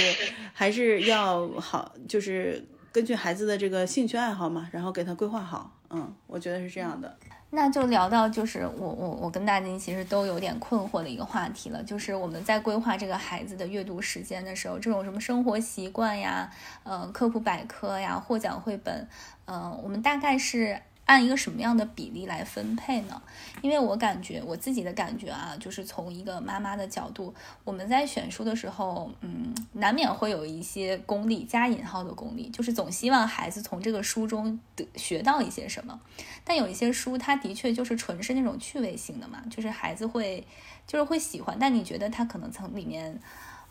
[0.51, 2.61] 还是要好，就是
[2.91, 5.73] 根据孩子的这个兴趣爱好嘛，然后给他规划好。
[5.89, 7.17] 嗯，我觉得是这样的。
[7.49, 16.51] 那就聊到就是我我我跟大金其实都有点困惑的一个话题了，就是我们在规划这个孩子的阅读时间的时候，这种什么生活习惯呀，
[16.83, 19.07] 呃，科普百科呀，获奖绘本，
[19.45, 20.81] 嗯，我们大概是。
[21.07, 23.19] 按一个什么样的比例来分配呢？
[23.61, 35.99] 因为我感觉我自己的感觉啊，就是从一个妈妈的角度，我们在选书的时候，嗯，难免会有一些功利加引号的功利，就是总希望孩子从这个书中得学到一些什么。
[36.43, 40.45] 但有一些书，它的确就是纯是那种趣味性的嘛，就是孩子会
[40.85, 43.19] 就是会喜欢，但你觉得他可能从里面。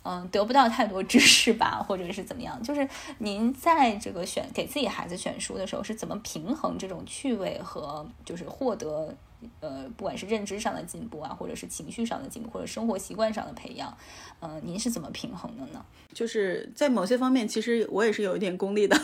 [0.09, 2.63] 嗯，得不到太多知识吧，或者是怎么样？
[2.63, 2.89] 就是
[3.19, 9.13] 您在这个选给自己孩子选书的时候，是怎么平衡这种趣味和就是获得
[9.61, 13.97] 呃，不管是认知上的进步啊，或者是情绪上的进步，或者生活习惯上的培养，
[14.41, 15.85] 嗯，您是怎么平衡的呢？
[16.13, 18.97] 就是在某些方面，其实我也是有一点功利的，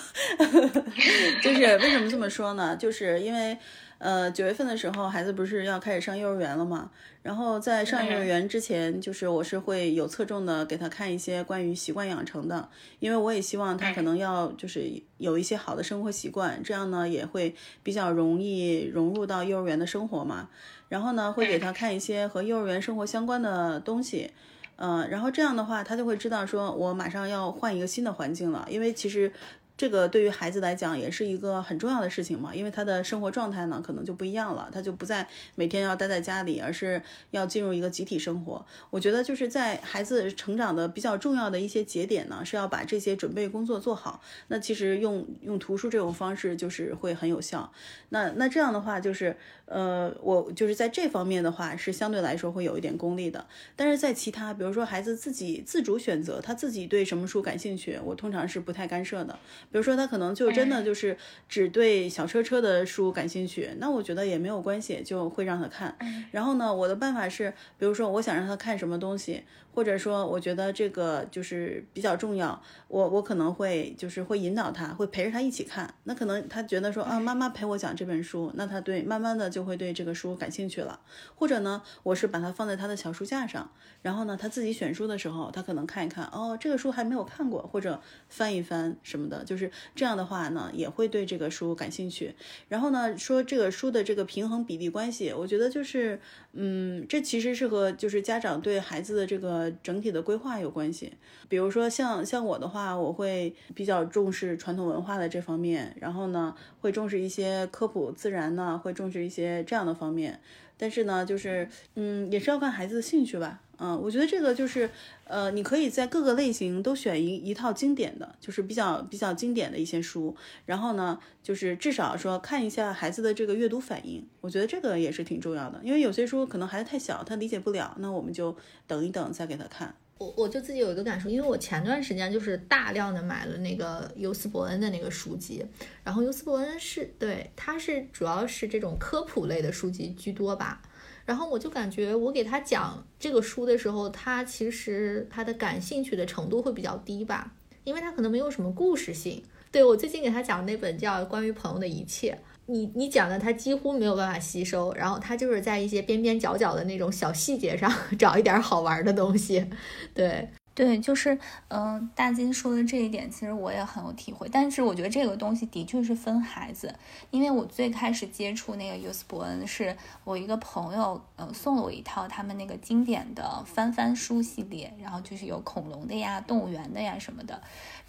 [1.43, 2.77] 就是为什么这么说呢？
[2.77, 3.59] 就是因为。
[4.03, 6.91] 呃，九月份的时候，孩子不是要开始上幼儿园了嘛？
[7.23, 12.69] 然后在上幼儿园之前，就是我是会有侧重的给他看一些关于习惯养成的，
[12.99, 17.55] 因为我也希望他可能要就是有一些好的生活习惯，这样呢也会
[17.85, 20.49] 比较容易融入到幼儿园的生活嘛。
[20.89, 24.33] 然后呢，会给他看一些和幼儿园生活相关的东西，
[24.79, 29.33] 嗯，然后这样的话，他就会知道说我马上要换一个新的环境了，因为其实。
[29.77, 38.65] 这个对于孩子来讲也是一个很重要的事情嘛，因为他的生活状态呢可能就不一样了，他就不再每天要待在家里，而是要进入一个集体生活。
[38.91, 44.23] 我觉得就是在孩子成长的比较重要的一些节点呢，是要把这些准备工作做好。
[44.49, 47.73] 那其实用用图书这种方式就是会很有效。
[48.11, 49.37] 那那这样的话就是，
[49.67, 53.47] 呃，我就是在这方面的话是相对来说会有一点功利的。
[53.75, 59.33] 但是在其他，比如说孩子自己自主选择，他自己对什么书感兴趣，我通常是不太干涉的。
[59.71, 61.17] 比如说他可能就真的就是
[61.49, 65.97] 只对小车车的书感兴趣，那我觉得也没有关系，就会让他看。
[66.31, 69.43] 然后呢，我的办法是，比如说我想让他看什么东西。
[69.75, 75.95] 或者说，我觉得这个就是比较重要，我我可能会就是会引导他，会陪着他一起看。
[76.05, 81.01] 那可能他觉得说啊，妈妈陪我讲这本书，那他对慢慢的就会对这个书感兴趣了。
[81.35, 83.71] 或者呢，我是把它放在他的小书架上，
[84.03, 92.35] 然后呢，他自己选书的时候，他可能看一看，哦，这个书还没有看过，或者翻一翻什么的，就是这样的话呢，也会对这个书感兴趣。
[92.69, 96.21] 然后呢，说这个书的这个平衡比例关系，我觉得就是，
[96.53, 99.73] 嗯，这其实是和就是家长对孩子的这个。
[99.83, 101.13] 整体的规划有关系，
[101.49, 110.39] 比如说像像我的话，我会比较重视传统文化的这方面，然后呢，会重视一些科普自然呢，会重视一些这样的方面。
[110.77, 113.63] 但是呢，就是嗯，也是要看孩子的兴趣吧。
[113.79, 114.91] 嗯，我觉得这个就是，
[115.25, 120.35] 呃，你可以在各个类型都选一一套经典的，就是比较比较经典的一些书，
[120.67, 128.57] 然后呢，就是至少说看一下孩子的这个阅读反应，我觉得这个也是挺重要的，因为有些书可能孩子太小，他理解不了，那我们就
[128.87, 129.95] 等一等再给他看。
[130.23, 135.65] 我我就自己有一个感受，因为我前段时间就是大量的买了那个尤斯伯恩的那个书籍，
[136.05, 140.81] 然后尤斯伯恩是对，他是主要是这种科普类的书籍居多吧。
[141.25, 147.53] 然后我就感觉，我给他讲这个书的时候，他其实他的感兴趣的程度会比较低吧，
[147.85, 149.43] 因为他可能没有什么故事性。
[149.71, 152.33] 对我最近给他讲那本叫《关于朋友的一切》，
[152.73, 159.69] 你你讲的他几乎没有办法吸收，然后他就是在一些边边角角的那种小细节上 找一点好玩的东西，
[160.15, 160.49] 对。
[160.75, 161.39] 对，就是，
[161.69, 164.49] 嗯，大金说的这一点，其实我也很有体会。
[164.51, 166.95] 但是我觉得这个东西的确是分孩子，
[167.31, 169.95] 因为我最开始接触那个尤斯伯恩，是
[170.25, 177.61] 我一个朋友，呃，送了我一套他们那个经典的翻翻书系列，然后就是有恐龙的呀、动物园的呀什么的。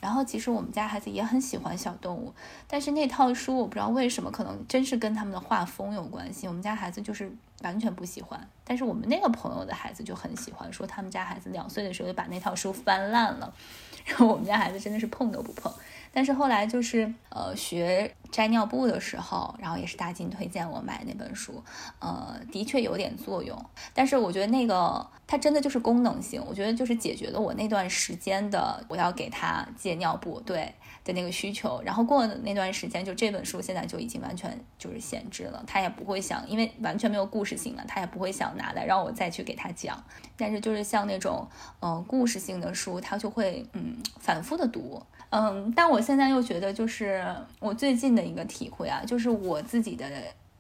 [0.03, 2.33] 然后其实我们家孩子也很喜欢小动物，
[2.67, 6.45] 但是那套书我不知道为什么，可能真是跟他们的画风有关系。
[6.45, 13.53] 我们家孩子就是完全不喜欢，但是我们那个朋友的孩子就很喜欢，说他们家孩子两岁的时候就把那套书翻烂了，
[14.03, 15.71] 然后我们家孩子真的是碰都不碰。
[16.13, 21.63] 但是后来就是呃学摘尿布的时候，然后也是大金推荐我买那本书，
[21.99, 23.57] 呃，的确有点作用。
[23.95, 30.71] 但是我觉得那个它真的就是功能性，我觉得就是解决了我那段时间的我要给他戒尿布对
[31.03, 31.81] 的那个需求。
[31.83, 40.03] 然后过了那段时间，就这本书现在就已经完全就是闲置了，他也不会想，因为完全没有故事性了，他也不会想拿来让我再去给他讲。
[40.37, 41.47] 但是就是像那种
[41.81, 45.01] 嗯故事性的书，他就会嗯反复的读。
[45.35, 47.25] 嗯，但我现在又觉得，就是
[47.59, 50.05] 我最近的一个体会啊，就是我自己的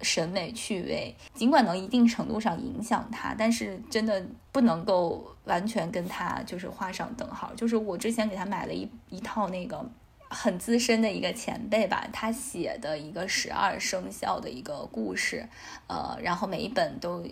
[0.01, 7.51] 审美趣味，尽管能一定程度上影响他，但是真的不能够完全跟他就是画上等号。
[7.55, 9.85] 就是我之前给他买了一一套那个
[10.27, 15.47] 很资深的一个前辈吧，他写的一个十二生肖的一个故事，
[15.85, 17.23] 呃，然后每一本都。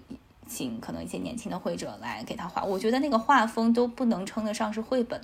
[0.51, 5.19] 请可能一些年轻的绘者来给他画，我觉得那个画风都不能称得上是绘本，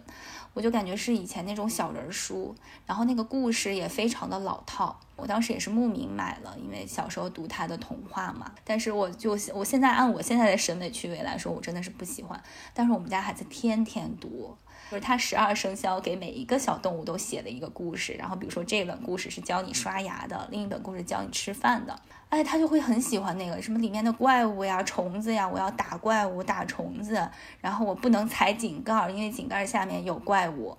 [0.54, 2.56] 我就感觉是以前那种小人书，
[2.86, 4.98] 然后那个故事也非常的老套。
[5.18, 8.52] 我当时也是慕名买了，因为小时候读他的童话嘛。
[8.64, 12.42] 但是我就我现在按我现在的审美趣味来说，我真的是不喜欢。
[12.74, 14.56] 但是我们家孩子天天读，
[14.90, 22.00] 就是他十二生肖给每一个小动物都写了一个故事，然后比如说这本故事是教你刷牙的，另一本故事教你吃饭的。
[22.30, 27.30] 哎，他就会很喜欢那个什么里面的怪物呀、虫子呀，我要打怪物、打虫子，
[27.62, 30.78] 然后我不能踩井盖，因为井盖下面有怪物，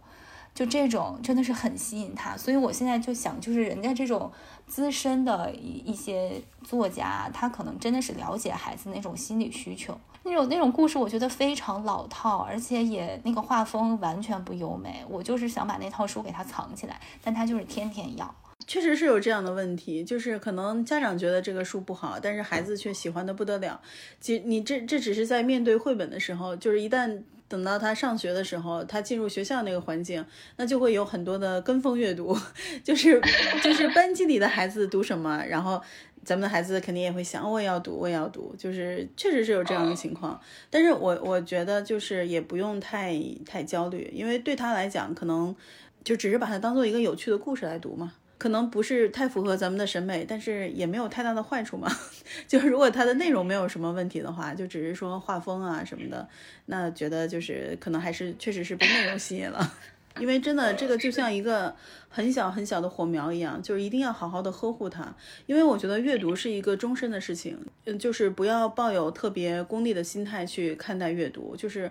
[0.54, 2.36] 就这种真的是很吸引他。
[2.36, 4.30] 所以我现在就想，就是人家这种
[4.66, 9.98] 资深的一一些作家，他可能真的是了解孩子那种心理需求。
[10.28, 15.04] 那种那种故事，我觉得非常老套，而且也那个画风完全不优美。
[15.08, 18.34] 我就是想把那套书给他藏起来，但他就是天天要。
[18.66, 23.80] 确实是有这样的问题，就是可能家长觉得这个书不好，但是孩子却喜欢的不得了。
[24.20, 30.22] 其实你这这只是在面对绘本的时候，就是一旦等到他上学的时候，他进入学校那个环境，
[30.56, 32.36] 那就会有很多的跟风阅读，
[32.84, 33.18] 就是
[33.62, 35.80] 就是班级里的孩子读什么，然后
[36.28, 40.38] 咱们的孩子肯定也会想，我也要读，我也要读，就是确实是有这样的情况。
[40.68, 45.56] 但是我我觉得就是也不用太太焦虑，因为对他来讲，可能
[46.04, 48.12] 就只是把它当做一个有趣的故事来读嘛。
[48.36, 51.90] 可能不是太符合咱们的审美，但是也没有太大的坏处嘛。
[52.46, 56.28] 就是如果它的内容没有什么问题的话，就只是说画风啊什么的，
[56.66, 59.72] 那觉得就是可能还是确实是被内容吸引了。
[60.20, 61.74] 因为真的这个就像一个
[62.08, 65.14] 很小很小的火苗一样，就是一定要好好的呵护它。
[65.46, 71.90] 因为我觉得阅读是一个终身的事情，嗯，就是不要抱有特别功利的心态去看待阅读，就是。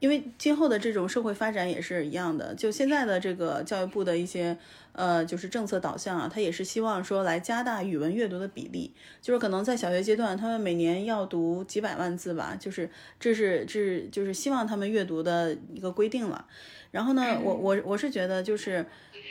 [0.00, 4.56] 因为今后的这种社会发展也是一样的，就现在的这个教育部的一些
[4.92, 12.88] 呃，就是政策导向啊，他也是希望说来加大语文阅读的比例，就是可能在小学阶段，他们每年要读几百万字吧，就是
[13.18, 16.46] 这是这是就是希望他们阅读的一个规定了。
[16.90, 18.84] 然后呢，我我我是觉得就是。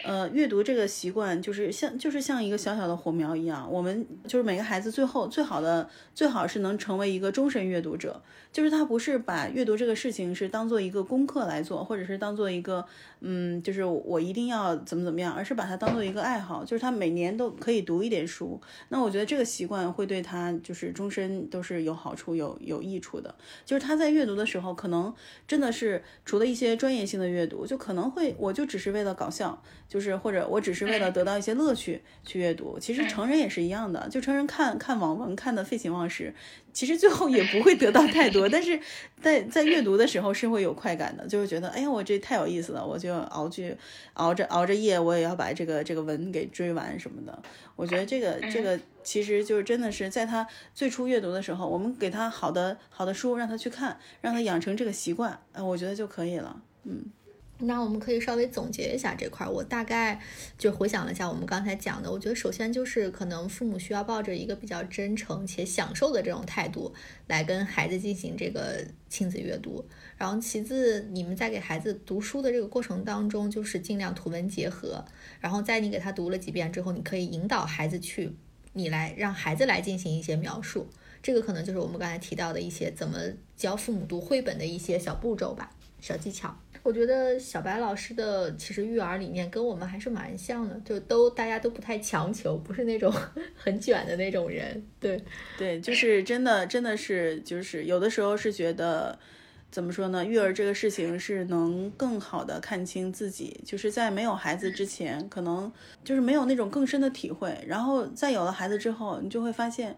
[0.06, 8.22] 呃，阅读这个习惯就是像就是像一个小小的火苗一样，我们就是每个孩子最后最好的最好是能成为一个终身阅读者，
[8.54, 12.86] 就是他不是把阅读这个事情是当做一个功课来做，或者是当做一个
[13.22, 18.60] 嗯，就是我一定要怎么怎么样，而是把它当做一个爱好，就是他每年都可以读一点书。
[18.90, 23.34] 那我觉得这个习惯会对他就是终身都是有好处、有有益处的。
[23.66, 25.14] 就是他在阅读的时候，可能
[25.48, 29.62] 真的是除了一些专业性的阅读，就可能会我就只是为了搞笑。
[29.88, 36.36] 就是或者我只是为了得到一些乐趣去阅读，其实成人也是一样的，就成人看看网文看的废寝忘食，
[36.74, 38.78] 其实最后也不会得到太多，但是
[39.22, 43.76] 在在阅读的时候是会有快感的，就是觉得哎呀我这太有意思了，我就熬去
[44.14, 47.42] 熬着熬着夜，我也要把这个这个文给追完什么的。
[47.76, 57.06] 我觉得这个这个其实就是真的是在他最初阅读的时候，我们给他好的好的书让他去看，让他养成这个习惯，哎，我觉得就可以了，嗯。
[57.60, 59.50] 那我们可以稍微总结一下这块儿。
[59.50, 60.22] 我大概
[60.58, 66.94] 就回想了一下我们刚才讲的，我觉得首先就是可能父母需要抱着一个比较真诚且享受的这种态度
[67.26, 69.84] 来跟孩子进行这个亲子阅读。
[70.18, 75.04] 然后其次，你们在给孩子读书的这个过程当中，就是尽量图文结合。
[75.40, 78.36] 然后在你给他读了几遍之后，你可以引导孩子去，
[78.74, 80.88] 你来让孩子来进行一些描述。
[81.24, 83.18] 这个可能就是我们刚才提到的一些怎么
[83.56, 86.56] 教父母读绘本的一些小步骤吧，小技巧。
[86.88, 93.14] 我觉得小白老师的其实育儿理念跟我们还是蛮像的，就都大家都不太强求，不是那种
[93.54, 94.82] 很卷的那种人。
[94.98, 95.22] 对
[95.58, 99.20] 对，就是真的，真的是就是有的时候是觉得
[99.70, 100.24] 怎么说呢？
[100.24, 105.70] 育儿这个事情是能更好的看清自己，就是在没有孩子之前，可能
[106.06, 109.98] 就是没有那种更深的体会，然后在有了孩子之后，你就会发现。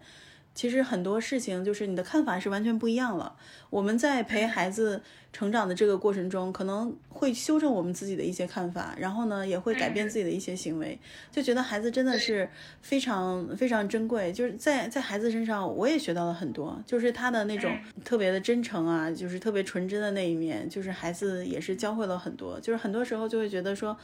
[0.54, 3.34] 其实很多事情就是你的看法是完全不一样了。
[3.70, 5.00] 我们在陪孩子
[5.32, 10.98] 成长的这个过程中，可能会修正我们自己的一些看法，然后呢，也会改变自己的一些行为，
[11.30, 12.48] 就觉得孩子真的是
[12.82, 14.32] 非常非常珍贵。
[14.32, 17.72] 就是在在孩子身上，我也学到了很多，就是他的那种
[18.04, 22.58] 特别的真诚啊，就是特别纯真的那一面，就是孩子也是教会了很多。
[22.60, 23.96] 就是很多时候就会觉得说。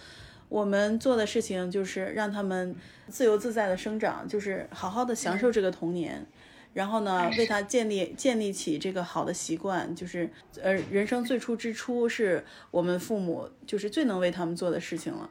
[0.49, 2.75] 我们做的事情就是让他们
[3.09, 6.25] 自由自在的生长，就是好好的享受这个童年，
[6.73, 10.31] 然后呢，为他建立建立起这个好的习惯，就是
[10.63, 15.29] 呃，人生最初之初是我们父母就是最能为他们做的事情了，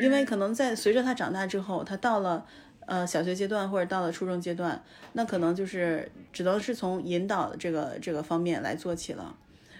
[0.00, 2.46] 因为可能在随着他长大之后，他到了
[2.86, 4.82] 呃小学阶段或者到了初中阶段，
[5.14, 9.36] 那可能就是只能是从引导的这个这个方面来做起了。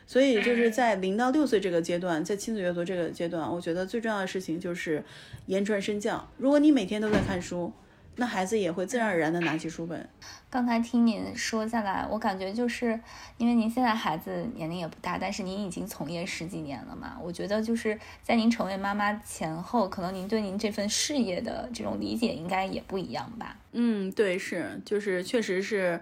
[0.06, 5.02] 所以就是在零到六岁这个阶段，在亲子阅读这个阶段，我觉得最重要的事情就是
[5.46, 6.28] 言传身教。
[6.38, 7.72] 如果你每天都在看书，
[8.16, 10.08] 那孩子也会自然而然的拿起书本。
[10.50, 13.00] 刚才听您说下来，我感觉就是
[13.38, 17.16] 因为您现在孩子年龄也不大，但是您已经从业十几年了嘛。
[17.22, 23.56] 我觉得就是在您成为妈妈前后，可能您对您这份事业的这种理解应该也不一样吧？
[23.72, 25.98] 嗯，对，是，就是确实是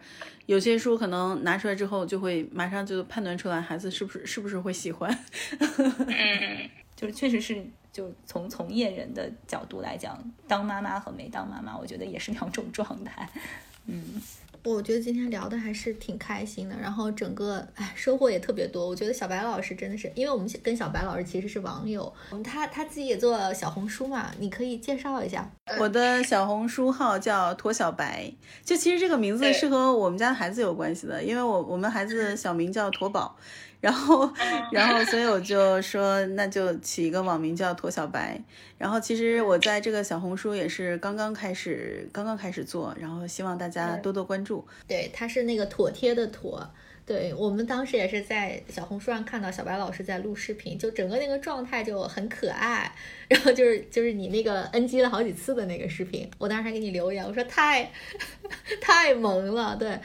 [0.46, 5.16] 有些书可能拿出来之后，就会马上就判断出来孩子是不是是不是会喜欢。
[6.08, 7.64] 嗯，就是确实是。
[7.92, 13.28] 就从从业人的角度来讲，当妈妈和没当妈妈，我觉得也是两种状态。
[13.86, 14.22] 嗯，
[14.62, 18.86] 我觉得今天聊的还是挺开心的，然后整个哎收获也特别多。
[18.86, 22.12] 我觉得小白老师真的是，因为我们跟小白老师其实是网友，
[22.44, 25.50] 他他自己也做小红书嘛，你可以介绍一下。
[25.78, 33.36] 我的小红书号叫驼小白，就其实这个名字是和我们家孩子有关系的，因为我我们孩子小名叫驼宝。
[33.80, 34.30] 然后，
[34.70, 38.38] 然后，所以我就说，那就起一个网名叫“驼小白”。
[38.76, 44.66] 然后，其实我在这个小红书也是刚刚开始，刚刚开始做，然后希望大家多多关注。
[44.86, 46.70] 对，它是那个妥帖的妥。
[47.06, 52.92] 对我们当时也是在小红书上看到小白老师在录视频，就整个那个状态就很可爱。
[53.26, 57.90] 然后就是就是你那个 NG 了好几次的那个视频，我当时还给你留言，我说太
[58.80, 59.98] 太萌了，对。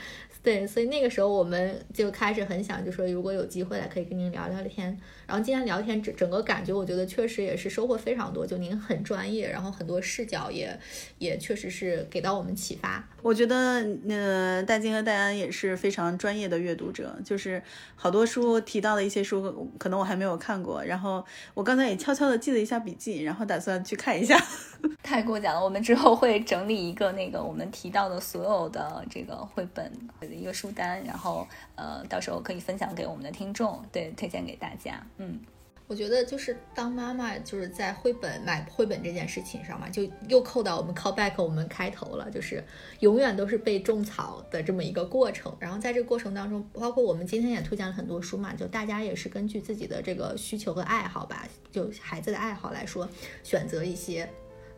[0.45, 4.95] 对，所以那个时候我们就开始很想，就说如果有机会来，可以跟您聊聊天。
[5.27, 8.45] 然后今天聊天整整个感觉，我觉得确实也是收获非常多。
[8.45, 10.77] 就您很专业，然后很多视角也
[11.17, 13.03] 也确实是给到我们启发。
[13.21, 17.61] 我觉得，呃，戴金和戴安也是非常专业的阅读者，就是
[17.95, 20.83] 好多书提到的一些书，可能我还没有看过。
[20.83, 21.25] 然后
[21.55, 24.39] 我刚才也悄悄的记了一下笔记，然后打算去看一下。
[25.01, 35.01] 太过奖了，我们之后会整理一个那个我们提到的所有的这个绘本的一个书单，然后呃，到时候可以分享给我们的听众，对，推荐给大家。
[35.17, 35.39] 嗯，
[35.87, 42.63] 我觉得就是当妈妈，就是在绘本买绘本这件事情上嘛，就又扣到我们 call back 我们开头了，就是
[42.99, 45.55] 永远都是被种草的这么一个过程。
[45.59, 53.07] 然后在这个过程当中，包括我们今天也推荐了很多书嘛，就大家也是根据自己的这个需求和爱好吧，就孩子的爱好来说，
[53.43, 54.27] 选择一些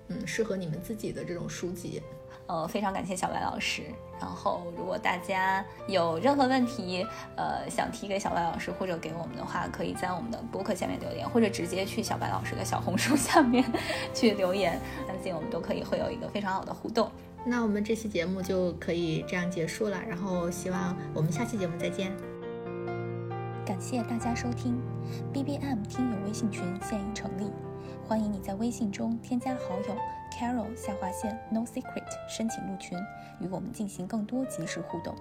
[0.09, 2.01] 嗯适合你们自己的这种书籍。
[2.48, 3.84] 呃，非常感谢小白老师。
[4.19, 7.06] 然后，如果大家有任何问题，
[7.36, 13.64] 呃，想提给小白老师或者给我们的话，可以在我们的博客下面留言，或者直接去小白老师的小红书下面
[14.15, 17.11] 去留言，相信我们都可以会有一个非常好的互动。
[17.45, 22.11] 那我们这期节目就可以这样结束了，然后希望我们下期节目再见。
[23.64, 24.82] 感谢大家收听
[25.32, 27.66] ，B B M 听友微信群现已成立。
[28.07, 29.97] 欢迎你在微信中添加好友
[30.31, 32.97] Carol 下划线 No Secret 申请入群，
[33.41, 35.13] 与我们进行更多即时互动。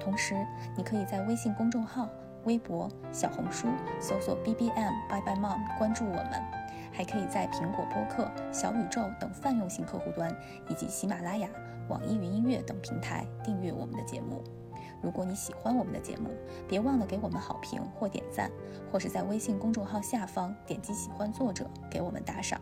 [0.00, 0.34] 同时，
[0.74, 2.08] 你可以在微信公众号、
[2.44, 3.68] 微博、小红书
[4.00, 6.42] 搜索 BBM Bye Bye Mom 关注我们，
[6.90, 10.34] 还可以在苹果播客、小宇宙等泛用型客户端
[10.70, 11.50] 以及喜马拉雅、
[11.90, 14.42] 网易云音乐等平台订阅我们的节目。
[15.02, 16.30] 如果你喜欢我们的节目，
[16.68, 18.50] 别忘了给我们好评或点赞，
[18.90, 22.60] 或是在微信公众号下方点击喜欢作者给我们打赏。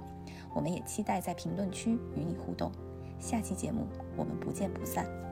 [0.54, 2.72] 我们也期待在评论区与你互动。
[3.18, 3.86] 下期节目
[4.16, 5.29] 我们不见不散。